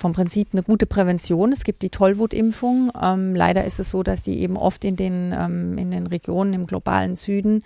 vom 0.00 0.14
Prinzip 0.14 0.48
eine 0.52 0.62
gute 0.62 0.86
Prävention. 0.86 1.52
Es 1.52 1.62
gibt 1.62 1.82
die 1.82 1.90
Tollwutimpfung. 1.90 2.90
Ähm, 3.00 3.34
leider 3.34 3.64
ist 3.66 3.78
es 3.78 3.90
so, 3.90 4.02
dass 4.02 4.22
die 4.22 4.40
eben 4.40 4.56
oft 4.56 4.82
in 4.84 4.96
den, 4.96 5.34
ähm, 5.38 5.76
in 5.76 5.90
den 5.90 6.06
Regionen 6.06 6.54
im 6.54 6.66
globalen 6.66 7.16
Süden 7.16 7.62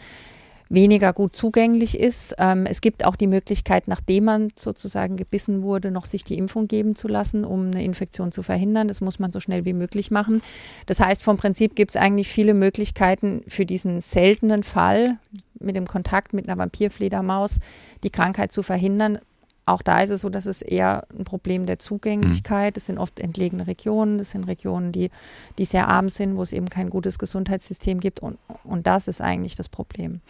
weniger 0.69 1.13
gut 1.13 1.37
zugänglich 1.37 1.97
ist. 1.97 2.35
Ähm, 2.39 2.67
es 2.67 2.81
gibt 2.81 3.05
auch 3.05 3.15
die 3.15 3.29
Möglichkeit, 3.29 3.87
nachdem 3.87 4.25
man 4.25 4.49
sozusagen 4.57 5.17
gebissen 5.17 5.63
wurde, 5.63 5.93
noch 5.93 6.07
sich 6.07 6.25
die 6.25 6.37
Impfung 6.37 6.67
geben 6.67 6.97
zu 6.97 7.07
lassen, 7.07 7.45
um 7.45 7.67
eine 7.67 7.85
Infektion 7.85 8.33
zu 8.33 8.43
verhindern. 8.43 8.89
Das 8.89 9.01
muss 9.01 9.21
man 9.21 9.31
so 9.31 9.39
schnell 9.39 9.65
wie 9.65 9.73
möglich 9.73 10.11
machen. 10.11 10.43
Das 10.87 10.99
heißt, 10.99 11.23
vom 11.23 11.37
Prinzip 11.37 11.77
gibt 11.77 11.93
es 11.93 11.97
eigentlich 11.97 12.29
viele 12.29 12.55
Möglichkeiten 12.55 13.45
für 13.47 13.65
diesen 13.65 14.01
seltenen 14.01 14.65
Fall 14.65 15.19
mit 15.61 15.77
dem 15.77 15.87
Kontakt 15.87 16.33
mit 16.33 16.49
einer 16.49 16.59
Vampirfledermaus 16.59 17.59
die 18.03 18.11
Krankheit 18.11 18.51
zu 18.51 18.65
verhindern 18.65 19.21
auch 19.67 19.81
da 19.81 20.01
ist 20.01 20.11
es 20.11 20.21
so, 20.21 20.29
dass 20.29 20.45
es 20.45 20.61
eher 20.61 21.07
ein 21.17 21.25
Problem 21.25 21.65
der 21.65 21.79
Zugänglichkeit. 21.79 22.77
Es 22.77 22.87
sind 22.87 22.99
oft 22.99 23.19
entlegene 23.19 23.67
Regionen, 23.67 24.21
es 24.21 24.33
sind 24.33 24.45
Regionen, 24.45 24.93
die, 24.93 25.11
die 25.57 25.65
sehr 25.65 25.89
arm 25.89 26.11
sind, 26.11 26.37
wo 26.37 26.43
es 26.43 26.53
eben 26.53 26.69
kein 26.69 26.91
gutes 26.91 27.19
Gesundheitssystem 27.19 28.01
gibt. 28.01 28.21
Und, 28.21 28.37
und 28.65 28.87
das 28.87 29.09
ist 29.09 29.23
eigentlich 29.23 29.55
das 29.55 29.71
Problem. 29.71 30.21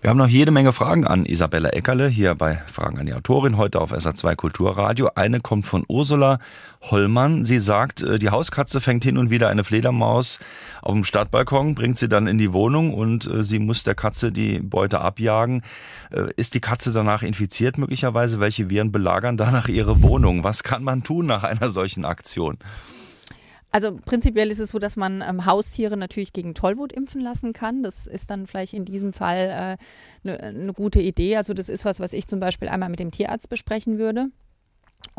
Wir 0.00 0.10
haben 0.10 0.16
noch 0.16 0.26
jede 0.26 0.50
Menge 0.50 0.72
Fragen 0.72 1.06
an 1.06 1.24
Isabella 1.24 1.70
Eckerle 1.70 2.08
hier 2.08 2.34
bei 2.34 2.56
Fragen 2.66 2.98
an 2.98 3.06
die 3.06 3.14
Autorin 3.14 3.56
heute 3.56 3.80
auf 3.80 3.92
SA2 3.92 4.34
Kulturradio. 4.34 5.10
Eine 5.14 5.40
kommt 5.40 5.66
von 5.66 5.84
Ursula 5.86 6.40
Hollmann. 6.82 7.44
Sie 7.44 7.58
sagt, 7.58 8.02
äh, 8.02 8.18
die 8.18 8.30
Hauskatze 8.30 8.80
fängt 8.80 9.04
hin 9.04 9.18
und 9.18 9.30
wieder 9.30 9.48
eine 9.48 9.64
Fledermaus 9.64 10.38
auf 10.82 10.94
dem 10.94 11.04
Stadtbalkon, 11.04 11.74
bringt 11.74 11.98
sie 11.98 12.08
dann 12.08 12.26
in 12.26 12.38
die 12.38 12.52
Wohnung 12.52 12.94
und 12.94 13.26
äh, 13.26 13.44
sie 13.44 13.58
muss 13.58 13.82
der 13.82 13.94
Katze 13.94 14.32
die 14.32 14.60
Beute 14.60 15.00
abjagen. 15.00 15.62
Äh, 16.10 16.32
ist 16.36 16.54
die 16.54 16.60
Katze 16.60 16.92
danach 16.92 17.22
infiziert 17.22 17.78
möglicherweise? 17.78 18.40
Welche 18.40 18.70
Viren 18.70 18.92
belagern 18.92 19.36
danach 19.36 19.68
ihre 19.68 20.02
Wohnung. 20.02 20.42
Was 20.42 20.62
kann 20.62 20.82
man 20.82 21.02
tun 21.02 21.26
nach 21.26 21.44
einer 21.44 21.70
solchen 21.70 22.04
Aktion? 22.04 22.58
Also 23.72 23.96
prinzipiell 24.04 24.50
ist 24.50 24.58
es 24.58 24.70
so, 24.70 24.80
dass 24.80 24.96
man 24.96 25.22
ähm, 25.22 25.46
Haustiere 25.46 25.96
natürlich 25.96 26.32
gegen 26.32 26.54
Tollwut 26.54 26.92
impfen 26.92 27.20
lassen 27.20 27.52
kann. 27.52 27.84
Das 27.84 28.08
ist 28.08 28.30
dann 28.30 28.48
vielleicht 28.48 28.72
in 28.72 28.84
diesem 28.84 29.12
Fall 29.12 29.78
eine 30.24 30.38
äh, 30.40 30.52
ne 30.52 30.72
gute 30.72 31.00
Idee. 31.00 31.36
Also 31.36 31.54
das 31.54 31.68
ist 31.68 31.84
was, 31.84 32.00
was 32.00 32.12
ich 32.12 32.26
zum 32.26 32.40
Beispiel 32.40 32.68
einmal 32.68 32.88
mit 32.88 32.98
dem 32.98 33.12
Tierarzt 33.12 33.48
besprechen 33.48 33.98
würde. 33.98 34.30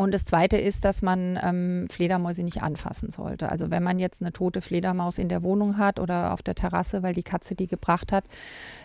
Und 0.01 0.15
das 0.15 0.25
Zweite 0.25 0.57
ist, 0.57 0.83
dass 0.83 1.03
man 1.03 1.39
ähm, 1.43 1.87
Fledermäuse 1.87 2.41
nicht 2.41 2.63
anfassen 2.63 3.11
sollte. 3.11 3.51
Also 3.51 3.69
wenn 3.69 3.83
man 3.83 3.99
jetzt 3.99 4.21
eine 4.21 4.33
tote 4.33 4.59
Fledermaus 4.59 5.19
in 5.19 5.29
der 5.29 5.43
Wohnung 5.43 5.77
hat 5.77 5.99
oder 5.99 6.33
auf 6.33 6.41
der 6.41 6.55
Terrasse, 6.55 7.03
weil 7.03 7.13
die 7.13 7.21
Katze 7.21 7.53
die 7.53 7.67
gebracht 7.67 8.11
hat, 8.11 8.23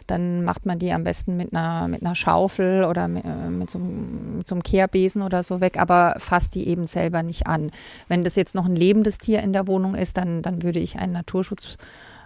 dann 0.06 0.44
macht 0.44 0.66
man 0.66 0.78
die 0.78 0.92
am 0.92 1.04
besten 1.04 1.38
mit 1.38 1.54
einer, 1.54 1.88
mit 1.88 2.02
einer 2.02 2.14
Schaufel 2.14 2.84
oder 2.84 3.08
mit, 3.08 3.24
äh, 3.24 3.48
mit, 3.48 3.70
so, 3.70 3.78
mit 3.78 4.46
so 4.46 4.56
einem 4.56 4.62
Kehrbesen 4.62 5.22
oder 5.22 5.42
so 5.42 5.62
weg, 5.62 5.78
aber 5.78 6.16
fasst 6.18 6.54
die 6.54 6.68
eben 6.68 6.86
selber 6.86 7.22
nicht 7.22 7.46
an. 7.46 7.70
Wenn 8.08 8.22
das 8.22 8.36
jetzt 8.36 8.54
noch 8.54 8.66
ein 8.66 8.76
lebendes 8.76 9.16
Tier 9.16 9.40
in 9.40 9.54
der 9.54 9.66
Wohnung 9.66 9.94
ist, 9.94 10.18
dann, 10.18 10.42
dann 10.42 10.62
würde 10.62 10.80
ich 10.80 10.98
einen 10.98 11.14
Naturschutz 11.14 11.78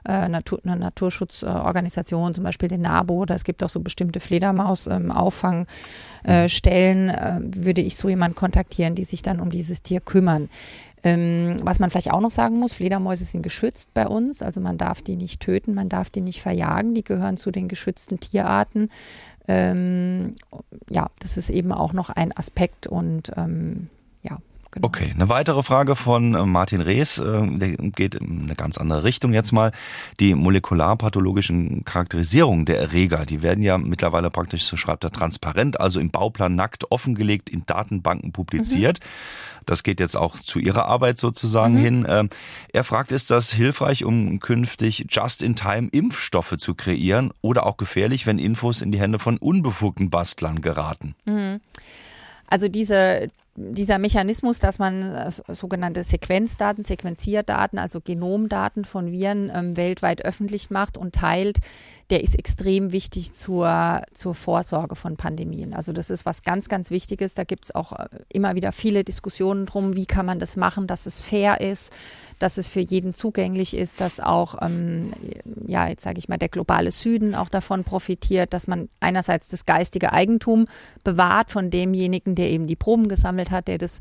äh, 0.06 0.28
Natur, 0.28 0.60
eine 0.64 0.76
Naturschutzorganisation, 0.76 2.34
zum 2.34 2.44
Beispiel 2.44 2.68
den 2.68 2.82
NABO, 2.82 3.14
oder 3.14 3.34
es 3.34 3.42
gibt 3.44 3.64
auch 3.64 3.68
so 3.68 3.80
bestimmte 3.80 4.20
Fledermaus-Auffangstellen, 4.20 7.08
äh, 7.08 7.40
würde 7.42 7.80
ich 7.80 7.96
so 7.96 8.08
jemanden 8.08 8.36
kontaktieren, 8.36 8.94
die 8.94 9.04
sich 9.04 9.22
dann 9.22 9.40
um 9.40 9.50
dieses 9.50 9.82
Tier 9.82 10.00
kümmern. 10.00 10.48
Ähm, 11.02 11.56
was 11.62 11.78
man 11.78 11.90
vielleicht 11.90 12.10
auch 12.10 12.20
noch 12.20 12.30
sagen 12.30 12.58
muss, 12.58 12.74
Fledermäuse 12.74 13.24
sind 13.24 13.42
geschützt 13.42 13.94
bei 13.94 14.06
uns, 14.06 14.42
also 14.42 14.60
man 14.60 14.76
darf 14.76 15.00
die 15.00 15.16
nicht 15.16 15.40
töten, 15.40 15.72
man 15.74 15.88
darf 15.88 16.10
die 16.10 16.20
nicht 16.20 16.42
verjagen, 16.42 16.94
die 16.94 17.04
gehören 17.04 17.38
zu 17.38 17.50
den 17.50 17.68
geschützten 17.68 18.20
Tierarten. 18.20 18.90
Ähm, 19.48 20.34
ja, 20.90 21.08
das 21.20 21.38
ist 21.38 21.48
eben 21.48 21.72
auch 21.72 21.94
noch 21.94 22.10
ein 22.10 22.36
Aspekt 22.36 22.86
und 22.86 23.32
ähm, 23.36 23.88
Genau. 24.72 24.86
Okay, 24.86 25.10
eine 25.12 25.28
weitere 25.28 25.64
Frage 25.64 25.96
von 25.96 26.34
äh, 26.34 26.46
Martin 26.46 26.80
Rees, 26.80 27.18
äh, 27.18 27.58
der 27.58 27.70
geht 27.70 28.14
in 28.14 28.42
eine 28.44 28.54
ganz 28.54 28.78
andere 28.78 29.02
Richtung 29.02 29.32
jetzt 29.32 29.50
mal. 29.50 29.72
Die 30.20 30.34
molekularpathologischen 30.34 31.84
Charakterisierungen 31.84 32.66
der 32.66 32.78
Erreger, 32.78 33.26
die 33.26 33.42
werden 33.42 33.64
ja 33.64 33.78
mittlerweile 33.78 34.30
praktisch, 34.30 34.64
so 34.64 34.76
schreibt 34.76 35.02
er, 35.02 35.10
transparent, 35.10 35.80
also 35.80 35.98
im 35.98 36.10
Bauplan 36.10 36.54
nackt 36.54 36.90
offengelegt, 36.92 37.50
in 37.50 37.66
Datenbanken 37.66 38.30
publiziert. 38.30 39.00
Mhm. 39.00 39.64
Das 39.66 39.82
geht 39.82 39.98
jetzt 39.98 40.16
auch 40.16 40.38
zu 40.38 40.60
Ihrer 40.60 40.86
Arbeit 40.86 41.18
sozusagen 41.18 41.74
mhm. 41.74 41.80
hin. 41.80 42.06
Ähm, 42.08 42.30
er 42.72 42.84
fragt, 42.84 43.10
ist 43.10 43.30
das 43.30 43.52
hilfreich, 43.52 44.04
um 44.04 44.38
künftig 44.38 45.06
just-in-time 45.10 45.88
Impfstoffe 45.90 46.56
zu 46.58 46.74
kreieren 46.74 47.32
oder 47.40 47.66
auch 47.66 47.76
gefährlich, 47.76 48.24
wenn 48.24 48.38
Infos 48.38 48.82
in 48.82 48.92
die 48.92 49.00
Hände 49.00 49.18
von 49.18 49.36
unbefugten 49.36 50.10
Bastlern 50.10 50.60
geraten? 50.60 51.16
Mhm. 51.24 51.60
Also 52.46 52.68
diese, 52.68 53.28
dieser 53.56 53.98
Mechanismus, 53.98 54.58
dass 54.58 54.78
man 54.78 55.02
äh, 55.02 55.30
sogenannte 55.30 56.04
Sequenzdaten, 56.04 56.84
Sequenzierdaten, 56.84 57.78
also 57.78 58.00
Genomdaten 58.00 58.84
von 58.84 59.10
Viren 59.10 59.50
ähm, 59.54 59.76
weltweit 59.76 60.24
öffentlich 60.24 60.70
macht 60.70 60.96
und 60.96 61.14
teilt, 61.14 61.58
der 62.10 62.22
ist 62.22 62.36
extrem 62.36 62.92
wichtig 62.92 63.32
zur, 63.34 64.02
zur 64.12 64.34
Vorsorge 64.34 64.96
von 64.96 65.16
Pandemien. 65.16 65.74
Also 65.74 65.92
das 65.92 66.10
ist 66.10 66.26
was 66.26 66.42
ganz, 66.42 66.68
ganz 66.68 66.90
Wichtiges. 66.90 67.34
Da 67.34 67.44
gibt 67.44 67.66
es 67.66 67.74
auch 67.74 67.92
äh, 67.92 68.08
immer 68.32 68.54
wieder 68.54 68.72
viele 68.72 69.04
Diskussionen 69.04 69.66
drum, 69.66 69.96
wie 69.96 70.06
kann 70.06 70.26
man 70.26 70.38
das 70.38 70.56
machen, 70.56 70.86
dass 70.86 71.06
es 71.06 71.20
fair 71.20 71.60
ist, 71.60 71.92
dass 72.38 72.56
es 72.56 72.68
für 72.68 72.80
jeden 72.80 73.14
zugänglich 73.14 73.76
ist, 73.76 74.00
dass 74.00 74.18
auch, 74.18 74.56
ähm, 74.62 75.10
ja, 75.66 75.88
jetzt 75.88 76.02
sage 76.02 76.18
ich 76.18 76.28
mal, 76.28 76.38
der 76.38 76.48
globale 76.48 76.90
Süden 76.90 77.34
auch 77.34 77.48
davon 77.48 77.84
profitiert, 77.84 78.54
dass 78.54 78.66
man 78.66 78.88
einerseits 78.98 79.48
das 79.48 79.66
geistige 79.66 80.12
Eigentum 80.12 80.66
bewahrt 81.04 81.50
von 81.50 81.70
demjenigen, 81.70 82.34
der 82.34 82.50
eben 82.50 82.66
die 82.66 82.76
Proben 82.76 83.08
gesammelt 83.08 83.39
hat, 83.48 83.68
der 83.68 83.78
das 83.78 84.00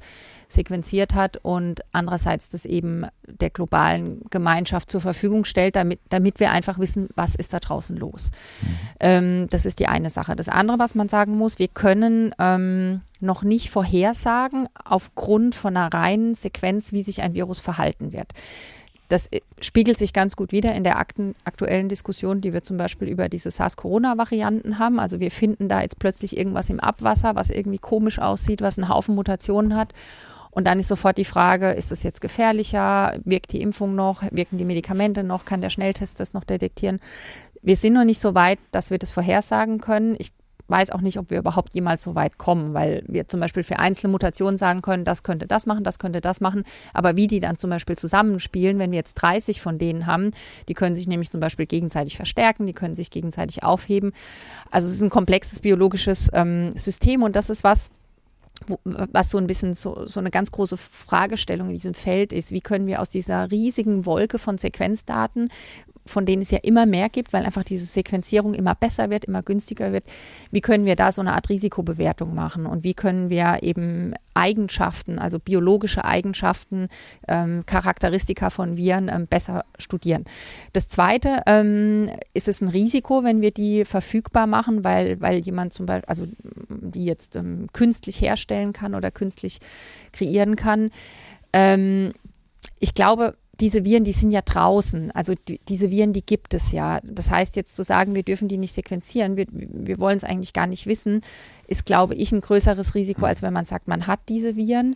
sequenziert 0.49 1.15
hat 1.15 1.37
und 1.37 1.81
andererseits 1.91 2.49
das 2.49 2.65
eben 2.65 3.05
der 3.25 3.49
globalen 3.51 4.21
Gemeinschaft 4.29 4.91
zur 4.91 4.99
Verfügung 5.01 5.45
stellt, 5.45 5.75
damit, 5.75 5.99
damit 6.09 6.39
wir 6.39 6.51
einfach 6.51 6.79
wissen, 6.79 7.07
was 7.15 7.35
ist 7.35 7.53
da 7.53 7.59
draußen 7.59 7.95
los. 7.95 8.31
Mhm. 8.61 8.67
Ähm, 8.99 9.47
das 9.49 9.65
ist 9.65 9.79
die 9.79 9.87
eine 9.87 10.09
Sache. 10.09 10.35
Das 10.35 10.49
andere, 10.49 10.79
was 10.79 10.95
man 10.95 11.07
sagen 11.07 11.37
muss, 11.37 11.59
wir 11.59 11.67
können 11.67 12.33
ähm, 12.39 13.01
noch 13.21 13.43
nicht 13.43 13.69
vorhersagen 13.69 14.67
aufgrund 14.83 15.55
von 15.55 15.77
einer 15.77 15.93
reinen 15.93 16.35
Sequenz, 16.35 16.91
wie 16.91 17.03
sich 17.03 17.21
ein 17.21 17.33
Virus 17.33 17.61
verhalten 17.61 18.11
wird. 18.11 18.33
Das 19.09 19.27
äh, 19.27 19.41
spiegelt 19.59 19.99
sich 19.99 20.13
ganz 20.13 20.37
gut 20.37 20.53
wieder 20.53 20.73
in 20.73 20.85
der 20.85 20.97
aktuellen 20.97 21.89
Diskussion, 21.89 22.39
die 22.39 22.53
wir 22.53 22.63
zum 22.63 22.77
Beispiel 22.77 23.09
über 23.09 23.27
diese 23.27 23.51
SARS-Corona-Varianten 23.51 24.79
haben. 24.79 24.99
Also 24.99 25.19
wir 25.19 25.31
finden 25.31 25.67
da 25.67 25.81
jetzt 25.81 25.99
plötzlich 25.99 26.37
irgendwas 26.37 26.69
im 26.69 26.79
Abwasser, 26.79 27.35
was 27.35 27.49
irgendwie 27.49 27.79
komisch 27.79 28.19
aussieht, 28.19 28.61
was 28.61 28.77
einen 28.77 28.87
Haufen 28.87 29.15
Mutationen 29.15 29.75
hat. 29.75 29.93
Und 30.51 30.65
dann 30.65 30.79
ist 30.79 30.87
sofort 30.87 31.17
die 31.17 31.25
Frage, 31.25 31.71
ist 31.71 31.91
es 31.91 32.03
jetzt 32.03 32.21
gefährlicher? 32.21 33.19
Wirkt 33.23 33.51
die 33.51 33.61
Impfung 33.61 33.95
noch? 33.95 34.23
Wirken 34.31 34.57
die 34.57 34.65
Medikamente 34.65 35.23
noch? 35.23 35.45
Kann 35.45 35.61
der 35.61 35.69
Schnelltest 35.69 36.19
das 36.19 36.33
noch 36.33 36.43
detektieren? 36.43 36.99
Wir 37.61 37.75
sind 37.75 37.93
noch 37.93 38.05
nicht 38.05 38.19
so 38.19 38.35
weit, 38.35 38.59
dass 38.71 38.89
wir 38.89 38.97
das 38.97 39.11
vorhersagen 39.11 39.79
können. 39.79 40.15
Ich 40.17 40.31
weiß 40.69 40.91
auch 40.91 41.01
nicht, 41.01 41.17
ob 41.17 41.29
wir 41.29 41.39
überhaupt 41.39 41.73
jemals 41.73 42.03
so 42.03 42.15
weit 42.15 42.37
kommen, 42.37 42.73
weil 42.73 43.03
wir 43.07 43.27
zum 43.27 43.39
Beispiel 43.39 43.63
für 43.63 43.79
einzelne 43.79 44.11
Mutationen 44.11 44.57
sagen 44.57 44.81
können, 44.81 45.03
das 45.03 45.23
könnte 45.23 45.47
das 45.47 45.65
machen, 45.65 45.83
das 45.83 45.99
könnte 45.99 46.21
das 46.21 46.41
machen. 46.41 46.63
Aber 46.93 47.15
wie 47.15 47.27
die 47.27 47.39
dann 47.39 47.57
zum 47.57 47.69
Beispiel 47.69 47.97
zusammenspielen, 47.97 48.79
wenn 48.79 48.91
wir 48.91 48.97
jetzt 48.97 49.15
30 49.15 49.61
von 49.61 49.77
denen 49.77 50.05
haben, 50.05 50.31
die 50.67 50.73
können 50.73 50.95
sich 50.95 51.07
nämlich 51.07 51.31
zum 51.31 51.39
Beispiel 51.39 51.65
gegenseitig 51.65 52.15
verstärken, 52.15 52.67
die 52.67 52.73
können 52.73 52.95
sich 52.95 53.11
gegenseitig 53.11 53.63
aufheben. 53.63 54.11
Also 54.71 54.87
es 54.87 54.95
ist 54.95 55.01
ein 55.01 55.09
komplexes 55.09 55.59
biologisches 55.59 56.29
ähm, 56.33 56.71
System 56.75 57.23
und 57.23 57.35
das 57.35 57.49
ist 57.49 57.63
was, 57.63 57.89
was 58.83 59.29
so 59.29 59.37
ein 59.37 59.47
bisschen 59.47 59.73
so, 59.73 60.05
so 60.05 60.19
eine 60.19 60.31
ganz 60.31 60.51
große 60.51 60.77
Fragestellung 60.77 61.69
in 61.69 61.75
diesem 61.75 61.93
Feld 61.93 62.33
ist. 62.33 62.51
Wie 62.51 62.61
können 62.61 62.87
wir 62.87 63.01
aus 63.01 63.09
dieser 63.09 63.51
riesigen 63.51 64.05
Wolke 64.05 64.39
von 64.39 64.57
Sequenzdaten, 64.57 65.49
von 66.09 66.25
denen 66.25 66.41
es 66.41 66.51
ja 66.51 66.59
immer 66.61 66.85
mehr 66.85 67.09
gibt, 67.09 67.33
weil 67.33 67.45
einfach 67.45 67.63
diese 67.63 67.85
Sequenzierung 67.85 68.53
immer 68.53 68.75
besser 68.75 69.09
wird, 69.09 69.25
immer 69.25 69.43
günstiger 69.43 69.93
wird. 69.93 70.05
Wie 70.51 70.61
können 70.61 70.85
wir 70.85 70.95
da 70.95 71.11
so 71.11 71.21
eine 71.21 71.33
Art 71.33 71.49
Risikobewertung 71.49 72.35
machen 72.35 72.65
und 72.65 72.83
wie 72.83 72.93
können 72.93 73.29
wir 73.29 73.59
eben 73.61 74.13
Eigenschaften, 74.33 75.19
also 75.19 75.39
biologische 75.39 76.05
Eigenschaften, 76.05 76.87
ähm, 77.27 77.65
Charakteristika 77.65 78.49
von 78.49 78.77
Viren 78.77 79.09
ähm, 79.09 79.27
besser 79.27 79.65
studieren. 79.77 80.23
Das 80.73 80.87
Zweite 80.87 81.41
ähm, 81.45 82.09
ist 82.33 82.47
es 82.47 82.61
ein 82.61 82.69
Risiko, 82.69 83.23
wenn 83.23 83.41
wir 83.41 83.51
die 83.51 83.85
verfügbar 83.85 84.47
machen, 84.47 84.83
weil, 84.83 85.19
weil 85.19 85.39
jemand 85.39 85.73
zum 85.73 85.85
Beispiel, 85.85 86.07
also 86.07 86.25
die 86.69 87.05
jetzt 87.05 87.35
ähm, 87.35 87.67
künstlich 87.73 88.21
herstellen 88.21 88.73
kann 88.73 88.95
oder 88.95 89.11
künstlich 89.11 89.59
kreieren 90.13 90.55
kann. 90.55 90.91
Ähm, 91.51 92.13
ich 92.79 92.93
glaube, 92.93 93.35
diese 93.59 93.83
Viren, 93.83 94.03
die 94.03 94.11
sind 94.11 94.31
ja 94.31 94.41
draußen. 94.41 95.11
Also 95.11 95.33
die, 95.47 95.59
diese 95.67 95.91
Viren, 95.91 96.13
die 96.13 96.25
gibt 96.25 96.53
es 96.53 96.71
ja. 96.71 96.99
Das 97.03 97.29
heißt, 97.31 97.55
jetzt 97.55 97.75
zu 97.75 97.83
sagen, 97.83 98.15
wir 98.15 98.23
dürfen 98.23 98.47
die 98.47 98.57
nicht 98.57 98.73
sequenzieren, 98.73 99.37
wir, 99.37 99.45
wir 99.51 99.99
wollen 99.99 100.17
es 100.17 100.23
eigentlich 100.23 100.53
gar 100.53 100.67
nicht 100.67 100.87
wissen, 100.87 101.21
ist, 101.67 101.85
glaube 101.85 102.15
ich, 102.15 102.31
ein 102.31 102.41
größeres 102.41 102.95
Risiko, 102.95 103.25
als 103.25 103.41
wenn 103.41 103.53
man 103.53 103.65
sagt, 103.65 103.87
man 103.87 104.07
hat 104.07 104.21
diese 104.29 104.55
Viren. 104.55 104.95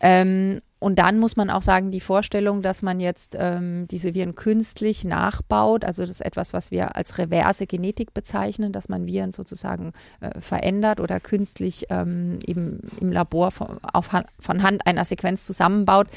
Ähm, 0.00 0.58
und 0.78 0.98
dann 0.98 1.20
muss 1.20 1.36
man 1.36 1.48
auch 1.48 1.62
sagen, 1.62 1.92
die 1.92 2.00
Vorstellung, 2.00 2.60
dass 2.60 2.82
man 2.82 2.98
jetzt 2.98 3.36
ähm, 3.38 3.86
diese 3.88 4.14
Viren 4.14 4.34
künstlich 4.34 5.04
nachbaut, 5.04 5.84
also 5.84 6.02
das 6.02 6.10
ist 6.10 6.26
etwas, 6.26 6.52
was 6.52 6.72
wir 6.72 6.96
als 6.96 7.18
reverse 7.18 7.68
Genetik 7.68 8.12
bezeichnen, 8.12 8.72
dass 8.72 8.88
man 8.88 9.06
Viren 9.06 9.30
sozusagen 9.30 9.92
äh, 10.20 10.40
verändert 10.40 10.98
oder 10.98 11.20
künstlich 11.20 11.86
ähm, 11.88 12.40
eben 12.44 12.90
im 13.00 13.12
Labor 13.12 13.52
von, 13.52 13.78
auf, 13.92 14.10
von 14.40 14.62
Hand 14.64 14.84
einer 14.84 15.04
Sequenz 15.04 15.46
zusammenbaut 15.46 16.08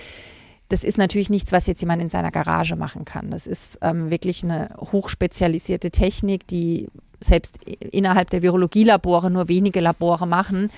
das 0.70 0.84
ist 0.84 0.98
natürlich 0.98 1.30
nichts, 1.30 1.52
was 1.52 1.68
jetzt 1.68 1.82
jemand 1.82 2.02
in 2.02 2.10
seiner 2.10 2.32
Garage 2.32 2.76
machen 2.76 3.06
kann. 3.06 3.32
Das 3.32 3.48
ist 3.48 3.78
ähm, 3.82 4.10
wirklich 4.10 4.44
eine 4.44 4.70
hochspezialisierte 4.78 5.92
Technik, 5.92 6.48
die 6.48 6.88
selbst 7.20 7.60
innerhalb 7.64 8.30
der 8.30 8.42
Virologielabore 8.42 9.30
nur 9.30 9.48
wenige 9.48 9.80
Labore 9.80 10.28
machen. 10.28 10.72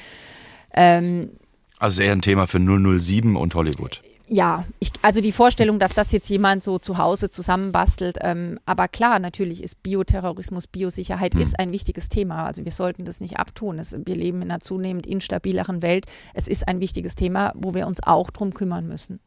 Ähm, 0.73 1.31
also 1.79 2.01
eher 2.01 2.11
ein 2.11 2.21
Thema 2.21 2.47
für 2.47 2.59
007 2.59 3.35
und 3.35 3.55
Hollywood. 3.55 4.01
Ja, 4.29 4.65
ich, 4.79 4.91
also 5.03 5.21
die 5.21 5.31
Vorstellung, 5.31 5.79
dass 5.79 5.93
das 5.93 6.11
jetzt 6.11 6.29
jemand 6.29 6.61
so 6.61 6.79
zu 6.79 6.97
Hause 6.97 7.29
zusammenbastelt, 7.29 8.17
ähm, 8.21 8.59
aber 8.65 8.89
klar, 8.89 9.19
natürlich 9.19 9.63
ist 9.63 9.81
Bioterrorismus, 9.83 10.67
Biosicherheit 10.67 11.33
hm. 11.33 11.41
ist 11.41 11.57
ein 11.57 11.71
wichtiges 11.71 12.09
Thema. 12.09 12.45
Also 12.45 12.65
wir 12.65 12.73
sollten 12.73 13.05
das 13.05 13.21
nicht 13.21 13.37
abtun. 13.37 13.79
Es, 13.79 13.95
wir 14.05 14.15
leben 14.15 14.41
in 14.41 14.51
einer 14.51 14.59
zunehmend 14.59 15.07
instabileren 15.07 15.81
Welt. 15.81 16.07
Es 16.33 16.49
ist 16.49 16.67
ein 16.67 16.81
wichtiges 16.81 17.15
Thema, 17.15 17.53
wo 17.55 17.73
wir 17.73 17.87
uns 17.87 18.03
auch 18.03 18.29
drum 18.29 18.53
kümmern 18.53 18.85
müssen. 18.85 19.21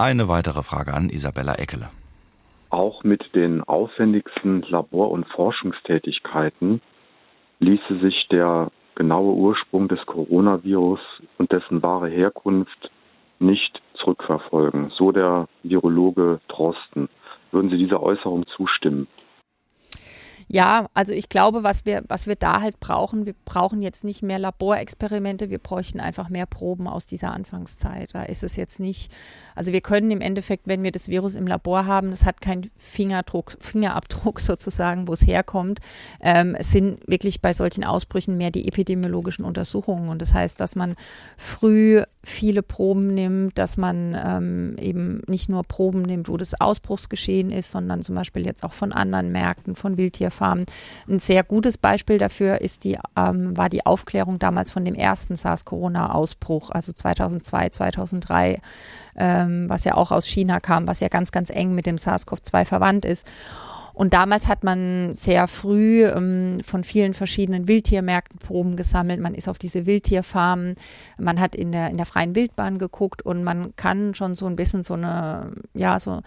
Eine 0.00 0.28
weitere 0.28 0.62
Frage 0.62 0.94
an 0.94 1.10
Isabella 1.10 1.56
Eckele. 1.56 1.88
Auch 2.70 3.02
mit 3.02 3.34
den 3.34 3.64
aufwendigsten 3.64 4.62
Labor- 4.62 5.10
und 5.10 5.26
Forschungstätigkeiten 5.26 6.80
ließe 7.58 7.98
sich 8.00 8.28
der 8.30 8.70
genaue 8.94 9.34
Ursprung 9.34 9.88
des 9.88 9.98
Coronavirus 10.06 11.00
und 11.38 11.50
dessen 11.50 11.82
wahre 11.82 12.08
Herkunft 12.08 12.92
nicht 13.40 13.82
zurückverfolgen. 13.94 14.90
So 14.96 15.10
der 15.10 15.48
Virologe 15.64 16.38
Drosten. 16.46 17.08
Würden 17.50 17.70
Sie 17.70 17.78
dieser 17.78 18.00
Äußerung 18.00 18.46
zustimmen? 18.56 19.08
Ja, 20.50 20.88
also 20.94 21.12
ich 21.12 21.28
glaube, 21.28 21.62
was 21.62 21.84
wir, 21.84 22.02
was 22.08 22.26
wir 22.26 22.34
da 22.34 22.62
halt 22.62 22.80
brauchen, 22.80 23.26
wir 23.26 23.34
brauchen 23.44 23.82
jetzt 23.82 24.02
nicht 24.02 24.22
mehr 24.22 24.38
Laborexperimente, 24.38 25.50
wir 25.50 25.58
bräuchten 25.58 26.00
einfach 26.00 26.30
mehr 26.30 26.46
Proben 26.46 26.88
aus 26.88 27.04
dieser 27.04 27.34
Anfangszeit. 27.34 28.14
Da 28.14 28.22
ist 28.22 28.42
es 28.42 28.56
jetzt 28.56 28.80
nicht, 28.80 29.12
also 29.54 29.74
wir 29.74 29.82
können 29.82 30.10
im 30.10 30.22
Endeffekt, 30.22 30.66
wenn 30.66 30.82
wir 30.82 30.90
das 30.90 31.08
Virus 31.08 31.34
im 31.34 31.46
Labor 31.46 31.84
haben, 31.84 32.10
das 32.10 32.24
hat 32.24 32.40
keinen 32.40 32.70
Fingerdruck, 32.76 33.56
Fingerabdruck 33.60 34.40
sozusagen, 34.40 35.06
wo 35.06 35.12
es 35.12 35.26
herkommt. 35.26 35.80
Ähm, 36.22 36.54
es 36.58 36.70
sind 36.70 37.06
wirklich 37.06 37.42
bei 37.42 37.52
solchen 37.52 37.84
Ausbrüchen 37.84 38.38
mehr 38.38 38.50
die 38.50 38.68
epidemiologischen 38.68 39.44
Untersuchungen. 39.44 40.08
Und 40.08 40.22
das 40.22 40.32
heißt, 40.32 40.58
dass 40.60 40.76
man 40.76 40.96
früh 41.36 42.02
viele 42.24 42.62
Proben 42.62 43.12
nimmt, 43.12 43.58
dass 43.58 43.76
man 43.76 44.16
ähm, 44.18 44.76
eben 44.78 45.20
nicht 45.26 45.50
nur 45.50 45.62
Proben 45.64 46.02
nimmt, 46.02 46.28
wo 46.30 46.38
das 46.38 46.58
Ausbruchsgeschehen 46.58 47.50
ist, 47.50 47.70
sondern 47.70 48.00
zum 48.02 48.14
Beispiel 48.14 48.46
jetzt 48.46 48.64
auch 48.64 48.72
von 48.72 48.92
anderen 48.92 49.30
Märkten, 49.30 49.76
von 49.76 49.98
Wildtierfarmen. 49.98 50.37
Ein 50.40 51.18
sehr 51.18 51.44
gutes 51.44 51.78
Beispiel 51.78 52.18
dafür 52.18 52.60
ist 52.60 52.84
die, 52.84 52.98
ähm, 53.16 53.56
war 53.56 53.68
die 53.68 53.84
Aufklärung 53.84 54.38
damals 54.38 54.70
von 54.70 54.84
dem 54.84 54.94
ersten 54.94 55.36
SARS-Corona-Ausbruch, 55.36 56.70
also 56.70 56.92
2002, 56.92 57.70
2003, 57.70 58.60
ähm, 59.16 59.68
was 59.68 59.84
ja 59.84 59.94
auch 59.94 60.12
aus 60.12 60.26
China 60.26 60.60
kam, 60.60 60.86
was 60.86 61.00
ja 61.00 61.08
ganz, 61.08 61.32
ganz 61.32 61.50
eng 61.50 61.74
mit 61.74 61.86
dem 61.86 61.96
SARS-CoV-2 61.96 62.64
verwandt 62.64 63.04
ist. 63.04 63.30
Und 63.98 64.14
damals 64.14 64.46
hat 64.46 64.62
man 64.62 65.12
sehr 65.12 65.48
früh 65.48 66.04
ähm, 66.04 66.60
von 66.62 66.84
vielen 66.84 67.14
verschiedenen 67.14 67.66
Wildtiermärkten 67.66 68.38
Proben 68.38 68.76
gesammelt. 68.76 69.18
Man 69.18 69.34
ist 69.34 69.48
auf 69.48 69.58
diese 69.58 69.86
Wildtierfarmen, 69.86 70.76
man 71.18 71.40
hat 71.40 71.56
in 71.56 71.72
der, 71.72 71.90
in 71.90 71.96
der 71.96 72.06
freien 72.06 72.36
Wildbahn 72.36 72.78
geguckt 72.78 73.22
und 73.22 73.42
man 73.42 73.74
kann 73.74 74.14
schon 74.14 74.36
so 74.36 74.46
ein 74.46 74.54
bisschen 74.54 74.84
so 74.84 74.94
eine, 74.94 75.50
ja, 75.74 75.98
so, 75.98 76.20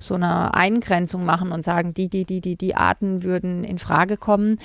so 0.00 0.16
eine 0.16 0.52
Eingrenzung 0.54 1.24
machen 1.24 1.52
und 1.52 1.62
sagen, 1.62 1.94
die, 1.94 2.08
die, 2.08 2.24
die, 2.24 2.40
die, 2.40 2.56
die 2.56 2.74
Arten 2.74 3.22
würden 3.22 3.62
in 3.62 3.78
Frage 3.78 4.16
kommen. 4.16 4.58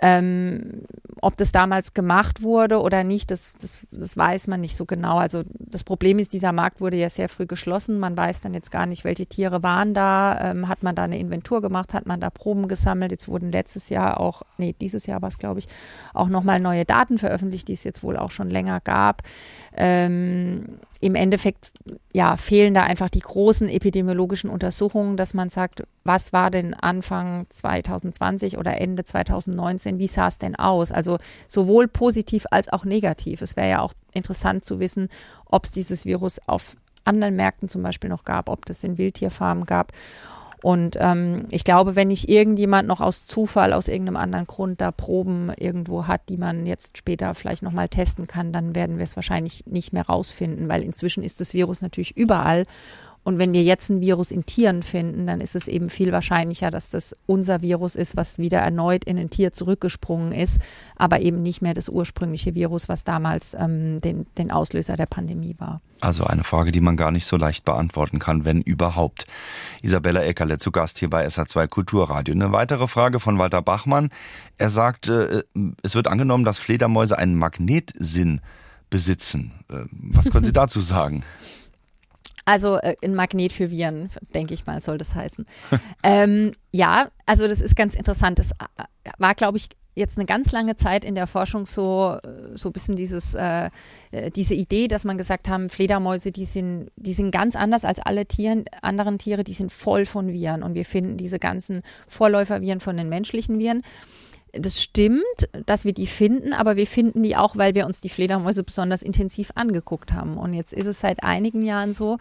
Ähm, 0.00 0.82
ob 1.22 1.36
das 1.38 1.50
damals 1.50 1.94
gemacht 1.94 2.42
wurde 2.42 2.80
oder 2.80 3.02
nicht, 3.02 3.30
das, 3.30 3.54
das, 3.60 3.86
das 3.90 4.16
weiß 4.16 4.48
man 4.48 4.60
nicht 4.60 4.76
so 4.76 4.84
genau. 4.84 5.16
Also 5.16 5.44
das 5.58 5.82
Problem 5.82 6.18
ist, 6.18 6.34
dieser 6.34 6.52
Markt 6.52 6.80
wurde 6.80 6.96
ja 6.96 7.08
sehr 7.08 7.30
früh 7.30 7.46
geschlossen. 7.46 7.98
Man 7.98 8.16
weiß 8.16 8.42
dann 8.42 8.52
jetzt 8.52 8.70
gar 8.70 8.84
nicht, 8.84 9.04
welche 9.04 9.26
Tiere 9.26 9.62
waren 9.62 9.94
da. 9.94 10.50
Ähm, 10.50 10.68
hat 10.68 10.82
man 10.82 10.94
da 10.94 11.04
eine 11.04 11.18
Inventur 11.18 11.62
gemacht? 11.62 11.94
Hat 11.94 12.06
man 12.06 12.20
da 12.20 12.28
Proben 12.28 12.68
gesammelt? 12.68 13.12
Jetzt 13.12 13.28
wurden 13.28 13.50
letztes 13.50 13.88
Jahr 13.88 14.20
auch, 14.20 14.42
nee, 14.58 14.74
dieses 14.78 15.06
Jahr 15.06 15.22
war 15.22 15.30
es, 15.30 15.38
glaube 15.38 15.60
ich, 15.60 15.68
auch 16.12 16.28
nochmal 16.28 16.60
neue 16.60 16.84
Daten 16.84 17.16
veröffentlicht, 17.16 17.68
die 17.68 17.74
es 17.74 17.84
jetzt 17.84 18.02
wohl 18.02 18.18
auch 18.18 18.30
schon 18.30 18.50
länger 18.50 18.80
gab. 18.80 19.22
Ähm, 19.76 20.78
Im 21.00 21.14
Endeffekt 21.14 21.72
ja, 22.14 22.36
fehlen 22.36 22.72
da 22.72 22.84
einfach 22.84 23.10
die 23.10 23.20
großen 23.20 23.68
epidemiologischen 23.68 24.48
Untersuchungen, 24.48 25.16
dass 25.16 25.34
man 25.34 25.50
sagt, 25.50 25.82
was 26.04 26.32
war 26.32 26.50
denn 26.50 26.72
Anfang 26.72 27.46
2020 27.50 28.56
oder 28.56 28.80
Ende 28.80 29.04
2019, 29.04 29.98
wie 29.98 30.06
sah 30.06 30.28
es 30.28 30.38
denn 30.38 30.56
aus? 30.56 30.92
Also 30.92 31.18
sowohl 31.46 31.88
positiv 31.88 32.46
als 32.50 32.72
auch 32.72 32.84
negativ. 32.84 33.42
Es 33.42 33.56
wäre 33.56 33.68
ja 33.68 33.80
auch 33.80 33.92
interessant 34.14 34.64
zu 34.64 34.80
wissen, 34.80 35.08
ob 35.44 35.64
es 35.64 35.70
dieses 35.70 36.06
Virus 36.06 36.40
auf 36.46 36.76
anderen 37.04 37.36
Märkten 37.36 37.68
zum 37.68 37.82
Beispiel 37.82 38.10
noch 38.10 38.24
gab, 38.24 38.48
ob 38.48 38.68
es 38.68 38.82
in 38.82 38.98
Wildtierfarmen 38.98 39.66
gab. 39.66 39.92
Und 40.66 40.96
ähm, 40.98 41.44
ich 41.52 41.62
glaube, 41.62 41.94
wenn 41.94 42.08
nicht 42.08 42.28
irgendjemand 42.28 42.88
noch 42.88 43.00
aus 43.00 43.24
Zufall, 43.24 43.72
aus 43.72 43.86
irgendeinem 43.86 44.16
anderen 44.16 44.48
Grund 44.48 44.80
da 44.80 44.90
Proben 44.90 45.52
irgendwo 45.56 46.08
hat, 46.08 46.22
die 46.28 46.38
man 46.38 46.66
jetzt 46.66 46.98
später 46.98 47.36
vielleicht 47.36 47.62
nochmal 47.62 47.88
testen 47.88 48.26
kann, 48.26 48.50
dann 48.50 48.74
werden 48.74 48.98
wir 48.98 49.04
es 49.04 49.14
wahrscheinlich 49.14 49.64
nicht 49.66 49.92
mehr 49.92 50.06
rausfinden, 50.06 50.68
weil 50.68 50.82
inzwischen 50.82 51.22
ist 51.22 51.40
das 51.40 51.54
Virus 51.54 51.82
natürlich 51.82 52.16
überall 52.16 52.66
und 53.26 53.40
wenn 53.40 53.52
wir 53.52 53.64
jetzt 53.64 53.90
ein 53.90 54.00
Virus 54.00 54.30
in 54.30 54.46
Tieren 54.46 54.84
finden, 54.84 55.26
dann 55.26 55.40
ist 55.40 55.56
es 55.56 55.66
eben 55.66 55.90
viel 55.90 56.12
wahrscheinlicher, 56.12 56.70
dass 56.70 56.90
das 56.90 57.12
unser 57.26 57.60
Virus 57.60 57.96
ist, 57.96 58.16
was 58.16 58.38
wieder 58.38 58.58
erneut 58.60 59.02
in 59.02 59.18
ein 59.18 59.30
Tier 59.30 59.50
zurückgesprungen 59.50 60.30
ist, 60.30 60.60
aber 60.94 61.18
eben 61.18 61.42
nicht 61.42 61.60
mehr 61.60 61.74
das 61.74 61.88
ursprüngliche 61.88 62.54
Virus, 62.54 62.88
was 62.88 63.02
damals 63.02 63.54
ähm, 63.54 64.00
den, 64.00 64.26
den 64.38 64.52
Auslöser 64.52 64.94
der 64.94 65.06
Pandemie 65.06 65.56
war. 65.58 65.80
Also 66.00 66.22
eine 66.22 66.44
Frage, 66.44 66.70
die 66.70 66.80
man 66.80 66.96
gar 66.96 67.10
nicht 67.10 67.26
so 67.26 67.36
leicht 67.36 67.64
beantworten 67.64 68.20
kann, 68.20 68.44
wenn 68.44 68.60
überhaupt. 68.60 69.26
Isabella 69.82 70.22
Eckerle 70.22 70.58
zu 70.58 70.70
Gast 70.70 71.00
hier 71.00 71.10
bei 71.10 71.26
SA2 71.26 71.66
Kulturradio. 71.66 72.32
Eine 72.32 72.52
weitere 72.52 72.86
Frage 72.86 73.18
von 73.18 73.40
Walter 73.40 73.60
Bachmann. 73.60 74.10
Er 74.56 74.70
sagt, 74.70 75.08
äh, 75.08 75.42
es 75.82 75.96
wird 75.96 76.06
angenommen, 76.06 76.44
dass 76.44 76.60
Fledermäuse 76.60 77.18
einen 77.18 77.34
Magnetsinn 77.34 78.40
besitzen. 78.88 79.50
Äh, 79.68 79.80
was 79.90 80.30
können 80.30 80.44
Sie 80.44 80.52
dazu 80.54 80.80
sagen? 80.80 81.24
Also 82.46 82.76
äh, 82.76 82.96
ein 83.02 83.14
Magnet 83.14 83.52
für 83.52 83.70
Viren, 83.70 84.08
denke 84.34 84.54
ich 84.54 84.66
mal, 84.66 84.80
soll 84.80 84.96
das 84.96 85.14
heißen. 85.14 85.44
ähm, 86.02 86.52
ja, 86.72 87.10
also 87.26 87.46
das 87.48 87.60
ist 87.60 87.76
ganz 87.76 87.94
interessant. 87.94 88.38
Das 88.38 88.52
äh, 88.52 88.84
war, 89.18 89.34
glaube 89.34 89.58
ich, 89.58 89.68
jetzt 89.96 90.18
eine 90.18 90.26
ganz 90.26 90.52
lange 90.52 90.76
Zeit 90.76 91.04
in 91.04 91.16
der 91.16 91.26
Forschung 91.26 91.66
so 91.66 92.18
äh, 92.22 92.56
so 92.56 92.68
ein 92.68 92.72
bisschen 92.72 92.94
dieses 92.94 93.34
äh, 93.34 93.70
äh, 94.12 94.30
diese 94.30 94.54
Idee, 94.54 94.86
dass 94.88 95.04
man 95.04 95.18
gesagt 95.18 95.48
haben, 95.48 95.68
Fledermäuse, 95.68 96.30
die 96.30 96.44
sind 96.44 96.90
die 96.96 97.14
sind 97.14 97.32
ganz 97.32 97.56
anders 97.56 97.84
als 97.84 97.98
alle 97.98 98.26
Tieren, 98.26 98.66
anderen 98.82 99.18
Tiere, 99.18 99.42
die 99.42 99.54
sind 99.54 99.72
voll 99.72 100.06
von 100.06 100.32
Viren 100.32 100.62
und 100.62 100.74
wir 100.74 100.84
finden 100.84 101.16
diese 101.16 101.38
ganzen 101.38 101.82
Vorläuferviren 102.06 102.80
von 102.80 102.96
den 102.96 103.08
menschlichen 103.08 103.58
Viren 103.58 103.82
das 104.60 104.82
stimmt, 104.82 105.22
dass 105.66 105.84
wir 105.84 105.92
die 105.92 106.06
finden, 106.06 106.52
aber 106.52 106.76
wir 106.76 106.86
finden 106.86 107.22
die 107.22 107.36
auch, 107.36 107.56
weil 107.56 107.74
wir 107.74 107.86
uns 107.86 108.00
die 108.00 108.08
Fledermäuse 108.08 108.62
besonders 108.62 109.02
intensiv 109.02 109.52
angeguckt 109.54 110.12
haben. 110.12 110.36
Und 110.36 110.54
jetzt 110.54 110.72
ist 110.72 110.86
es 110.86 111.00
seit 111.00 111.22
einigen 111.22 111.62
Jahren 111.62 111.92
so, 111.92 112.18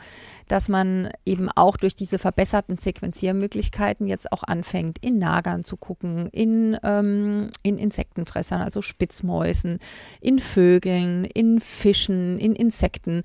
dass 0.47 0.69
man 0.69 1.09
eben 1.25 1.49
auch 1.49 1.77
durch 1.77 1.95
diese 1.95 2.19
verbesserten 2.19 2.77
Sequenziermöglichkeiten 2.77 4.07
jetzt 4.07 4.31
auch 4.31 4.43
anfängt, 4.43 4.97
in 4.99 5.17
Nagern 5.17 5.63
zu 5.63 5.77
gucken, 5.77 6.29
in, 6.31 6.77
ähm, 6.83 7.49
in 7.63 7.77
Insektenfressern, 7.77 8.61
also 8.61 8.81
Spitzmäusen, 8.81 9.79
in 10.21 10.39
Vögeln, 10.39 11.25
in 11.25 11.59
Fischen, 11.59 12.39
in 12.39 12.55
Insekten. 12.55 13.23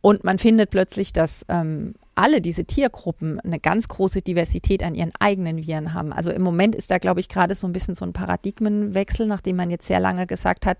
Und 0.00 0.24
man 0.24 0.38
findet 0.38 0.70
plötzlich, 0.70 1.12
dass 1.12 1.44
ähm, 1.48 1.94
alle 2.18 2.40
diese 2.40 2.64
Tiergruppen 2.64 3.38
eine 3.40 3.60
ganz 3.60 3.86
große 3.86 4.22
Diversität 4.22 4.82
an 4.82 4.96
ihren 4.96 5.12
eigenen 5.20 5.58
Viren 5.58 5.94
haben. 5.94 6.12
Also 6.12 6.32
im 6.32 6.42
Moment 6.42 6.74
ist 6.74 6.90
da, 6.90 6.98
glaube 6.98 7.20
ich, 7.20 7.28
gerade 7.28 7.54
so 7.54 7.64
ein 7.68 7.72
bisschen 7.72 7.94
so 7.94 8.04
ein 8.04 8.12
Paradigmenwechsel, 8.12 9.28
nachdem 9.28 9.54
man 9.54 9.70
jetzt 9.70 9.86
sehr 9.86 10.00
lange 10.00 10.26
gesagt 10.26 10.66
hat, 10.66 10.78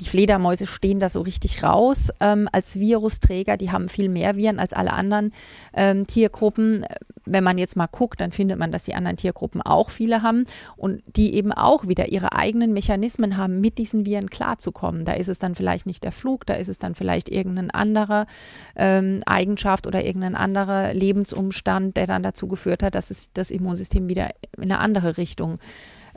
die 0.00 0.06
Fledermäuse 0.06 0.66
stehen 0.66 0.98
da 0.98 1.08
so 1.08 1.20
richtig 1.20 1.62
raus 1.62 2.08
ähm, 2.18 2.48
als 2.50 2.80
Virusträger. 2.80 3.56
Die 3.56 3.70
haben 3.70 3.88
viel 3.88 4.08
mehr 4.08 4.36
Viren 4.36 4.58
als 4.58 4.72
alle 4.72 4.92
anderen 4.92 5.32
ähm, 5.74 6.08
Tiergruppen. 6.08 6.84
Wenn 7.24 7.44
man 7.44 7.58
jetzt 7.58 7.76
mal 7.76 7.86
guckt, 7.86 8.20
dann 8.20 8.32
findet 8.32 8.58
man, 8.58 8.72
dass 8.72 8.82
die 8.82 8.94
anderen 8.94 9.16
Tiergruppen 9.16 9.62
auch 9.62 9.90
viele 9.90 10.22
haben 10.22 10.42
und 10.76 11.02
die 11.14 11.34
eben 11.34 11.52
auch 11.52 11.86
wieder 11.86 12.08
ihre 12.08 12.32
eigenen 12.32 12.72
Mechanismen 12.72 13.36
haben, 13.36 13.60
mit 13.60 13.78
diesen 13.78 14.06
Viren 14.06 14.28
klarzukommen. 14.28 15.04
Da 15.04 15.12
ist 15.12 15.28
es 15.28 15.38
dann 15.38 15.54
vielleicht 15.54 15.86
nicht 15.86 16.02
der 16.02 16.10
Flug, 16.10 16.46
da 16.46 16.54
ist 16.54 16.68
es 16.68 16.78
dann 16.78 16.96
vielleicht 16.96 17.28
irgendeine 17.28 17.72
andere 17.74 18.26
ähm, 18.74 19.22
Eigenschaft 19.26 19.86
oder 19.86 20.04
irgendein 20.04 20.34
anderer 20.34 20.79
Lebensumstand, 20.92 21.96
der 21.96 22.06
dann 22.06 22.22
dazu 22.22 22.48
geführt 22.48 22.82
hat, 22.82 22.94
dass 22.94 23.10
es 23.10 23.30
das 23.32 23.50
Immunsystem 23.50 24.08
wieder 24.08 24.30
in 24.56 24.64
eine 24.64 24.78
andere 24.78 25.16
Richtung 25.16 25.58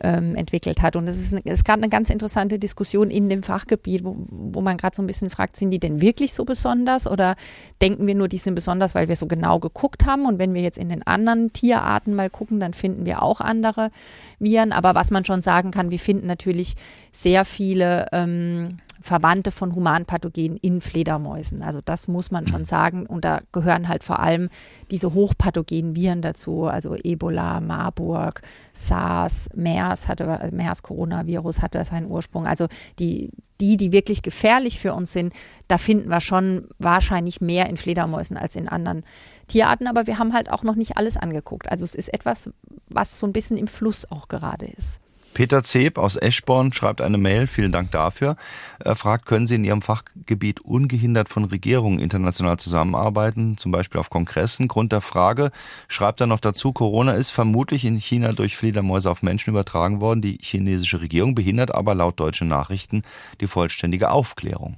ähm, 0.01 0.35
entwickelt 0.35 0.81
hat. 0.81 0.95
Und 0.95 1.07
es 1.07 1.17
ist, 1.17 1.33
ist 1.45 1.65
gerade 1.65 1.81
eine 1.81 1.89
ganz 1.89 2.09
interessante 2.09 2.59
Diskussion 2.59 3.09
in 3.09 3.29
dem 3.29 3.43
Fachgebiet, 3.43 4.03
wo, 4.03 4.15
wo 4.29 4.61
man 4.61 4.77
gerade 4.77 4.95
so 4.95 5.03
ein 5.03 5.07
bisschen 5.07 5.29
fragt, 5.29 5.57
sind 5.57 5.71
die 5.71 5.79
denn 5.79 6.01
wirklich 6.01 6.33
so 6.33 6.45
besonders 6.45 7.07
oder 7.07 7.35
denken 7.81 8.07
wir 8.07 8.15
nur, 8.15 8.27
die 8.27 8.37
sind 8.37 8.55
besonders, 8.55 8.95
weil 8.95 9.07
wir 9.07 9.15
so 9.15 9.27
genau 9.27 9.59
geguckt 9.59 10.05
haben? 10.05 10.25
Und 10.25 10.39
wenn 10.39 10.53
wir 10.53 10.61
jetzt 10.61 10.77
in 10.77 10.89
den 10.89 11.05
anderen 11.05 11.53
Tierarten 11.53 12.15
mal 12.15 12.29
gucken, 12.29 12.59
dann 12.59 12.73
finden 12.73 13.05
wir 13.05 13.21
auch 13.21 13.41
andere 13.41 13.91
Viren. 14.39 14.71
Aber 14.71 14.95
was 14.95 15.11
man 15.11 15.25
schon 15.25 15.41
sagen 15.41 15.71
kann, 15.71 15.91
wir 15.91 15.99
finden 15.99 16.27
natürlich 16.27 16.75
sehr 17.11 17.45
viele 17.45 18.07
ähm, 18.11 18.79
Verwandte 19.01 19.51
von 19.51 19.75
Humanpathogenen 19.75 20.57
in 20.57 20.81
Fledermäusen. 20.81 21.61
Also 21.61 21.79
das 21.83 22.07
muss 22.07 22.31
man 22.31 22.47
schon 22.47 22.65
sagen. 22.65 23.05
Und 23.05 23.25
da 23.25 23.41
gehören 23.51 23.87
halt 23.87 24.03
vor 24.03 24.19
allem 24.19 24.49
diese 24.91 25.13
hochpathogenen 25.13 25.95
Viren 25.95 26.21
dazu, 26.21 26.65
also 26.65 26.95
Ebola, 26.95 27.59
Marburg, 27.59 28.41
SARS, 28.71 29.49
MERS 29.55 30.07
hatte 30.07 30.49
MERS 30.51 30.83
Coronavirus 30.83 31.61
hatte 31.61 31.83
seinen 31.83 32.09
Ursprung. 32.09 32.47
Also 32.47 32.67
die 32.99 33.31
die, 33.59 33.77
die 33.77 33.91
wirklich 33.93 34.21
gefährlich 34.23 34.79
für 34.79 34.93
uns 34.93 35.13
sind, 35.13 35.33
da 35.67 35.77
finden 35.77 36.09
wir 36.09 36.19
schon 36.19 36.67
wahrscheinlich 36.79 37.39
mehr 37.39 37.69
in 37.69 37.77
Fledermäusen 37.77 38.35
als 38.35 38.57
in 38.57 38.67
anderen 38.67 39.03
Tierarten. 39.47 39.87
Aber 39.87 40.05
wir 40.05 40.19
haben 40.19 40.33
halt 40.33 40.51
auch 40.51 40.63
noch 40.63 40.75
nicht 40.75 40.97
alles 40.97 41.15
angeguckt. 41.15 41.71
Also 41.71 41.85
es 41.85 41.95
ist 41.95 42.13
etwas, 42.13 42.49
was 42.89 43.19
so 43.19 43.27
ein 43.27 43.31
bisschen 43.31 43.57
im 43.57 43.67
Fluss 43.67 44.09
auch 44.11 44.27
gerade 44.27 44.65
ist. 44.65 44.99
Peter 45.33 45.63
Zeb 45.63 45.97
aus 45.97 46.15
Eschborn 46.15 46.73
schreibt 46.73 47.01
eine 47.01 47.17
Mail, 47.17 47.47
vielen 47.47 47.71
Dank 47.71 47.91
dafür. 47.91 48.35
Er 48.79 48.95
fragt, 48.95 49.25
können 49.25 49.47
Sie 49.47 49.55
in 49.55 49.65
Ihrem 49.65 49.81
Fachgebiet 49.81 50.61
ungehindert 50.61 51.27
von 51.27 51.45
Regierungen 51.45 51.99
international 51.99 52.57
zusammenarbeiten, 52.57 53.57
zum 53.57 53.71
Beispiel 53.71 53.99
auf 53.99 54.11
Kongressen? 54.11 54.67
Grund 54.67 54.91
der 54.91 55.01
Frage 55.01 55.51
schreibt 55.87 56.21
er 56.21 56.27
noch 56.27 56.39
dazu, 56.39 56.71
Corona 56.71 57.13
ist 57.13 57.31
vermutlich 57.31 57.83
in 57.83 57.97
China 57.97 58.33
durch 58.33 58.55
Fledermäuse 58.55 59.09
auf 59.09 59.23
Menschen 59.23 59.49
übertragen 59.49 60.01
worden. 60.01 60.21
Die 60.21 60.37
chinesische 60.39 61.01
Regierung 61.01 61.33
behindert 61.33 61.73
aber 61.73 61.95
laut 61.95 62.19
deutschen 62.19 62.47
Nachrichten 62.47 63.01
die 63.41 63.47
vollständige 63.47 64.11
Aufklärung. 64.11 64.77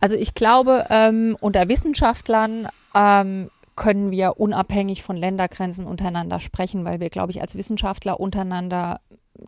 Also 0.00 0.16
ich 0.16 0.34
glaube, 0.34 0.86
ähm, 0.90 1.36
unter 1.40 1.68
Wissenschaftlern 1.68 2.68
ähm, 2.94 3.50
können 3.76 4.10
wir 4.10 4.38
unabhängig 4.38 5.02
von 5.02 5.16
Ländergrenzen 5.16 5.86
untereinander 5.86 6.40
sprechen, 6.40 6.84
weil 6.84 7.00
wir, 7.00 7.08
glaube 7.08 7.32
ich, 7.32 7.40
als 7.40 7.54
Wissenschaftler 7.54 8.20
untereinander 8.20 9.00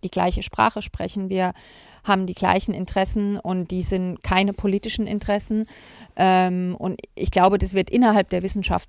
die 0.03 0.11
gleiche 0.11 0.43
Sprache 0.43 0.82
sprechen. 0.82 1.28
Wir 1.28 1.53
haben 2.05 2.26
die 2.26 2.34
gleichen 2.34 2.74
Interessen 2.74 3.38
und 3.38 3.70
die 3.70 3.82
sind 3.82 4.22
keine 4.22 4.53
politischen 4.53 5.07
Interessen. 5.07 5.66
Ähm, 6.16 6.76
und 6.78 7.01
ich 7.14 7.30
glaube, 7.30 7.59
das 7.59 7.74
wird 7.74 7.90
innerhalb 7.90 8.28
der 8.30 8.43
Wissenschaft 8.43 8.88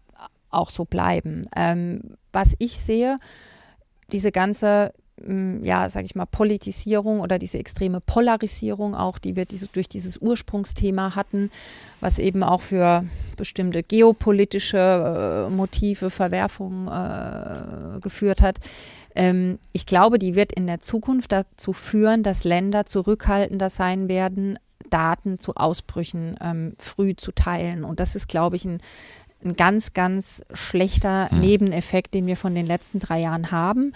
auch 0.49 0.70
so 0.70 0.86
bleiben. 0.86 1.43
Ähm, 1.56 2.18
was 2.32 2.56
ich 2.60 2.80
sehe, 2.80 3.20
diese 4.12 4.32
ganze 4.32 4.93
ja, 5.61 5.89
sage 5.89 6.05
ich 6.05 6.16
mal, 6.16 6.26
Politisierung 6.26 7.20
oder 7.20 7.38
diese 7.39 7.59
extreme 7.59 8.01
Polarisierung 8.01 8.95
auch, 8.95 9.20
die 9.20 9.36
wir 9.36 9.45
diese, 9.45 9.68
durch 9.68 9.88
dieses 9.88 10.18
Ursprungsthema 10.18 11.16
hatten, 11.16 11.51
was 11.99 12.20
eben 12.20 12.43
auch 12.43 12.61
für 12.61 13.03
bestimmte 13.38 13.84
geopolitische 13.84 15.47
äh, 15.47 15.53
Motive, 15.53 16.09
Verwerfungen 16.09 16.88
äh, 16.88 17.99
geführt 18.01 18.41
hat, 18.41 18.59
ähm, 19.16 19.59
ich 19.72 19.86
glaube, 19.86 20.20
die 20.20 20.36
wird 20.36 20.51
in 20.51 20.68
der 20.68 20.80
Zukunft 20.80 21.32
dazu 21.32 21.74
führen, 21.74 22.24
dass 22.24 22.43
Länder 22.43 22.86
zurückhaltender 22.86 23.70
sein 23.70 24.07
werden, 24.07 24.57
Daten 24.89 25.39
zu 25.39 25.55
Ausbrüchen 25.55 26.38
ähm, 26.41 26.74
früh 26.78 27.16
zu 27.16 27.32
teilen. 27.32 27.84
Und 27.84 27.99
das 27.99 28.16
ist, 28.16 28.28
glaube 28.28 28.55
ich, 28.55 28.66
ein, 28.66 28.80
ein 29.43 29.55
ganz, 29.55 29.93
ganz 29.93 30.43
schlechter 30.53 31.30
hm. 31.30 31.39
Nebeneffekt, 31.39 32.14
den 32.14 32.28
wir 32.28 32.38
von 32.38 32.55
den 32.55 32.66
letzten 32.66 32.99
drei 32.99 33.22
Jahren 33.22 33.51
haben, 33.51 33.93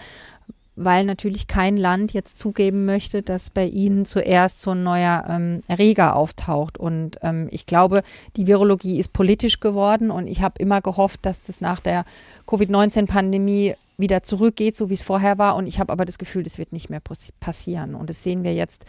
weil 0.78 1.04
natürlich 1.04 1.46
kein 1.46 1.76
Land 1.76 2.12
jetzt 2.12 2.38
zugeben 2.38 2.84
möchte, 2.84 3.22
dass 3.22 3.50
bei 3.50 3.66
ihnen 3.66 4.06
zuerst 4.06 4.60
so 4.60 4.70
ein 4.70 4.82
neuer 4.82 5.24
ähm, 5.28 5.60
Erreger 5.66 6.16
auftaucht. 6.16 6.78
Und 6.78 7.18
ähm, 7.22 7.48
ich 7.50 7.66
glaube, 7.66 8.02
die 8.36 8.46
Virologie 8.46 8.98
ist 8.98 9.12
politisch 9.12 9.60
geworden 9.60 10.10
und 10.10 10.26
ich 10.26 10.42
habe 10.42 10.60
immer 10.60 10.80
gehofft, 10.80 11.20
dass 11.26 11.42
das 11.42 11.60
nach 11.60 11.80
der 11.80 12.04
Covid-19-Pandemie 12.46 13.74
wieder 13.98 14.22
zurückgeht, 14.22 14.76
so 14.76 14.90
wie 14.90 14.94
es 14.94 15.02
vorher 15.02 15.38
war. 15.38 15.56
Und 15.56 15.66
ich 15.66 15.80
habe 15.80 15.92
aber 15.92 16.04
das 16.04 16.18
Gefühl, 16.18 16.44
das 16.44 16.58
wird 16.58 16.72
nicht 16.72 16.88
mehr 16.88 17.02
passieren. 17.40 17.94
Und 17.94 18.08
das 18.08 18.22
sehen 18.22 18.44
wir 18.44 18.54
jetzt 18.54 18.84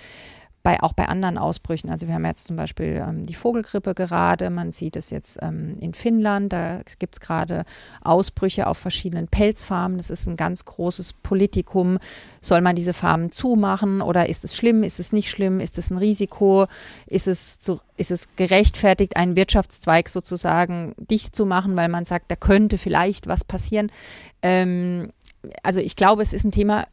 bei, 0.64 0.82
auch 0.82 0.94
bei 0.94 1.08
anderen 1.08 1.38
Ausbrüchen. 1.38 1.90
Also 1.90 2.08
wir 2.08 2.16
haben 2.16 2.26
jetzt 2.26 2.48
zum 2.48 2.56
Beispiel 2.56 3.04
ähm, 3.08 3.26
die 3.26 3.34
Vogelgrippe 3.34 3.94
gerade, 3.94 4.50
man 4.50 4.74
sieht 4.74 4.96
es 4.96 5.10
jetzt 5.10 5.40
ähm, 5.42 5.76
in 5.80 5.94
Finnland, 5.94 6.52
da 6.52 6.82
gibt 7.00 7.16
es 7.16 7.20
gerade 7.22 7.64
Ausbrüche 8.02 8.68
auf 8.68 8.78
verschiedenen 8.78 9.28
Pelzfarmen. 9.28 9.98
Das 9.98 10.10
ist 10.10 10.28
ein 10.28 10.36
ganz 10.36 10.66
großes 10.66 11.14
Politikum. 11.14 11.98
Soll 12.42 12.62
man 12.62 12.76
diese 12.76 12.94
Farmen 12.94 13.32
zumachen 13.32 14.02
oder 14.02 14.28
ist 14.28 14.44
es 14.44 14.56
schlimm, 14.56 14.84
ist 14.84 15.00
es 15.00 15.14
nicht 15.14 15.30
schlimm, 15.30 15.60
ist 15.60 15.78
es 15.78 15.92
ein 15.92 15.98
Risiko, 15.98 16.66
ist 17.08 17.28
es, 17.28 17.60
zu, 17.60 17.80
ist 17.96 18.12
es 18.12 18.36
gerechtfertigt, 18.36 19.16
einen 19.16 19.36
Wirtschaftszweig 19.36 20.10
sozusagen 20.10 20.94
dicht 20.98 21.36
zu 21.36 21.46
machen, 21.46 21.76
weil 21.78 21.90
man 21.90 22.06
sagt, 22.06 22.32
da 22.32 22.36
könnte 22.36 22.78
vielleicht 22.78 23.28
was 23.28 23.46
passieren. 23.46 23.92
Ähm, 24.42 25.12
also 25.64 25.80
ich 25.80 25.96
glaube, 25.96 26.22
es 26.22 26.34
ist 26.34 26.44
ein 26.44 26.52
Thema, 26.52 26.88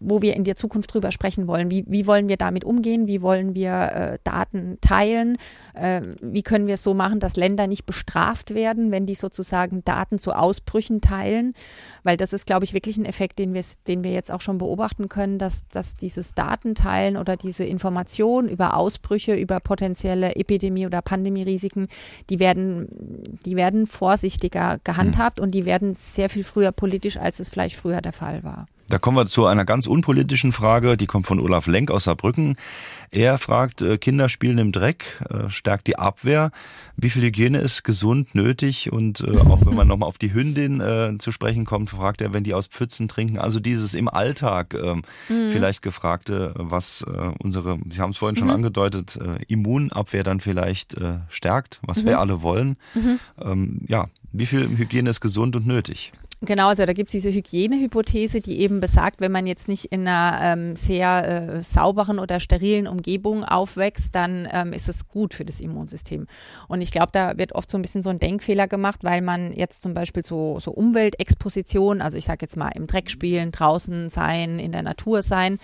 wo 0.00 0.22
wir 0.22 0.34
in 0.34 0.44
der 0.44 0.56
Zukunft 0.56 0.92
drüber 0.92 1.12
sprechen 1.12 1.46
wollen. 1.46 1.70
Wie, 1.70 1.84
wie 1.86 2.06
wollen 2.06 2.28
wir 2.28 2.36
damit 2.36 2.64
umgehen? 2.64 3.06
Wie 3.06 3.22
wollen 3.22 3.54
wir 3.54 3.72
äh, 3.72 4.18
Daten 4.24 4.78
teilen? 4.80 5.38
Äh, 5.74 6.02
wie 6.20 6.42
können 6.42 6.66
wir 6.66 6.74
es 6.74 6.82
so 6.82 6.94
machen, 6.94 7.20
dass 7.20 7.36
Länder 7.36 7.66
nicht 7.66 7.86
bestraft 7.86 8.54
werden, 8.54 8.90
wenn 8.90 9.06
die 9.06 9.14
sozusagen 9.14 9.84
Daten 9.84 10.18
zu 10.18 10.32
Ausbrüchen 10.32 11.00
teilen? 11.00 11.54
Weil 12.04 12.16
das 12.16 12.32
ist, 12.32 12.46
glaube 12.46 12.64
ich, 12.64 12.74
wirklich 12.74 12.96
ein 12.96 13.04
Effekt, 13.04 13.38
den 13.38 13.54
wir, 13.54 13.62
den 13.86 14.02
wir 14.02 14.12
jetzt 14.12 14.32
auch 14.32 14.40
schon 14.40 14.58
beobachten 14.58 15.08
können, 15.08 15.38
dass, 15.38 15.66
dass 15.68 15.94
dieses 15.94 16.34
Datenteilen 16.34 17.16
oder 17.16 17.36
diese 17.36 17.64
Information 17.64 18.48
über 18.48 18.76
Ausbrüche, 18.76 19.34
über 19.34 19.60
potenzielle 19.60 20.36
Epidemie- 20.36 20.86
oder 20.86 21.02
Pandemierisiken, 21.02 21.88
die 22.30 22.40
werden, 22.40 22.88
die 23.44 23.56
werden 23.56 23.86
vorsichtiger 23.86 24.80
gehandhabt 24.84 25.38
mhm. 25.38 25.44
und 25.44 25.54
die 25.54 25.64
werden 25.64 25.94
sehr 25.94 26.28
viel 26.28 26.44
früher 26.44 26.72
politisch, 26.72 27.16
als 27.16 27.40
es 27.40 27.50
vielleicht 27.50 27.76
früher 27.76 28.00
der 28.00 28.12
Fall 28.12 28.42
war. 28.42 28.66
Da 28.88 28.98
kommen 28.98 29.16
wir 29.16 29.26
zu 29.26 29.46
einer 29.46 29.64
ganz 29.64 29.86
unpolitischen 29.86 30.52
Frage, 30.52 30.96
die 30.96 31.06
kommt 31.06 31.26
von 31.26 31.40
Olaf 31.40 31.66
Lenk 31.66 31.90
aus 31.90 32.04
Saarbrücken. 32.04 32.56
Er 33.10 33.38
fragt, 33.38 33.82
äh, 33.82 33.98
Kinder 33.98 34.28
spielen 34.28 34.58
im 34.58 34.72
Dreck, 34.72 35.22
äh, 35.28 35.50
stärkt 35.50 35.86
die 35.86 35.98
Abwehr. 35.98 36.50
Wie 36.96 37.10
viel 37.10 37.22
Hygiene 37.22 37.58
ist 37.58 37.84
gesund 37.84 38.34
nötig? 38.34 38.92
Und 38.92 39.20
äh, 39.20 39.36
auch 39.36 39.64
wenn 39.66 39.74
man 39.74 39.86
nochmal 39.86 40.08
auf 40.08 40.18
die 40.18 40.32
Hündin 40.32 40.82
zu 41.18 41.32
sprechen 41.32 41.64
kommt, 41.64 41.90
fragt 41.90 42.20
er, 42.20 42.32
wenn 42.32 42.44
die 42.44 42.54
aus 42.54 42.66
Pfützen 42.66 43.08
trinken. 43.08 43.38
Also 43.38 43.60
dieses 43.60 43.94
im 43.94 44.08
Alltag 44.08 44.74
ähm, 44.74 45.02
mhm. 45.28 45.50
vielleicht 45.52 45.82
gefragte, 45.82 46.52
was 46.56 47.04
unsere, 47.38 47.78
Sie 47.90 48.00
haben 48.00 48.10
es 48.10 48.18
vorhin 48.18 48.36
schon 48.36 48.48
mhm. 48.48 48.54
angedeutet, 48.54 49.18
Immunabwehr 49.48 50.22
dann 50.22 50.40
vielleicht 50.40 50.96
stärkt, 51.28 51.80
was 51.82 52.02
mhm. 52.02 52.06
wir 52.06 52.20
alle 52.20 52.42
wollen. 52.42 52.76
Mhm. 52.94 53.18
Ähm, 53.40 53.80
ja, 53.88 54.08
wie 54.32 54.46
viel 54.46 54.68
Hygiene 54.76 55.10
ist 55.10 55.20
gesund 55.20 55.56
und 55.56 55.66
nötig? 55.66 56.12
Genau, 56.44 56.68
also 56.68 56.84
da 56.84 56.92
gibt 56.92 57.06
es 57.06 57.12
diese 57.12 57.30
Hygienehypothese, 57.30 58.40
die 58.40 58.58
eben 58.62 58.80
besagt, 58.80 59.20
wenn 59.20 59.30
man 59.30 59.46
jetzt 59.46 59.68
nicht 59.68 59.84
in 59.86 60.08
einer 60.08 60.40
ähm, 60.42 60.74
sehr 60.74 61.58
äh, 61.58 61.62
sauberen 61.62 62.18
oder 62.18 62.40
sterilen 62.40 62.88
Umgebung 62.88 63.44
aufwächst, 63.44 64.12
dann 64.16 64.48
ähm, 64.50 64.72
ist 64.72 64.88
es 64.88 65.06
gut 65.06 65.34
für 65.34 65.44
das 65.44 65.60
Immunsystem. 65.60 66.26
Und 66.66 66.80
ich 66.80 66.90
glaube, 66.90 67.10
da 67.12 67.38
wird 67.38 67.54
oft 67.54 67.70
so 67.70 67.78
ein 67.78 67.82
bisschen 67.82 68.02
so 68.02 68.10
ein 68.10 68.18
Denkfehler 68.18 68.66
gemacht, 68.66 69.04
weil 69.04 69.22
man 69.22 69.52
jetzt 69.52 69.82
zum 69.82 69.94
Beispiel 69.94 70.26
so, 70.26 70.58
so 70.58 70.72
Umweltexposition, 70.72 72.02
also 72.02 72.18
ich 72.18 72.24
sage 72.24 72.38
jetzt 72.42 72.56
mal 72.56 72.70
im 72.70 72.88
Dreck 72.88 73.08
spielen, 73.08 73.52
draußen 73.52 74.10
sein, 74.10 74.58
in 74.58 74.72
der 74.72 74.82
Natur 74.82 75.22
sein, 75.22 75.60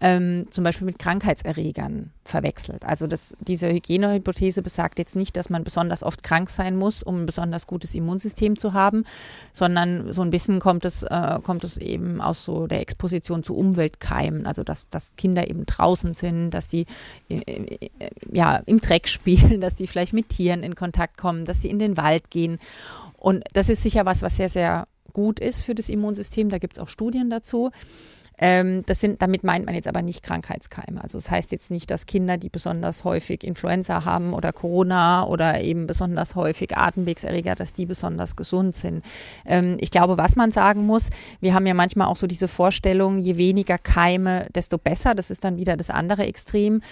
ähm, 0.00 0.46
zum 0.50 0.64
Beispiel 0.64 0.84
mit 0.84 0.98
Krankheitserregern 0.98 2.10
verwechselt. 2.24 2.84
Also 2.84 3.06
das, 3.06 3.34
diese 3.40 3.68
Hygienehypothese 3.68 4.62
besagt 4.62 4.98
jetzt 4.98 5.16
nicht, 5.16 5.36
dass 5.36 5.48
man 5.48 5.64
besonders 5.64 6.02
oft 6.02 6.22
krank 6.22 6.50
sein 6.50 6.76
muss, 6.76 7.02
um 7.02 7.22
ein 7.22 7.26
besonders 7.26 7.66
gutes 7.66 7.94
Immunsystem 7.94 8.58
zu 8.58 8.72
haben, 8.72 9.04
sondern 9.52 10.12
so 10.12 10.22
ein 10.22 10.30
bisschen 10.30 10.60
kommt 10.60 10.84
es, 10.84 11.02
äh, 11.02 11.38
kommt 11.42 11.64
es 11.64 11.76
eben 11.78 12.20
aus 12.20 12.44
so 12.44 12.66
der 12.66 12.80
Exposition 12.80 13.42
zu 13.42 13.56
Umweltkeimen, 13.56 14.46
also 14.46 14.64
dass, 14.64 14.88
dass 14.88 15.14
Kinder 15.16 15.48
eben 15.48 15.64
draußen 15.64 16.14
sind, 16.14 16.50
dass 16.50 16.68
die 16.68 16.86
äh, 17.28 17.36
äh, 17.38 18.10
ja, 18.30 18.56
im 18.66 18.80
Dreck 18.80 19.08
spielen, 19.08 19.60
dass 19.60 19.76
die 19.76 19.86
vielleicht 19.86 20.12
mit 20.12 20.28
Tieren 20.28 20.62
in 20.62 20.74
Kontakt 20.74 21.16
kommen, 21.16 21.44
dass 21.44 21.60
die 21.60 21.70
in 21.70 21.78
den 21.78 21.96
Wald 21.96 22.30
gehen. 22.30 22.58
Und 23.16 23.44
das 23.54 23.68
ist 23.68 23.82
sicher 23.82 24.04
was, 24.04 24.22
was 24.22 24.36
sehr, 24.36 24.48
sehr 24.48 24.86
gut 25.12 25.40
ist 25.40 25.62
für 25.62 25.74
das 25.74 25.88
Immunsystem. 25.88 26.50
Da 26.50 26.58
gibt 26.58 26.76
es 26.76 26.78
auch 26.78 26.88
Studien 26.88 27.30
dazu. 27.30 27.70
Ähm, 28.38 28.84
das 28.86 29.00
sind, 29.00 29.22
damit 29.22 29.44
meint 29.44 29.64
man 29.64 29.74
jetzt 29.74 29.88
aber 29.88 30.02
nicht 30.02 30.22
Krankheitskeime. 30.22 31.02
Also 31.02 31.18
das 31.18 31.30
heißt 31.30 31.52
jetzt 31.52 31.70
nicht, 31.70 31.90
dass 31.90 32.06
Kinder, 32.06 32.36
die 32.36 32.48
besonders 32.48 33.04
häufig 33.04 33.44
Influenza 33.44 34.04
haben 34.04 34.34
oder 34.34 34.52
Corona 34.52 35.24
oder 35.24 35.60
eben 35.60 35.86
besonders 35.86 36.34
häufig 36.34 36.76
Atemwegserreger, 36.76 37.54
dass 37.54 37.72
die 37.72 37.86
besonders 37.86 38.36
gesund 38.36 38.76
sind. 38.76 39.04
Ähm, 39.46 39.76
ich 39.80 39.90
glaube, 39.90 40.18
was 40.18 40.36
man 40.36 40.50
sagen 40.50 40.86
muss, 40.86 41.10
wir 41.40 41.54
haben 41.54 41.66
ja 41.66 41.74
manchmal 41.74 42.08
auch 42.08 42.16
so 42.16 42.26
diese 42.26 42.48
Vorstellung, 42.48 43.18
je 43.18 43.36
weniger 43.36 43.78
Keime, 43.78 44.46
desto 44.54 44.76
besser. 44.78 45.14
Das 45.14 45.30
ist 45.30 45.44
dann 45.44 45.56
wieder 45.56 45.76
das 45.76 45.90
andere 45.90 46.26
Extrem. 46.26 46.82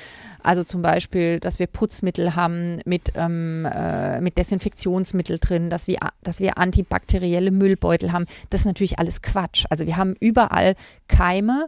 Also 0.45 0.63
zum 0.63 0.83
Beispiel, 0.83 1.41
dass 1.41 1.59
wir 1.59 1.67
Putzmittel 1.67 2.37
haben 2.37 2.81
mit, 2.85 3.13
ähm, 3.17 3.65
äh, 3.65 4.21
mit 4.21 4.37
Desinfektionsmittel 4.37 5.39
drin, 5.39 5.71
dass 5.71 5.87
wir, 5.87 5.99
dass 6.23 6.39
wir 6.39 6.59
antibakterielle 6.59 7.51
Müllbeutel 7.51 8.13
haben. 8.13 8.27
Das 8.51 8.61
ist 8.61 8.67
natürlich 8.67 8.99
alles 8.99 9.23
Quatsch. 9.23 9.65
Also 9.71 9.87
wir 9.87 9.97
haben 9.97 10.15
überall 10.21 10.75
Keime 11.09 11.67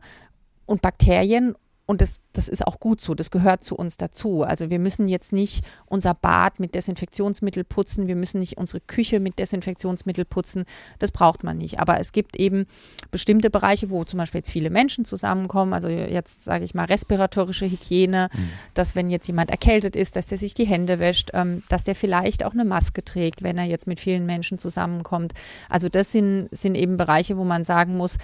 und 0.67 0.83
Bakterien 0.83 1.55
und 1.87 2.01
das, 2.01 2.21
das 2.33 2.49
ist 2.49 2.67
auch 2.67 2.81
gut 2.81 3.01
so, 3.01 3.15
das 3.15 3.31
gehört 3.31 3.63
zu 3.63 3.77
uns 3.77 3.97
dazu. 3.97 4.43
Also 4.43 4.71
wir 4.71 4.81
müssen 4.81 5.07
jetzt 5.07 5.33
nicht 5.33 5.65
unser 5.87 6.15
Bad 6.15 6.59
mit 6.59 6.75
Desinfektionsmittel 6.75 7.63
putzen, 7.63 8.09
wir 8.09 8.17
müssen 8.17 8.41
nicht 8.41 8.59
unsere 8.59 8.81
Küche 8.81 9.21
mit 9.21 9.39
Desinfektionsmittel 9.39 10.25
putzen, 10.25 10.65
das 10.99 11.13
braucht 11.13 11.45
man 11.45 11.59
nicht. 11.59 11.79
Aber 11.79 12.01
es 12.01 12.11
gibt 12.11 12.35
eben 12.37 12.67
bestimmte 13.13 13.51
Bereiche, 13.51 13.89
wo 13.89 14.03
zum 14.03 14.19
Beispiel 14.19 14.41
jetzt 14.41 14.51
viele 14.51 14.69
Menschen 14.69 15.05
zusammenkommen, 15.05 15.73
also 15.73 15.87
jetzt 15.89 16.43
sage 16.43 16.65
ich 16.65 16.75
mal 16.75 16.87
respiratorische 16.87 17.71
Hygiene, 17.71 18.31
mhm. 18.33 18.49
dass 18.75 18.97
wenn 18.97 19.09
jetzt 19.09 19.29
jemand 19.29 19.53
erkältet 19.53 19.95
ist, 19.95 20.17
dass 20.17 20.27
der 20.27 20.39
sich 20.39 20.55
die 20.55 20.67
Hände 20.67 20.99
wäscht, 20.99 21.31
ähm, 21.35 21.63
dass 21.69 21.85
der 21.85 21.95
vielleicht 21.95 22.45
auch 22.45 22.53
eine 22.53 22.65
Maske 22.65 23.05
trägt, 23.05 23.45
wenn 23.45 23.59
er 23.59 23.65
jetzt 23.65 23.87
mit 23.87 24.01
vielen 24.01 24.27
Menschen 24.27 24.59
zusammenkommt. 24.59 25.35
Also 25.69 25.89
das 25.89 26.11
sind, 26.11 26.49
sind 26.51 26.75
eben 26.75 26.97
Bereiche, 26.97 27.37
wo 27.37 27.45
man 27.45 27.63
sagen 27.63 27.97
muss, 27.97 28.19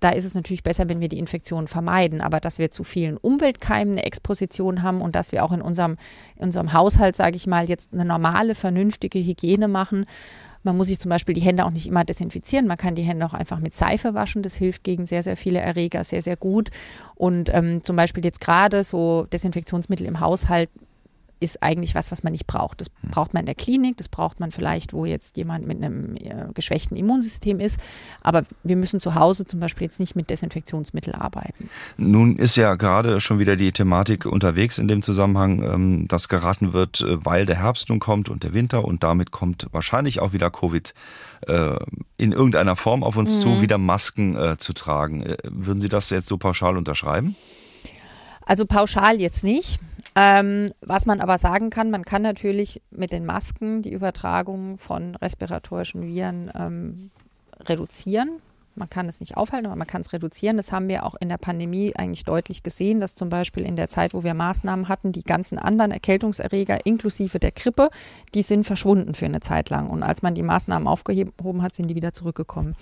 da 0.00 0.10
ist 0.10 0.24
es 0.24 0.34
natürlich 0.34 0.62
besser, 0.62 0.88
wenn 0.88 1.00
wir 1.00 1.08
die 1.08 1.18
Infektion 1.18 1.68
vermeiden. 1.68 2.20
Aber 2.20 2.40
dass 2.40 2.58
wir 2.58 2.70
zu 2.70 2.84
vielen 2.84 3.16
Umweltkeimen 3.16 3.94
eine 3.94 4.04
Exposition 4.04 4.82
haben 4.82 5.00
und 5.02 5.14
dass 5.14 5.32
wir 5.32 5.44
auch 5.44 5.52
in 5.52 5.62
unserem, 5.62 5.96
in 6.36 6.44
unserem 6.44 6.72
Haushalt, 6.72 7.16
sage 7.16 7.36
ich 7.36 7.46
mal, 7.46 7.68
jetzt 7.68 7.92
eine 7.92 8.04
normale, 8.04 8.54
vernünftige 8.54 9.18
Hygiene 9.18 9.68
machen. 9.68 10.06
Man 10.62 10.76
muss 10.76 10.88
sich 10.88 10.98
zum 10.98 11.08
Beispiel 11.08 11.34
die 11.34 11.40
Hände 11.40 11.64
auch 11.64 11.70
nicht 11.70 11.86
immer 11.86 12.04
desinfizieren. 12.04 12.66
Man 12.66 12.76
kann 12.76 12.94
die 12.94 13.02
Hände 13.02 13.24
auch 13.24 13.34
einfach 13.34 13.60
mit 13.60 13.74
Seife 13.74 14.14
waschen. 14.14 14.42
Das 14.42 14.54
hilft 14.54 14.84
gegen 14.84 15.06
sehr, 15.06 15.22
sehr 15.22 15.36
viele 15.36 15.60
Erreger 15.60 16.04
sehr, 16.04 16.22
sehr 16.22 16.36
gut. 16.36 16.70
Und 17.14 17.52
ähm, 17.54 17.82
zum 17.84 17.96
Beispiel 17.96 18.24
jetzt 18.24 18.40
gerade 18.40 18.84
so 18.84 19.26
Desinfektionsmittel 19.32 20.06
im 20.06 20.20
Haushalt 20.20 20.68
ist 21.40 21.62
eigentlich 21.62 21.94
was, 21.94 22.12
was 22.12 22.22
man 22.22 22.32
nicht 22.32 22.46
braucht. 22.46 22.80
Das 22.80 22.88
hm. 23.00 23.10
braucht 23.10 23.34
man 23.34 23.40
in 23.40 23.46
der 23.46 23.54
Klinik, 23.54 23.96
das 23.96 24.08
braucht 24.08 24.40
man 24.40 24.52
vielleicht, 24.52 24.92
wo 24.92 25.06
jetzt 25.06 25.36
jemand 25.36 25.66
mit 25.66 25.82
einem 25.82 26.16
äh, 26.16 26.52
geschwächten 26.54 26.96
Immunsystem 26.96 27.58
ist. 27.58 27.80
Aber 28.20 28.44
wir 28.62 28.76
müssen 28.76 29.00
zu 29.00 29.14
Hause 29.14 29.46
zum 29.46 29.58
Beispiel 29.58 29.86
jetzt 29.86 29.98
nicht 29.98 30.14
mit 30.14 30.30
Desinfektionsmittel 30.30 31.14
arbeiten. 31.14 31.70
Nun 31.96 32.36
ist 32.36 32.56
ja 32.56 32.74
gerade 32.74 33.20
schon 33.20 33.38
wieder 33.38 33.56
die 33.56 33.72
Thematik 33.72 34.26
unterwegs 34.26 34.78
in 34.78 34.86
dem 34.86 35.02
Zusammenhang, 35.02 35.62
ähm, 35.62 36.08
dass 36.08 36.28
geraten 36.28 36.72
wird, 36.74 37.00
äh, 37.00 37.24
weil 37.24 37.46
der 37.46 37.56
Herbst 37.56 37.88
nun 37.88 38.00
kommt 38.00 38.28
und 38.28 38.42
der 38.42 38.52
Winter 38.52 38.84
und 38.84 39.02
damit 39.02 39.30
kommt 39.30 39.66
wahrscheinlich 39.72 40.20
auch 40.20 40.32
wieder 40.32 40.50
Covid 40.50 40.94
äh, 41.46 41.76
in 42.18 42.32
irgendeiner 42.32 42.76
Form 42.76 43.02
auf 43.02 43.16
uns 43.16 43.36
mhm. 43.36 43.40
zu, 43.40 43.60
wieder 43.62 43.78
Masken 43.78 44.36
zu 44.58 44.72
tragen. 44.72 45.24
Würden 45.44 45.80
Sie 45.80 45.88
das 45.88 46.10
jetzt 46.10 46.28
so 46.28 46.36
pauschal 46.36 46.76
unterschreiben? 46.76 47.34
Also 48.44 48.66
pauschal 48.66 49.20
jetzt 49.20 49.42
nicht. 49.42 49.78
Ähm, 50.16 50.70
was 50.80 51.06
man 51.06 51.20
aber 51.20 51.38
sagen 51.38 51.70
kann, 51.70 51.90
man 51.90 52.04
kann 52.04 52.22
natürlich 52.22 52.82
mit 52.90 53.12
den 53.12 53.24
Masken 53.24 53.82
die 53.82 53.92
Übertragung 53.92 54.78
von 54.78 55.14
respiratorischen 55.14 56.06
Viren 56.06 56.50
ähm, 56.54 57.10
reduzieren. 57.60 58.40
Man 58.76 58.88
kann 58.88 59.08
es 59.08 59.20
nicht 59.20 59.36
aufhalten, 59.36 59.66
aber 59.66 59.76
man 59.76 59.86
kann 59.86 60.00
es 60.00 60.12
reduzieren. 60.12 60.56
Das 60.56 60.72
haben 60.72 60.88
wir 60.88 61.04
auch 61.04 61.14
in 61.20 61.28
der 61.28 61.38
Pandemie 61.38 61.94
eigentlich 61.96 62.24
deutlich 62.24 62.62
gesehen, 62.62 63.00
dass 63.00 63.14
zum 63.14 63.28
Beispiel 63.28 63.64
in 63.64 63.76
der 63.76 63.88
Zeit, 63.88 64.14
wo 64.14 64.22
wir 64.22 64.32
Maßnahmen 64.32 64.88
hatten, 64.88 65.12
die 65.12 65.24
ganzen 65.24 65.58
anderen 65.58 65.90
Erkältungserreger 65.90 66.86
inklusive 66.86 67.38
der 67.38 67.50
Grippe, 67.50 67.90
die 68.34 68.42
sind 68.42 68.64
verschwunden 68.64 69.14
für 69.14 69.26
eine 69.26 69.40
Zeit 69.40 69.70
lang. 69.70 69.90
Und 69.90 70.02
als 70.02 70.22
man 70.22 70.34
die 70.34 70.42
Maßnahmen 70.42 70.86
aufgehoben 70.86 71.62
hat, 71.62 71.74
sind 71.74 71.88
die 71.88 71.96
wieder 71.96 72.12
zurückgekommen. 72.12 72.74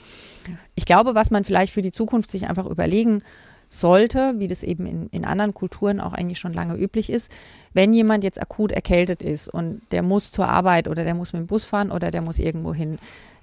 Ich 0.77 0.85
glaube, 0.85 1.15
was 1.15 1.31
man 1.31 1.45
vielleicht 1.45 1.73
für 1.73 1.83
die 1.83 1.93
Zukunft 1.93 2.31
sich 2.31 2.49
einfach 2.49 2.67
überlegen 2.67 3.23
sollte, 3.69 4.35
wie 4.39 4.49
das 4.49 4.63
eben 4.63 4.87
in, 4.87 5.07
in 5.09 5.25
anderen 5.25 5.55
Kulturen 5.55 6.01
auch 6.01 6.13
eigentlich 6.13 6.39
schon 6.39 6.53
lange 6.53 6.77
üblich 6.77 7.11
ist, 7.11 7.31
wenn 7.75 7.93
jemand 7.93 8.25
jetzt 8.25 8.41
akut 8.41 8.73
erkältet 8.73 9.23
ist 9.23 9.49
und 9.49 9.83
der 9.91 10.03
muss 10.03 10.31
zur 10.31 10.49
Arbeit 10.49 10.89
oder 10.89 11.05
der 11.05 11.15
muss 11.15 11.33
mit 11.33 11.41
dem 11.41 11.47
Bus 11.47 11.65
fahren 11.65 11.91
oder 11.91 12.11
der 12.11 12.23
muss 12.23 12.39
irgendwo 12.39 12.73
hin, 12.73 12.99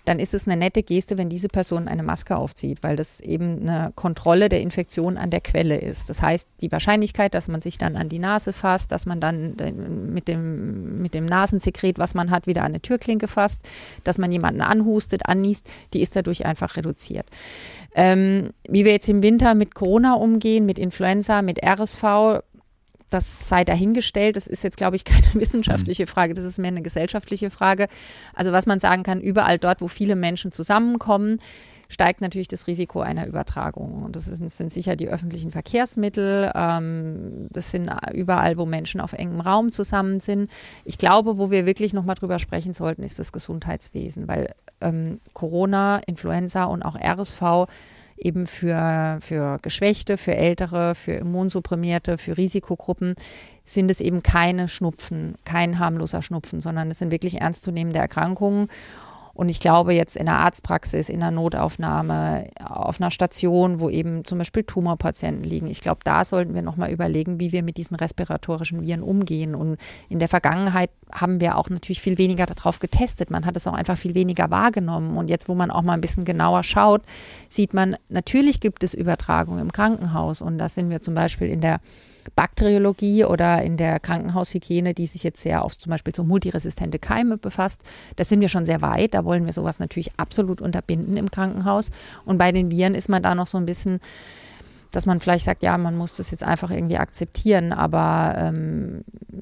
dann 0.05 0.19
ist 0.19 0.33
es 0.33 0.47
eine 0.47 0.55
nette 0.55 0.83
Geste, 0.83 1.17
wenn 1.17 1.29
diese 1.29 1.47
Person 1.47 1.87
eine 1.87 2.03
Maske 2.03 2.37
aufzieht, 2.37 2.83
weil 2.83 2.95
das 2.95 3.19
eben 3.19 3.67
eine 3.67 3.91
Kontrolle 3.95 4.49
der 4.49 4.61
Infektion 4.61 5.17
an 5.17 5.31
der 5.31 5.41
Quelle 5.41 5.77
ist. 5.77 6.09
Das 6.09 6.21
heißt, 6.21 6.47
die 6.61 6.71
Wahrscheinlichkeit, 6.71 7.33
dass 7.33 7.47
man 7.47 7.61
sich 7.61 7.77
dann 7.77 7.95
an 7.95 8.07
die 8.07 8.19
Nase 8.19 8.53
fasst, 8.53 8.91
dass 8.91 9.05
man 9.05 9.19
dann 9.19 9.55
mit 10.13 10.27
dem, 10.27 11.01
mit 11.01 11.13
dem 11.13 11.25
Nasensekret, 11.25 11.97
was 11.97 12.13
man 12.13 12.29
hat, 12.29 12.45
wieder 12.47 12.61
an 12.61 12.67
eine 12.67 12.81
Türklinke 12.81 13.27
fasst, 13.27 13.61
dass 14.03 14.17
man 14.17 14.31
jemanden 14.31 14.61
anhustet, 14.61 15.25
anniest, 15.25 15.67
die 15.93 16.01
ist 16.01 16.15
dadurch 16.15 16.45
einfach 16.45 16.77
reduziert. 16.77 17.25
Ähm, 17.95 18.51
wie 18.69 18.85
wir 18.85 18.91
jetzt 18.91 19.09
im 19.09 19.23
Winter 19.23 19.55
mit 19.55 19.73
Corona 19.73 20.13
umgehen, 20.13 20.65
mit 20.65 20.77
Influenza, 20.77 21.41
mit 21.41 21.63
RSV, 21.63 22.43
das 23.09 23.49
sei 23.49 23.63
dahingestellt. 23.63 24.35
Das 24.35 24.47
ist 24.47 24.63
jetzt, 24.63 24.77
glaube 24.77 24.95
ich, 24.95 25.03
keine 25.05 25.33
wissenschaftliche 25.33 26.03
mhm. 26.03 26.07
Frage, 26.07 26.33
das 26.33 26.45
ist 26.45 26.57
mehr 26.57 26.69
eine 26.69 26.81
gesellschaftliche 26.81 27.49
Frage. 27.49 27.87
Also 28.33 28.51
was 28.51 28.65
man 28.65 28.79
sagen 28.79 29.03
kann, 29.03 29.21
überall 29.21 29.57
dort, 29.57 29.81
wo 29.81 29.87
viele 29.87 30.15
Menschen 30.15 30.51
zusammenkommen, 30.51 31.39
steigt 31.87 32.21
natürlich 32.21 32.47
das 32.47 32.67
Risiko 32.67 33.01
einer 33.01 33.27
Übertragung. 33.27 34.03
Und 34.03 34.15
das, 34.15 34.27
ist, 34.27 34.43
das 34.43 34.57
sind 34.57 34.73
sicher 34.73 34.95
die 34.95 35.07
öffentlichen 35.07 35.51
Verkehrsmittel, 35.51 36.51
ähm, 36.55 37.47
das 37.51 37.71
sind 37.71 37.91
überall, 38.13 38.57
wo 38.57 38.65
Menschen 38.65 39.01
auf 39.01 39.13
engem 39.13 39.39
Raum 39.39 39.71
zusammen 39.71 40.19
sind. 40.19 40.49
Ich 40.83 40.97
glaube, 40.97 41.37
wo 41.37 41.51
wir 41.51 41.65
wirklich 41.65 41.93
nochmal 41.93 42.15
drüber 42.15 42.39
sprechen 42.39 42.73
sollten, 42.73 43.03
ist 43.03 43.19
das 43.19 43.31
Gesundheitswesen, 43.31 44.27
weil 44.27 44.53
ähm, 44.81 45.19
Corona, 45.33 46.01
Influenza 46.07 46.65
und 46.65 46.83
auch 46.83 46.95
RSV 46.95 47.67
eben 48.17 48.47
für, 48.47 49.17
für 49.21 49.57
Geschwächte, 49.61 50.17
für 50.17 50.35
Ältere, 50.35 50.95
für 50.95 51.13
Immunsupprimierte, 51.13 52.17
für 52.17 52.37
Risikogruppen 52.37 53.15
sind 53.65 53.89
es 53.89 53.99
eben 53.99 54.21
keine 54.21 54.67
Schnupfen, 54.67 55.35
kein 55.43 55.79
harmloser 55.79 56.21
Schnupfen, 56.21 56.59
sondern 56.59 56.91
es 56.91 56.99
sind 56.99 57.11
wirklich 57.11 57.41
ernstzunehmende 57.41 57.99
Erkrankungen. 57.99 58.69
Und 59.35 59.49
ich 59.49 59.59
glaube 59.59 59.93
jetzt 59.93 60.15
in 60.15 60.27
der 60.27 60.37
Arztpraxis, 60.37 61.09
in 61.09 61.19
der 61.19 61.29
Notaufnahme, 61.29 62.47
auf 62.63 63.01
einer 63.01 63.11
Station, 63.11 63.81
wo 63.81 63.89
eben 63.89 64.23
zum 64.23 64.37
Beispiel 64.37 64.63
Tumorpatienten 64.63 65.47
liegen, 65.47 65.67
ich 65.67 65.81
glaube, 65.81 65.99
da 66.05 66.23
sollten 66.23 66.55
wir 66.55 66.61
nochmal 66.61 66.89
überlegen, 66.89 67.37
wie 67.41 67.51
wir 67.51 67.61
mit 67.61 67.75
diesen 67.75 67.95
respiratorischen 67.95 68.81
Viren 68.81 69.03
umgehen. 69.03 69.53
Und 69.53 69.77
in 70.07 70.19
der 70.19 70.29
Vergangenheit 70.29 70.89
haben 71.11 71.41
wir 71.41 71.57
auch 71.57 71.69
natürlich 71.69 71.99
viel 71.99 72.17
weniger 72.17 72.45
darauf 72.45 72.79
getestet. 72.79 73.29
Man 73.29 73.45
hat 73.45 73.57
es 73.57 73.67
auch 73.67 73.73
einfach 73.73 73.97
viel 73.97 74.15
weniger 74.15 74.49
wahrgenommen. 74.51 75.17
Und 75.17 75.29
jetzt, 75.29 75.49
wo 75.49 75.53
man 75.53 75.69
auch 75.69 75.81
mal 75.81 75.93
ein 75.93 76.01
bisschen 76.01 76.23
genauer 76.23 76.63
schaut, 76.63 77.01
sieht 77.49 77.73
man, 77.73 77.97
natürlich 78.09 78.61
gibt 78.61 78.85
es 78.85 78.93
Übertragungen 78.93 79.59
im 79.59 79.73
Krankenhaus. 79.73 80.41
Und 80.41 80.57
da 80.59 80.69
sind 80.69 80.89
wir 80.89 81.01
zum 81.01 81.13
Beispiel 81.13 81.49
in 81.49 81.59
der 81.59 81.81
Bakteriologie 82.35 83.25
oder 83.25 83.61
in 83.61 83.77
der 83.77 83.99
Krankenhaushygiene, 83.99 84.93
die 84.93 85.07
sich 85.07 85.23
jetzt 85.23 85.41
sehr 85.41 85.65
oft 85.65 85.81
zum 85.81 85.91
Beispiel 85.91 86.13
so 86.15 86.23
multiresistente 86.23 86.99
Keime 86.99 87.37
befasst. 87.37 87.81
Da 88.15 88.23
sind 88.23 88.41
wir 88.41 88.49
schon 88.49 88.65
sehr 88.65 88.81
weit. 88.81 89.13
Da 89.13 89.25
wollen 89.25 89.45
wir 89.45 89.53
sowas 89.53 89.79
natürlich 89.79 90.11
absolut 90.17 90.61
unterbinden 90.61 91.17
im 91.17 91.29
Krankenhaus. 91.29 91.91
Und 92.25 92.37
bei 92.37 92.51
den 92.51 92.71
Viren 92.71 92.95
ist 92.95 93.09
man 93.09 93.23
da 93.23 93.35
noch 93.35 93.47
so 93.47 93.57
ein 93.57 93.65
bisschen 93.65 93.99
dass 94.95 95.05
man 95.05 95.19
vielleicht 95.19 95.45
sagt, 95.45 95.61
ja, 95.61 95.77
man 95.77 95.97
muss 95.97 96.15
das 96.15 96.31
jetzt 96.31 96.43
einfach 96.43 96.71
irgendwie 96.71 96.97
akzeptieren. 96.97 97.73
Aber 97.73 98.35
ähm, 98.37 99.01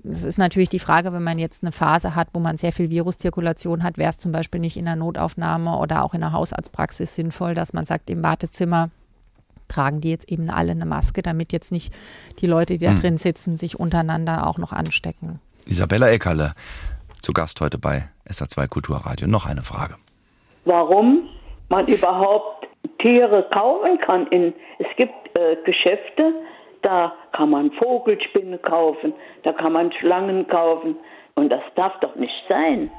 es 0.09 0.23
ist 0.23 0.37
natürlich 0.37 0.69
die 0.69 0.79
Frage, 0.79 1.13
wenn 1.13 1.23
man 1.23 1.37
jetzt 1.37 1.63
eine 1.63 1.71
Phase 1.71 2.15
hat, 2.15 2.29
wo 2.33 2.39
man 2.39 2.57
sehr 2.57 2.71
viel 2.71 2.89
Viruszirkulation 2.89 3.83
hat, 3.83 3.97
wäre 3.97 4.09
es 4.09 4.17
zum 4.17 4.31
Beispiel 4.31 4.59
nicht 4.59 4.77
in 4.77 4.85
der 4.85 4.95
Notaufnahme 4.95 5.77
oder 5.77 6.03
auch 6.03 6.13
in 6.13 6.21
der 6.21 6.31
Hausarztpraxis 6.31 7.15
sinnvoll, 7.15 7.53
dass 7.53 7.73
man 7.73 7.85
sagt, 7.85 8.09
im 8.09 8.23
Wartezimmer 8.23 8.89
tragen 9.73 10.01
die 10.01 10.11
jetzt 10.11 10.31
eben 10.31 10.49
alle 10.49 10.71
eine 10.71 10.85
Maske, 10.85 11.21
damit 11.21 11.53
jetzt 11.53 11.71
nicht 11.71 11.93
die 12.39 12.47
Leute, 12.47 12.77
die 12.77 12.85
da 12.85 12.91
hm. 12.91 12.99
drin 12.99 13.17
sitzen, 13.17 13.57
sich 13.57 13.79
untereinander 13.79 14.47
auch 14.47 14.57
noch 14.57 14.71
anstecken. 14.71 15.39
Isabella 15.65 16.09
Eckerle, 16.09 16.53
zu 17.21 17.33
Gast 17.33 17.61
heute 17.61 17.77
bei 17.77 18.09
SA2 18.29 18.67
Kulturradio. 18.67 19.27
Noch 19.27 19.45
eine 19.45 19.61
Frage. 19.61 19.95
Warum 20.65 21.29
man 21.69 21.87
überhaupt 21.87 22.67
Tiere 22.99 23.45
kaufen 23.51 23.99
kann. 23.99 24.27
In, 24.27 24.53
es 24.79 24.87
gibt 24.95 25.13
äh, 25.35 25.57
Geschäfte, 25.65 26.33
da 26.81 27.13
kann 27.31 27.49
man 27.49 27.71
Vogelspinnen 27.71 28.61
kaufen, 28.61 29.13
da 29.43 29.53
kann 29.53 29.73
man 29.73 29.91
Schlangen 29.93 30.47
kaufen. 30.47 30.95
Und 31.35 31.49
das 31.49 31.63
darf 31.75 31.99
doch 31.99 32.15
nicht 32.15 32.33
sein. 32.47 32.91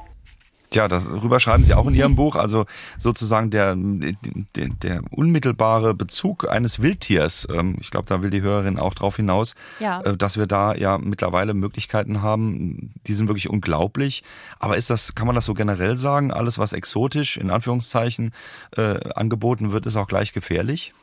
Tja, 0.75 0.89
darüber 0.89 1.39
schreiben 1.39 1.63
Sie 1.63 1.73
auch 1.73 1.87
in 1.87 1.93
Ihrem 1.93 2.17
Buch, 2.17 2.35
also 2.35 2.65
sozusagen 2.97 3.49
der, 3.49 3.77
der, 3.77 4.67
der 4.83 5.01
unmittelbare 5.09 5.93
Bezug 5.93 6.49
eines 6.49 6.81
Wildtiers. 6.81 7.47
Ähm, 7.49 7.77
ich 7.79 7.91
glaube, 7.91 8.07
da 8.09 8.21
will 8.21 8.29
die 8.29 8.41
Hörerin 8.41 8.77
auch 8.77 8.93
drauf 8.93 9.15
hinaus, 9.15 9.55
ja. 9.79 10.01
Äh, 10.01 10.17
dass 10.17 10.37
wir 10.37 10.47
da 10.47 10.75
ja 10.75 10.97
mittlerweile 10.97 11.53
Möglichkeiten 11.53 12.21
haben, 12.21 12.91
die 13.07 13.13
sind 13.13 13.29
wirklich 13.29 13.49
unglaublich. 13.49 14.21
Aber 14.59 14.75
ist 14.75 14.89
das, 14.89 15.15
kann 15.15 15.27
man 15.27 15.35
das 15.35 15.45
so 15.45 15.53
generell 15.53 15.97
sagen? 15.97 16.33
Alles, 16.33 16.59
was 16.59 16.73
exotisch 16.73 17.37
in 17.37 17.51
Anführungszeichen 17.51 18.33
äh, 18.75 18.99
angeboten 19.13 19.71
wird, 19.71 19.85
ist 19.85 19.95
auch 19.95 20.09
gleich 20.09 20.33
gefährlich? 20.33 20.93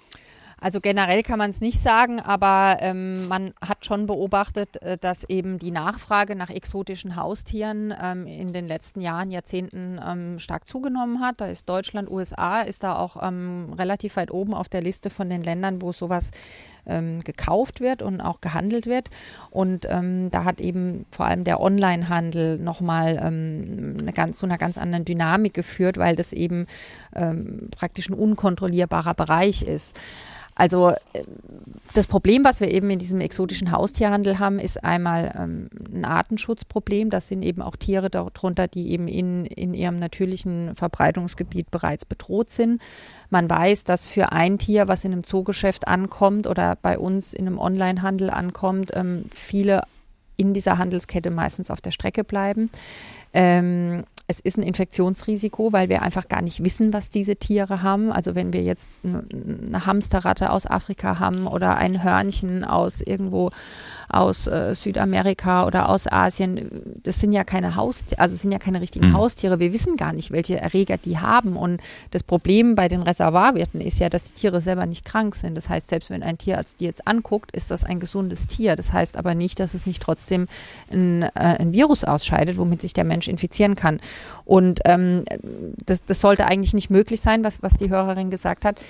Also 0.62 0.80
generell 0.80 1.24
kann 1.24 1.40
man 1.40 1.50
es 1.50 1.60
nicht 1.60 1.80
sagen, 1.80 2.20
aber 2.20 2.76
ähm, 2.78 3.26
man 3.26 3.52
hat 3.60 3.84
schon 3.84 4.06
beobachtet, 4.06 4.80
äh, 4.80 4.96
dass 4.96 5.24
eben 5.24 5.58
die 5.58 5.72
Nachfrage 5.72 6.36
nach 6.36 6.50
exotischen 6.50 7.16
Haustieren 7.16 7.92
ähm, 8.00 8.28
in 8.28 8.52
den 8.52 8.68
letzten 8.68 9.00
Jahren, 9.00 9.32
Jahrzehnten 9.32 10.00
ähm, 10.06 10.38
stark 10.38 10.68
zugenommen 10.68 11.18
hat. 11.18 11.40
Da 11.40 11.46
ist 11.46 11.68
Deutschland, 11.68 12.08
USA, 12.08 12.60
ist 12.60 12.84
da 12.84 12.96
auch 12.96 13.20
ähm, 13.20 13.72
relativ 13.76 14.14
weit 14.14 14.30
oben 14.30 14.54
auf 14.54 14.68
der 14.68 14.82
Liste 14.82 15.10
von 15.10 15.28
den 15.28 15.42
Ländern, 15.42 15.82
wo 15.82 15.90
sowas 15.90 16.30
ähm, 16.86 17.20
gekauft 17.20 17.80
wird 17.80 18.02
und 18.02 18.20
auch 18.20 18.40
gehandelt 18.40 18.86
wird. 18.86 19.10
Und 19.50 19.86
ähm, 19.88 20.30
da 20.30 20.44
hat 20.44 20.60
eben 20.60 21.06
vor 21.10 21.26
allem 21.26 21.44
der 21.44 21.60
Onlinehandel 21.60 22.58
nochmal 22.58 23.20
ähm, 23.24 23.96
eine 24.00 24.12
ganz, 24.12 24.38
zu 24.38 24.46
einer 24.46 24.58
ganz 24.58 24.78
anderen 24.78 25.04
Dynamik 25.04 25.54
geführt, 25.54 25.98
weil 25.98 26.16
das 26.16 26.32
eben 26.32 26.66
ähm, 27.14 27.68
praktisch 27.76 28.08
ein 28.08 28.14
unkontrollierbarer 28.14 29.14
Bereich 29.14 29.62
ist. 29.62 29.98
Also 30.54 30.90
äh, 30.90 31.24
das 31.94 32.06
Problem, 32.06 32.44
was 32.44 32.60
wir 32.60 32.70
eben 32.70 32.90
in 32.90 32.98
diesem 32.98 33.20
exotischen 33.20 33.72
Haustierhandel 33.72 34.38
haben, 34.38 34.58
ist 34.58 34.84
einmal 34.84 35.32
ähm, 35.38 35.68
ein 35.92 36.04
Artenschutzproblem. 36.04 37.10
Das 37.10 37.28
sind 37.28 37.42
eben 37.42 37.62
auch 37.62 37.76
Tiere 37.76 38.10
darunter, 38.10 38.68
die 38.68 38.90
eben 38.90 39.08
in, 39.08 39.46
in 39.46 39.74
ihrem 39.74 39.98
natürlichen 39.98 40.74
Verbreitungsgebiet 40.74 41.70
bereits 41.70 42.04
bedroht 42.04 42.50
sind. 42.50 42.82
Man 43.30 43.48
weiß, 43.48 43.84
dass 43.84 44.06
für 44.06 44.32
ein 44.32 44.58
Tier, 44.58 44.88
was 44.88 45.04
in 45.04 45.12
einem 45.12 45.24
Zoogeschäft 45.24 45.88
ankommt 45.88 46.46
oder 46.46 46.76
bei 46.80 46.98
uns 46.98 47.32
in 47.32 47.46
einem 47.46 47.58
Onlinehandel 47.58 48.30
ankommt, 48.30 48.90
ähm, 48.94 49.24
viele 49.32 49.82
in 50.36 50.54
dieser 50.54 50.78
Handelskette 50.78 51.30
meistens 51.30 51.70
auf 51.70 51.80
der 51.80 51.92
Strecke 51.92 52.24
bleiben. 52.24 52.70
Ähm, 53.32 54.04
es 54.32 54.40
ist 54.40 54.56
ein 54.56 54.62
Infektionsrisiko, 54.62 55.72
weil 55.72 55.90
wir 55.90 56.00
einfach 56.00 56.26
gar 56.26 56.40
nicht 56.40 56.64
wissen, 56.64 56.94
was 56.94 57.10
diese 57.10 57.36
Tiere 57.36 57.82
haben. 57.82 58.10
Also 58.10 58.34
wenn 58.34 58.54
wir 58.54 58.62
jetzt 58.62 58.88
eine 59.04 59.84
Hamsterratte 59.84 60.50
aus 60.50 60.66
Afrika 60.66 61.18
haben 61.18 61.46
oder 61.46 61.76
ein 61.76 62.02
Hörnchen 62.02 62.64
aus 62.64 63.02
irgendwo 63.02 63.50
aus 64.08 64.46
äh, 64.46 64.74
Südamerika 64.74 65.66
oder 65.66 65.88
aus 65.88 66.06
Asien, 66.06 67.00
das 67.02 67.20
sind 67.20 67.32
ja 67.32 67.44
keine 67.44 67.76
Haustiere, 67.76 68.20
also 68.20 68.36
sind 68.36 68.52
ja 68.52 68.58
keine 68.58 68.80
richtigen 68.80 69.08
mhm. 69.08 69.14
Haustiere. 69.14 69.58
Wir 69.58 69.72
wissen 69.72 69.96
gar 69.96 70.12
nicht, 70.12 70.30
welche 70.30 70.60
Erreger 70.60 70.98
die 70.98 71.18
haben. 71.18 71.56
Und 71.56 71.80
das 72.10 72.22
Problem 72.22 72.74
bei 72.74 72.88
den 72.88 73.02
Reservoirwirten 73.02 73.80
ist 73.80 74.00
ja, 74.00 74.08
dass 74.08 74.24
die 74.24 74.34
Tiere 74.34 74.60
selber 74.60 74.86
nicht 74.86 75.04
krank 75.04 75.34
sind. 75.34 75.54
Das 75.54 75.68
heißt, 75.68 75.88
selbst 75.88 76.10
wenn 76.10 76.22
ein 76.22 76.38
Tierarzt 76.38 76.80
die 76.80 76.84
jetzt 76.84 77.06
anguckt, 77.06 77.54
ist 77.54 77.70
das 77.70 77.84
ein 77.84 78.00
gesundes 78.00 78.46
Tier. 78.46 78.76
Das 78.76 78.92
heißt 78.92 79.16
aber 79.16 79.34
nicht, 79.34 79.60
dass 79.60 79.74
es 79.74 79.86
nicht 79.86 80.02
trotzdem 80.02 80.46
ein, 80.90 81.22
äh, 81.22 81.28
ein 81.34 81.72
Virus 81.72 82.04
ausscheidet, 82.04 82.58
womit 82.58 82.82
sich 82.82 82.92
der 82.92 83.04
Mensch 83.04 83.28
infizieren 83.28 83.76
kann. 83.76 84.00
Und 84.44 84.80
ähm, 84.84 85.24
das, 85.84 86.04
das 86.04 86.20
sollte 86.20 86.46
eigentlich 86.46 86.74
nicht 86.74 86.90
möglich 86.90 87.20
sein, 87.20 87.44
was, 87.44 87.62
was 87.62 87.74
die 87.74 87.90
Hörerin 87.90 88.30
gesagt 88.30 88.64
hat. 88.64 88.80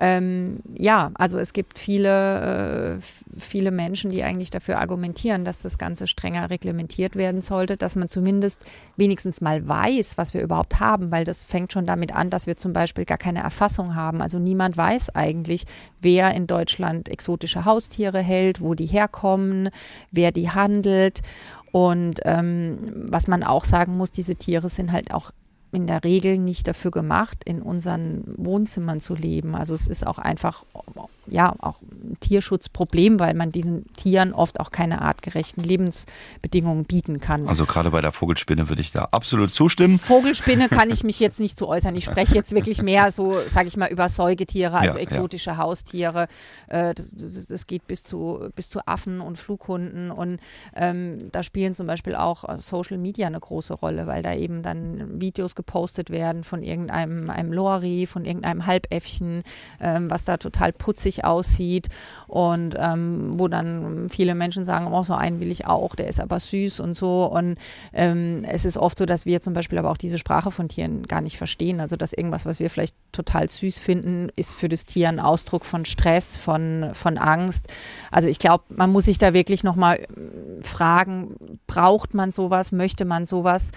Ähm, 0.00 0.60
ja, 0.76 1.10
also 1.14 1.38
es 1.38 1.52
gibt 1.52 1.76
viele, 1.76 2.98
äh, 2.98 3.00
viele 3.36 3.72
Menschen, 3.72 4.10
die 4.10 4.22
eigentlich 4.22 4.50
dafür 4.50 4.78
argumentieren, 4.78 5.44
dass 5.44 5.60
das 5.62 5.76
Ganze 5.76 6.06
strenger 6.06 6.50
reglementiert 6.50 7.16
werden 7.16 7.42
sollte, 7.42 7.76
dass 7.76 7.96
man 7.96 8.08
zumindest 8.08 8.60
wenigstens 8.96 9.40
mal 9.40 9.66
weiß, 9.66 10.16
was 10.16 10.34
wir 10.34 10.42
überhaupt 10.42 10.78
haben, 10.78 11.10
weil 11.10 11.24
das 11.24 11.44
fängt 11.44 11.72
schon 11.72 11.84
damit 11.84 12.14
an, 12.14 12.30
dass 12.30 12.46
wir 12.46 12.56
zum 12.56 12.72
Beispiel 12.72 13.06
gar 13.06 13.18
keine 13.18 13.40
Erfassung 13.40 13.96
haben. 13.96 14.22
Also 14.22 14.38
niemand 14.38 14.76
weiß 14.76 15.16
eigentlich, 15.16 15.64
wer 16.00 16.32
in 16.32 16.46
Deutschland 16.46 17.08
exotische 17.08 17.64
Haustiere 17.64 18.20
hält, 18.20 18.60
wo 18.60 18.74
die 18.74 18.86
herkommen, 18.86 19.70
wer 20.12 20.30
die 20.30 20.50
handelt. 20.50 21.22
Und 21.72 22.20
ähm, 22.24 22.78
was 23.10 23.28
man 23.28 23.42
auch 23.42 23.64
sagen 23.64 23.96
muss, 23.96 24.10
diese 24.10 24.36
Tiere 24.36 24.68
sind 24.68 24.92
halt 24.92 25.12
auch 25.12 25.30
in 25.72 25.86
der 25.86 26.02
Regel 26.04 26.38
nicht 26.38 26.66
dafür 26.66 26.90
gemacht, 26.90 27.42
in 27.44 27.60
unseren 27.60 28.24
Wohnzimmern 28.36 29.00
zu 29.00 29.14
leben. 29.14 29.54
Also 29.54 29.74
es 29.74 29.86
ist 29.86 30.06
auch 30.06 30.18
einfach 30.18 30.64
ja 31.30 31.54
auch 31.60 31.80
ein 31.82 32.16
Tierschutzproblem, 32.20 33.20
weil 33.20 33.34
man 33.34 33.52
diesen 33.52 33.92
Tieren 33.94 34.32
oft 34.32 34.60
auch 34.60 34.70
keine 34.70 35.02
artgerechten 35.02 35.62
Lebensbedingungen 35.62 36.84
bieten 36.84 37.20
kann. 37.20 37.48
Also 37.48 37.66
gerade 37.66 37.90
bei 37.90 38.00
der 38.00 38.12
Vogelspinne 38.12 38.68
würde 38.68 38.80
ich 38.80 38.92
da 38.92 39.08
absolut 39.12 39.50
zustimmen. 39.50 39.98
Vogelspinne 39.98 40.68
kann 40.68 40.90
ich 40.90 41.04
mich 41.08 41.20
jetzt 41.20 41.40
nicht 41.40 41.58
zu 41.58 41.68
äußern. 41.68 41.94
Ich 41.96 42.04
spreche 42.04 42.34
jetzt 42.34 42.52
wirklich 42.52 42.82
mehr 42.82 43.10
so, 43.12 43.36
sage 43.46 43.68
ich 43.68 43.76
mal, 43.76 43.90
über 43.90 44.08
Säugetiere, 44.08 44.76
also 44.76 44.98
ja, 44.98 45.02
exotische 45.02 45.50
ja. 45.50 45.56
Haustiere. 45.58 46.28
Äh, 46.68 46.94
das, 46.94 47.46
das, 47.46 47.66
geht 47.66 47.86
bis 47.86 48.04
zu, 48.04 48.48
bis 48.54 48.68
zu 48.68 48.80
Affen 48.86 49.20
und 49.20 49.36
Flughunden 49.36 50.10
und 50.10 50.40
ähm, 50.74 51.30
da 51.32 51.42
spielen 51.42 51.74
zum 51.74 51.86
Beispiel 51.86 52.14
auch 52.14 52.44
Social 52.58 52.98
Media 52.98 53.26
eine 53.26 53.40
große 53.40 53.74
Rolle, 53.74 54.06
weil 54.06 54.22
da 54.22 54.34
eben 54.34 54.62
dann 54.62 55.20
Videos 55.20 55.54
gepostet 55.54 56.10
werden 56.10 56.42
von 56.42 56.62
irgendeinem 56.62 57.30
einem 57.30 57.52
Lori, 57.52 58.06
von 58.06 58.24
irgendeinem 58.24 58.66
Halbäffchen, 58.66 59.42
ähm, 59.80 60.10
was 60.10 60.24
da 60.24 60.36
total 60.36 60.72
putzig 60.72 61.17
aussieht 61.24 61.88
und 62.26 62.74
ähm, 62.78 63.34
wo 63.38 63.48
dann 63.48 64.08
viele 64.10 64.34
Menschen 64.34 64.64
sagen, 64.64 64.92
oh, 64.92 65.02
so 65.02 65.14
einen 65.14 65.40
will 65.40 65.50
ich 65.50 65.66
auch, 65.66 65.94
der 65.94 66.08
ist 66.08 66.20
aber 66.20 66.38
süß 66.38 66.80
und 66.80 66.96
so. 66.96 67.24
Und 67.24 67.56
ähm, 67.92 68.44
es 68.46 68.64
ist 68.64 68.76
oft 68.76 68.98
so, 68.98 69.06
dass 69.06 69.26
wir 69.26 69.40
zum 69.40 69.54
Beispiel 69.54 69.78
aber 69.78 69.90
auch 69.90 69.96
diese 69.96 70.18
Sprache 70.18 70.50
von 70.50 70.68
Tieren 70.68 71.04
gar 71.04 71.20
nicht 71.20 71.38
verstehen. 71.38 71.80
Also 71.80 71.96
dass 71.96 72.12
irgendwas, 72.12 72.44
was 72.46 72.60
wir 72.60 72.68
vielleicht 72.70 72.94
total 73.12 73.48
süß 73.48 73.78
finden, 73.78 74.28
ist 74.36 74.54
für 74.54 74.68
das 74.68 74.86
Tier 74.86 75.08
ein 75.08 75.20
Ausdruck 75.20 75.64
von 75.64 75.84
Stress, 75.84 76.36
von, 76.36 76.90
von 76.92 77.18
Angst. 77.18 77.68
Also 78.10 78.28
ich 78.28 78.38
glaube, 78.38 78.64
man 78.74 78.92
muss 78.92 79.06
sich 79.06 79.18
da 79.18 79.32
wirklich 79.32 79.64
nochmal 79.64 80.06
fragen, 80.62 81.58
braucht 81.66 82.14
man 82.14 82.30
sowas, 82.30 82.72
möchte 82.72 83.04
man 83.04 83.24
sowas? 83.24 83.72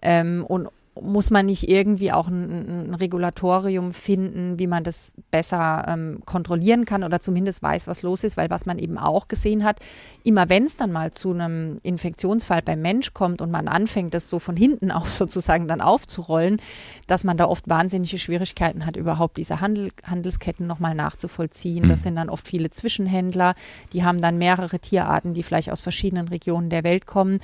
Ähm, 0.00 0.44
und 0.46 0.68
muss 1.00 1.30
man 1.30 1.46
nicht 1.46 1.68
irgendwie 1.68 2.12
auch 2.12 2.28
ein, 2.28 2.88
ein 2.90 2.94
Regulatorium 2.94 3.92
finden, 3.92 4.58
wie 4.58 4.66
man 4.66 4.84
das 4.84 5.12
besser 5.30 5.84
ähm, 5.88 6.22
kontrollieren 6.24 6.84
kann 6.84 7.04
oder 7.04 7.20
zumindest 7.20 7.62
weiß, 7.62 7.86
was 7.86 8.02
los 8.02 8.24
ist, 8.24 8.36
weil 8.36 8.50
was 8.50 8.66
man 8.66 8.78
eben 8.78 8.98
auch 8.98 9.28
gesehen 9.28 9.64
hat, 9.64 9.80
immer 10.24 10.48
wenn 10.48 10.64
es 10.64 10.76
dann 10.76 10.92
mal 10.92 11.12
zu 11.12 11.32
einem 11.32 11.78
Infektionsfall 11.82 12.62
beim 12.62 12.80
Mensch 12.80 13.12
kommt 13.12 13.42
und 13.42 13.50
man 13.50 13.68
anfängt, 13.68 14.14
das 14.14 14.30
so 14.30 14.38
von 14.38 14.56
hinten 14.56 14.90
auf 14.96 15.12
sozusagen 15.12 15.68
dann 15.68 15.80
aufzurollen, 15.80 16.60
dass 17.06 17.24
man 17.24 17.36
da 17.36 17.46
oft 17.46 17.68
wahnsinnige 17.68 18.18
Schwierigkeiten 18.18 18.86
hat, 18.86 18.96
überhaupt 18.96 19.36
diese 19.36 19.60
Handel, 19.60 19.90
Handelsketten 20.04 20.66
nochmal 20.66 20.94
nachzuvollziehen. 20.94 21.84
Mhm. 21.84 21.88
Das 21.88 22.02
sind 22.02 22.16
dann 22.16 22.30
oft 22.30 22.46
viele 22.46 22.70
Zwischenhändler, 22.70 23.54
die 23.92 24.04
haben 24.04 24.20
dann 24.20 24.38
mehrere 24.38 24.78
Tierarten, 24.78 25.34
die 25.34 25.42
vielleicht 25.42 25.70
aus 25.70 25.82
verschiedenen 25.82 26.28
Regionen 26.28 26.70
der 26.70 26.84
Welt 26.84 27.06
kommen 27.06 27.38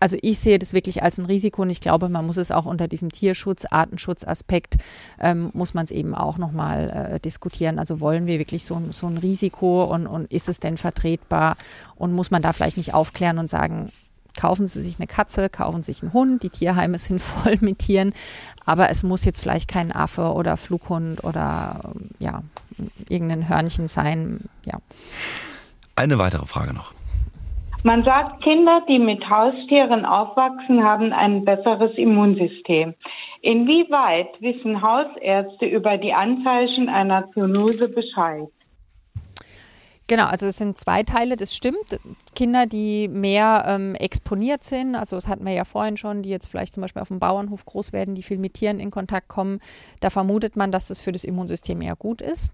also 0.00 0.16
ich 0.22 0.38
sehe 0.38 0.58
das 0.58 0.72
wirklich 0.72 1.02
als 1.02 1.18
ein 1.18 1.26
Risiko 1.26 1.62
und 1.62 1.70
ich 1.70 1.80
glaube, 1.80 2.08
man 2.08 2.26
muss 2.26 2.36
es 2.36 2.50
auch 2.50 2.66
unter 2.66 2.88
diesem 2.88 3.10
Tierschutz, 3.10 3.64
Artenschutzaspekt, 3.64 4.76
ähm, 5.20 5.50
muss 5.52 5.74
man 5.74 5.84
es 5.84 5.90
eben 5.90 6.14
auch 6.14 6.38
nochmal 6.38 7.12
äh, 7.14 7.20
diskutieren. 7.20 7.78
Also 7.78 8.00
wollen 8.00 8.26
wir 8.26 8.38
wirklich 8.38 8.64
so, 8.64 8.80
so 8.90 9.06
ein 9.06 9.18
Risiko 9.18 9.84
und, 9.84 10.06
und 10.06 10.32
ist 10.32 10.48
es 10.48 10.60
denn 10.60 10.76
vertretbar 10.76 11.56
und 11.96 12.12
muss 12.12 12.30
man 12.30 12.42
da 12.42 12.52
vielleicht 12.52 12.76
nicht 12.76 12.94
aufklären 12.94 13.38
und 13.38 13.50
sagen, 13.50 13.90
kaufen 14.36 14.68
Sie 14.68 14.82
sich 14.82 14.98
eine 14.98 15.08
Katze, 15.08 15.48
kaufen 15.48 15.82
Sie 15.82 15.92
sich 15.92 16.02
einen 16.02 16.12
Hund, 16.12 16.42
die 16.42 16.50
Tierheime 16.50 16.98
sind 16.98 17.20
voll 17.20 17.56
mit 17.60 17.80
Tieren, 17.80 18.12
aber 18.64 18.90
es 18.90 19.02
muss 19.02 19.24
jetzt 19.24 19.40
vielleicht 19.40 19.68
kein 19.68 19.92
Affe 19.92 20.32
oder 20.32 20.56
Flughund 20.56 21.24
oder 21.24 21.92
ja, 22.18 22.42
irgendein 23.08 23.48
Hörnchen 23.48 23.88
sein, 23.88 24.44
ja. 24.64 24.78
Eine 25.96 26.18
weitere 26.18 26.46
Frage 26.46 26.72
noch. 26.72 26.92
Man 27.84 28.02
sagt, 28.02 28.42
Kinder, 28.42 28.82
die 28.88 28.98
mit 28.98 29.28
Haustieren 29.30 30.04
aufwachsen, 30.04 30.82
haben 30.82 31.12
ein 31.12 31.44
besseres 31.44 31.96
Immunsystem. 31.96 32.94
Inwieweit 33.40 34.40
wissen 34.40 34.82
Hausärzte 34.82 35.66
über 35.66 35.96
die 35.96 36.12
Anzeichen 36.12 36.88
einer 36.88 37.30
Zoonose 37.30 37.88
Bescheid? 37.88 38.48
Genau, 40.08 40.24
also 40.24 40.46
es 40.46 40.56
sind 40.56 40.76
zwei 40.76 41.02
Teile, 41.02 41.36
das 41.36 41.54
stimmt. 41.54 42.00
Kinder, 42.34 42.66
die 42.66 43.08
mehr 43.08 43.64
ähm, 43.68 43.94
exponiert 43.94 44.64
sind, 44.64 44.96
also 44.96 45.16
das 45.16 45.28
hatten 45.28 45.44
wir 45.44 45.52
ja 45.52 45.64
vorhin 45.64 45.98
schon, 45.98 46.22
die 46.22 46.30
jetzt 46.30 46.46
vielleicht 46.46 46.72
zum 46.72 46.80
Beispiel 46.80 47.02
auf 47.02 47.08
dem 47.08 47.20
Bauernhof 47.20 47.64
groß 47.66 47.92
werden, 47.92 48.14
die 48.14 48.22
viel 48.22 48.38
mit 48.38 48.54
Tieren 48.54 48.80
in 48.80 48.90
Kontakt 48.90 49.28
kommen, 49.28 49.60
da 50.00 50.08
vermutet 50.08 50.56
man, 50.56 50.72
dass 50.72 50.88
das 50.88 51.02
für 51.02 51.12
das 51.12 51.24
Immunsystem 51.24 51.80
eher 51.82 51.94
gut 51.94 52.22
ist. 52.22 52.50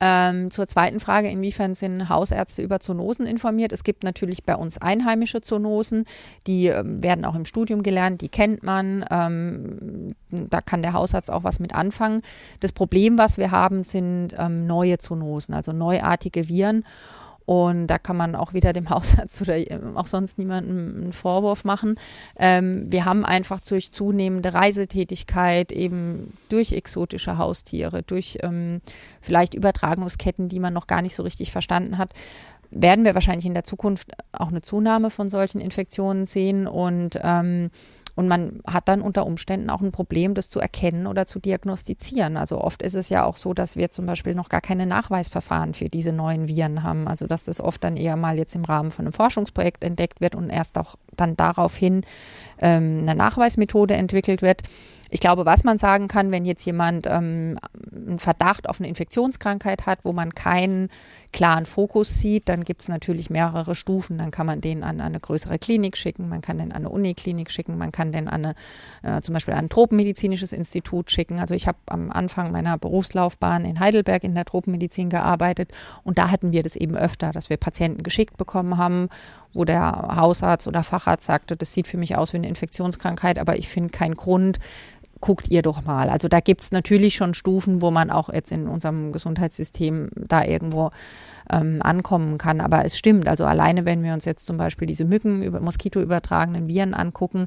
Ähm, 0.00 0.50
zur 0.50 0.66
zweiten 0.66 0.98
Frage, 0.98 1.28
inwiefern 1.28 1.74
sind 1.74 2.08
Hausärzte 2.08 2.62
über 2.62 2.80
Zoonosen 2.80 3.26
informiert? 3.26 3.72
Es 3.72 3.84
gibt 3.84 4.02
natürlich 4.02 4.42
bei 4.42 4.56
uns 4.56 4.78
einheimische 4.78 5.40
Zoonosen, 5.40 6.04
die 6.46 6.66
ähm, 6.66 7.02
werden 7.02 7.24
auch 7.24 7.36
im 7.36 7.44
Studium 7.44 7.82
gelernt, 7.82 8.20
die 8.20 8.28
kennt 8.28 8.62
man. 8.62 9.04
Ähm, 9.10 10.08
da 10.30 10.60
kann 10.60 10.82
der 10.82 10.94
Hausarzt 10.94 11.30
auch 11.30 11.44
was 11.44 11.60
mit 11.60 11.74
anfangen. 11.74 12.22
Das 12.60 12.72
Problem, 12.72 13.18
was 13.18 13.38
wir 13.38 13.52
haben, 13.52 13.84
sind 13.84 14.34
ähm, 14.36 14.66
neue 14.66 14.98
Zoonosen, 14.98 15.54
also 15.54 15.72
neuartige 15.72 16.48
Viren. 16.48 16.84
Und 17.46 17.88
da 17.88 17.98
kann 17.98 18.16
man 18.16 18.34
auch 18.34 18.54
wieder 18.54 18.72
dem 18.72 18.90
Hausarzt 18.90 19.40
oder 19.42 19.56
ähm, 19.70 19.96
auch 19.96 20.06
sonst 20.06 20.38
niemandem 20.38 21.02
einen 21.02 21.12
Vorwurf 21.12 21.64
machen. 21.64 21.96
Ähm, 22.36 22.90
wir 22.90 23.04
haben 23.04 23.24
einfach 23.24 23.60
durch 23.60 23.92
zunehmende 23.92 24.54
Reisetätigkeit, 24.54 25.72
eben 25.72 26.36
durch 26.48 26.72
exotische 26.72 27.38
Haustiere, 27.38 28.02
durch 28.02 28.38
ähm, 28.42 28.80
vielleicht 29.20 29.54
Übertragungsketten, 29.54 30.48
die 30.48 30.60
man 30.60 30.72
noch 30.72 30.86
gar 30.86 31.02
nicht 31.02 31.14
so 31.14 31.22
richtig 31.22 31.52
verstanden 31.52 31.98
hat, 31.98 32.10
werden 32.70 33.04
wir 33.04 33.14
wahrscheinlich 33.14 33.46
in 33.46 33.54
der 33.54 33.64
Zukunft 33.64 34.10
auch 34.32 34.48
eine 34.48 34.62
Zunahme 34.62 35.10
von 35.10 35.28
solchen 35.28 35.60
Infektionen 35.60 36.26
sehen. 36.26 36.66
Und 36.66 37.18
ähm, 37.22 37.70
und 38.16 38.28
man 38.28 38.60
hat 38.66 38.88
dann 38.88 39.02
unter 39.02 39.26
Umständen 39.26 39.70
auch 39.70 39.80
ein 39.80 39.92
Problem, 39.92 40.34
das 40.34 40.48
zu 40.48 40.60
erkennen 40.60 41.06
oder 41.06 41.26
zu 41.26 41.40
diagnostizieren. 41.40 42.36
Also 42.36 42.60
oft 42.60 42.82
ist 42.82 42.94
es 42.94 43.08
ja 43.08 43.24
auch 43.24 43.36
so, 43.36 43.54
dass 43.54 43.76
wir 43.76 43.90
zum 43.90 44.06
Beispiel 44.06 44.34
noch 44.34 44.48
gar 44.48 44.60
keine 44.60 44.86
Nachweisverfahren 44.86 45.74
für 45.74 45.88
diese 45.88 46.12
neuen 46.12 46.46
Viren 46.46 46.82
haben. 46.84 47.08
Also 47.08 47.26
dass 47.26 47.44
das 47.44 47.60
oft 47.60 47.82
dann 47.82 47.96
eher 47.96 48.16
mal 48.16 48.38
jetzt 48.38 48.54
im 48.54 48.64
Rahmen 48.64 48.92
von 48.92 49.06
einem 49.06 49.12
Forschungsprojekt 49.12 49.82
entdeckt 49.82 50.20
wird 50.20 50.34
und 50.36 50.50
erst 50.50 50.78
auch 50.78 50.94
dann 51.16 51.36
daraufhin 51.36 52.02
ähm, 52.60 53.00
eine 53.02 53.16
Nachweismethode 53.16 53.94
entwickelt 53.94 54.42
wird. 54.42 54.62
Ich 55.10 55.20
glaube, 55.20 55.46
was 55.46 55.64
man 55.64 55.78
sagen 55.78 56.08
kann, 56.08 56.32
wenn 56.32 56.44
jetzt 56.44 56.64
jemand 56.64 57.06
ähm, 57.06 57.58
einen 57.94 58.18
Verdacht 58.18 58.68
auf 58.68 58.80
eine 58.80 58.88
Infektionskrankheit 58.88 59.86
hat, 59.86 60.00
wo 60.02 60.12
man 60.12 60.34
keinen 60.34 60.88
klaren 61.32 61.66
Fokus 61.66 62.20
sieht, 62.20 62.48
dann 62.48 62.64
gibt 62.64 62.82
es 62.82 62.88
natürlich 62.88 63.30
mehrere 63.30 63.74
Stufen. 63.74 64.18
Dann 64.18 64.30
kann 64.30 64.46
man 64.46 64.60
den 64.60 64.84
an 64.84 65.00
eine 65.00 65.20
größere 65.20 65.58
Klinik 65.58 65.96
schicken, 65.96 66.28
man 66.28 66.40
kann 66.40 66.58
den 66.58 66.72
an 66.72 66.78
eine 66.78 66.88
Uniklinik 66.88 67.50
schicken, 67.50 67.76
man 67.76 67.92
kann 67.92 68.12
den 68.12 68.28
an 68.28 68.46
eine, 68.46 68.54
äh, 69.18 69.20
zum 69.20 69.34
Beispiel 69.34 69.54
an 69.54 69.66
ein 69.66 69.68
tropenmedizinisches 69.68 70.52
Institut 70.52 71.10
schicken. 71.10 71.38
Also 71.38 71.54
ich 71.54 71.66
habe 71.66 71.78
am 71.86 72.10
Anfang 72.10 72.52
meiner 72.52 72.78
Berufslaufbahn 72.78 73.64
in 73.64 73.80
Heidelberg 73.80 74.24
in 74.24 74.34
der 74.34 74.44
Tropenmedizin 74.44 75.10
gearbeitet 75.10 75.72
und 76.02 76.18
da 76.18 76.30
hatten 76.30 76.52
wir 76.52 76.62
das 76.62 76.76
eben 76.76 76.96
öfter, 76.96 77.32
dass 77.32 77.50
wir 77.50 77.56
Patienten 77.56 78.02
geschickt 78.02 78.36
bekommen 78.36 78.78
haben 78.78 79.08
wo 79.54 79.64
der 79.64 80.16
Hausarzt 80.16 80.68
oder 80.68 80.82
Facharzt 80.82 81.26
sagte, 81.26 81.56
das 81.56 81.72
sieht 81.72 81.86
für 81.86 81.96
mich 81.96 82.16
aus 82.16 82.32
wie 82.32 82.38
eine 82.38 82.48
Infektionskrankheit, 82.48 83.38
aber 83.38 83.56
ich 83.56 83.68
finde 83.68 83.90
keinen 83.90 84.14
Grund, 84.14 84.58
guckt 85.20 85.50
ihr 85.50 85.62
doch 85.62 85.84
mal. 85.84 86.10
Also 86.10 86.28
da 86.28 86.40
gibt 86.40 86.60
es 86.60 86.70
natürlich 86.70 87.14
schon 87.14 87.32
Stufen, 87.32 87.80
wo 87.80 87.90
man 87.90 88.10
auch 88.10 88.28
jetzt 88.28 88.52
in 88.52 88.68
unserem 88.68 89.10
Gesundheitssystem 89.10 90.10
da 90.14 90.44
irgendwo 90.44 90.90
ähm, 91.50 91.80
ankommen 91.80 92.36
kann. 92.36 92.60
Aber 92.60 92.84
es 92.84 92.98
stimmt, 92.98 93.26
also 93.26 93.46
alleine 93.46 93.86
wenn 93.86 94.02
wir 94.02 94.12
uns 94.12 94.26
jetzt 94.26 94.44
zum 94.44 94.58
Beispiel 94.58 94.86
diese 94.86 95.06
Mücken, 95.06 95.42
über 95.42 95.60
Moskito 95.60 96.00
übertragenen 96.00 96.68
Viren 96.68 96.92
angucken, 96.92 97.46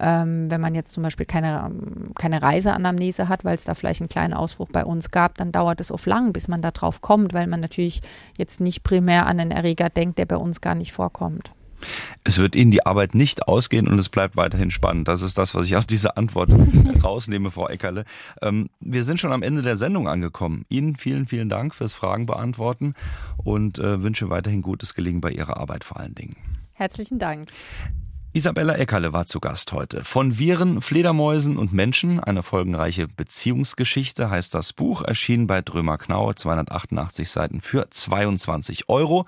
ähm, 0.00 0.50
wenn 0.50 0.60
man 0.60 0.74
jetzt 0.74 0.92
zum 0.92 1.02
Beispiel 1.02 1.26
keine, 1.26 1.70
keine 2.16 2.42
Reiseanamnese 2.42 3.28
hat, 3.28 3.44
weil 3.44 3.54
es 3.54 3.64
da 3.64 3.74
vielleicht 3.74 4.00
einen 4.00 4.08
kleinen 4.08 4.34
Ausbruch 4.34 4.68
bei 4.72 4.84
uns 4.84 5.10
gab, 5.10 5.36
dann 5.38 5.52
dauert 5.52 5.80
es 5.80 5.92
oft 5.92 6.06
lang, 6.06 6.32
bis 6.32 6.48
man 6.48 6.62
da 6.62 6.70
drauf 6.70 7.00
kommt, 7.00 7.32
weil 7.32 7.46
man 7.46 7.60
natürlich 7.60 8.00
jetzt 8.36 8.60
nicht 8.60 8.82
primär 8.82 9.26
an 9.26 9.40
einen 9.40 9.50
Erreger 9.50 9.90
denkt, 9.90 10.18
der 10.18 10.26
bei 10.26 10.36
uns 10.36 10.60
gar 10.60 10.74
nicht 10.74 10.92
vorkommt. 10.92 11.52
Es 12.22 12.38
wird 12.38 12.56
Ihnen 12.56 12.70
die 12.70 12.86
Arbeit 12.86 13.14
nicht 13.14 13.48
ausgehen 13.48 13.86
und 13.88 13.98
es 13.98 14.08
bleibt 14.08 14.36
weiterhin 14.36 14.70
spannend. 14.70 15.08
Das 15.08 15.22
ist 15.22 15.36
das, 15.38 15.54
was 15.54 15.66
ich 15.66 15.76
aus 15.76 15.86
dieser 15.86 16.16
Antwort 16.16 16.50
rausnehme, 17.04 17.50
Frau 17.50 17.68
Eckerle. 17.68 18.04
Ähm, 18.42 18.70
wir 18.80 19.04
sind 19.04 19.20
schon 19.20 19.32
am 19.32 19.42
Ende 19.42 19.62
der 19.62 19.76
Sendung 19.76 20.08
angekommen. 20.08 20.64
Ihnen 20.68 20.96
vielen, 20.96 21.26
vielen 21.26 21.48
Dank 21.48 21.74
fürs 21.74 21.92
Fragen 21.92 22.26
beantworten 22.26 22.94
und 23.36 23.78
äh, 23.78 24.02
wünsche 24.02 24.30
weiterhin 24.30 24.62
gutes 24.62 24.94
Gelingen 24.94 25.20
bei 25.20 25.30
Ihrer 25.30 25.56
Arbeit 25.56 25.84
vor 25.84 26.00
allen 26.00 26.14
Dingen. 26.14 26.36
Herzlichen 26.72 27.18
Dank. 27.18 27.50
Isabella 28.36 28.74
Eckerle 28.74 29.12
war 29.12 29.26
zu 29.26 29.38
Gast 29.38 29.70
heute. 29.70 30.02
Von 30.02 30.40
Viren, 30.40 30.82
Fledermäusen 30.82 31.56
und 31.56 31.72
Menschen, 31.72 32.18
eine 32.18 32.42
folgenreiche 32.42 33.06
Beziehungsgeschichte 33.06 34.28
heißt 34.28 34.52
das 34.56 34.72
Buch, 34.72 35.02
erschienen 35.02 35.46
bei 35.46 35.62
Drömer 35.62 35.98
Knau, 35.98 36.32
288 36.32 37.30
Seiten 37.30 37.60
für 37.60 37.86
22 37.88 38.88
Euro. 38.88 39.26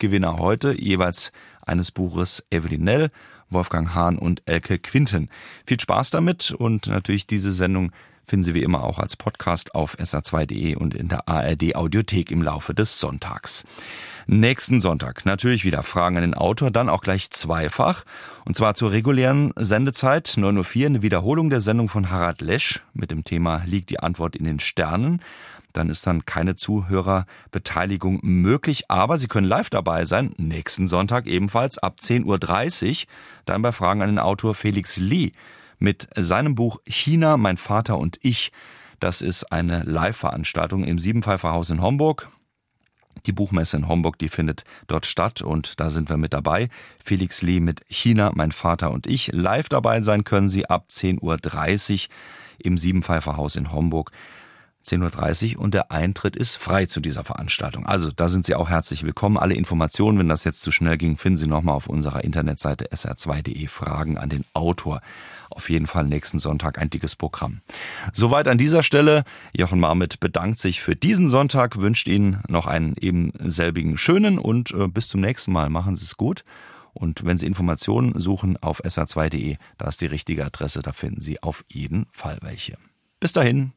Gewinner 0.00 0.38
heute 0.38 0.72
jeweils 0.72 1.30
eines 1.64 1.92
Buches 1.92 2.44
Evelyn 2.50 2.82
Nell, 2.82 3.10
Wolfgang 3.48 3.94
Hahn 3.94 4.18
und 4.18 4.42
Elke 4.46 4.80
Quinten. 4.80 5.30
Viel 5.64 5.78
Spaß 5.78 6.10
damit 6.10 6.50
und 6.50 6.88
natürlich 6.88 7.28
diese 7.28 7.52
Sendung 7.52 7.92
finden 8.28 8.44
Sie 8.44 8.54
wie 8.54 8.62
immer 8.62 8.84
auch 8.84 8.98
als 8.98 9.16
Podcast 9.16 9.74
auf 9.74 9.96
sr2.de 9.98 10.76
und 10.76 10.94
in 10.94 11.08
der 11.08 11.28
ARD 11.28 11.74
Audiothek 11.74 12.30
im 12.30 12.42
Laufe 12.42 12.74
des 12.74 13.00
Sonntags. 13.00 13.64
Nächsten 14.26 14.82
Sonntag 14.82 15.24
natürlich 15.24 15.64
wieder 15.64 15.82
Fragen 15.82 16.16
an 16.16 16.22
den 16.22 16.34
Autor, 16.34 16.70
dann 16.70 16.90
auch 16.90 17.00
gleich 17.00 17.30
zweifach. 17.30 18.04
Und 18.44 18.56
zwar 18.56 18.74
zur 18.74 18.90
regulären 18.90 19.54
Sendezeit 19.56 20.28
9.04 20.36 20.80
Uhr 20.80 20.86
eine 20.86 21.02
Wiederholung 21.02 21.48
der 21.48 21.60
Sendung 21.60 21.88
von 21.88 22.10
Harald 22.10 22.42
Lesch 22.42 22.82
mit 22.92 23.10
dem 23.10 23.24
Thema 23.24 23.62
Liegt 23.64 23.88
die 23.88 24.00
Antwort 24.00 24.36
in 24.36 24.44
den 24.44 24.60
Sternen? 24.60 25.22
Dann 25.72 25.88
ist 25.88 26.06
dann 26.06 26.26
keine 26.26 26.56
Zuhörerbeteiligung 26.56 28.20
möglich, 28.22 28.90
aber 28.90 29.16
Sie 29.16 29.28
können 29.28 29.46
live 29.46 29.70
dabei 29.70 30.04
sein, 30.04 30.34
nächsten 30.36 30.88
Sonntag 30.88 31.26
ebenfalls 31.26 31.78
ab 31.78 31.96
10.30 32.00 32.90
Uhr, 32.90 33.06
dann 33.46 33.62
bei 33.62 33.72
Fragen 33.72 34.02
an 34.02 34.08
den 34.08 34.18
Autor 34.18 34.54
Felix 34.54 34.98
Lee 34.98 35.32
mit 35.78 36.08
seinem 36.16 36.54
Buch 36.54 36.80
China, 36.86 37.36
mein 37.36 37.56
Vater 37.56 37.98
und 37.98 38.18
ich. 38.22 38.52
Das 39.00 39.22
ist 39.22 39.52
eine 39.52 39.82
Live-Veranstaltung 39.84 40.84
im 40.84 40.98
Siebenpfeiferhaus 40.98 41.70
in 41.70 41.80
Homburg. 41.80 42.28
Die 43.26 43.32
Buchmesse 43.32 43.76
in 43.76 43.88
Homburg, 43.88 44.18
die 44.18 44.28
findet 44.28 44.64
dort 44.86 45.06
statt 45.06 45.42
und 45.42 45.80
da 45.80 45.90
sind 45.90 46.08
wir 46.08 46.16
mit 46.16 46.32
dabei. 46.32 46.68
Felix 47.04 47.42
Lee 47.42 47.60
mit 47.60 47.82
China, 47.88 48.30
mein 48.34 48.52
Vater 48.52 48.90
und 48.90 49.06
ich. 49.06 49.30
Live 49.32 49.68
dabei 49.68 50.02
sein 50.02 50.24
können 50.24 50.48
Sie 50.48 50.66
ab 50.68 50.86
10.30 50.90 51.20
Uhr 51.22 52.14
im 52.58 52.78
Siebenpfeiferhaus 52.78 53.56
in 53.56 53.72
Homburg. 53.72 54.12
10.30 54.86 55.56
Uhr 55.56 55.62
und 55.62 55.74
der 55.74 55.90
Eintritt 55.90 56.36
ist 56.36 56.56
frei 56.56 56.86
zu 56.86 57.00
dieser 57.00 57.24
Veranstaltung. 57.24 57.86
Also 57.86 58.10
da 58.10 58.28
sind 58.28 58.46
Sie 58.46 58.54
auch 58.54 58.70
herzlich 58.70 59.02
willkommen. 59.02 59.36
Alle 59.36 59.54
Informationen, 59.54 60.18
wenn 60.18 60.28
das 60.28 60.44
jetzt 60.44 60.62
zu 60.62 60.70
schnell 60.70 60.96
ging, 60.96 61.16
finden 61.16 61.36
Sie 61.36 61.46
nochmal 61.46 61.74
auf 61.74 61.88
unserer 61.88 62.24
Internetseite 62.24 62.86
sr2.de 62.86 63.66
Fragen 63.66 64.16
an 64.16 64.30
den 64.30 64.44
Autor. 64.54 65.00
Auf 65.50 65.70
jeden 65.70 65.86
Fall 65.86 66.04
nächsten 66.04 66.38
Sonntag 66.38 66.78
ein 66.78 66.90
dickes 66.90 67.16
Programm. 67.16 67.60
Soweit 68.12 68.48
an 68.48 68.58
dieser 68.58 68.82
Stelle. 68.82 69.24
Jochen 69.52 69.80
Marmit 69.80 70.20
bedankt 70.20 70.58
sich 70.58 70.80
für 70.80 70.96
diesen 70.96 71.28
Sonntag, 71.28 71.80
wünscht 71.80 72.08
Ihnen 72.08 72.42
noch 72.48 72.66
einen 72.66 72.94
eben 73.00 73.32
selbigen 73.38 73.96
schönen 73.96 74.38
und 74.38 74.72
äh, 74.72 74.88
bis 74.88 75.08
zum 75.08 75.20
nächsten 75.20 75.52
Mal. 75.52 75.70
Machen 75.70 75.96
Sie 75.96 76.04
es 76.04 76.16
gut. 76.16 76.44
Und 76.92 77.24
wenn 77.24 77.38
Sie 77.38 77.46
Informationen 77.46 78.18
suchen 78.18 78.56
auf 78.56 78.84
sr2.de, 78.84 79.56
da 79.78 79.88
ist 79.88 80.00
die 80.00 80.06
richtige 80.06 80.44
Adresse, 80.44 80.82
da 80.82 80.92
finden 80.92 81.20
Sie 81.20 81.42
auf 81.42 81.64
jeden 81.68 82.06
Fall 82.12 82.38
welche. 82.42 82.76
Bis 83.20 83.32
dahin. 83.32 83.72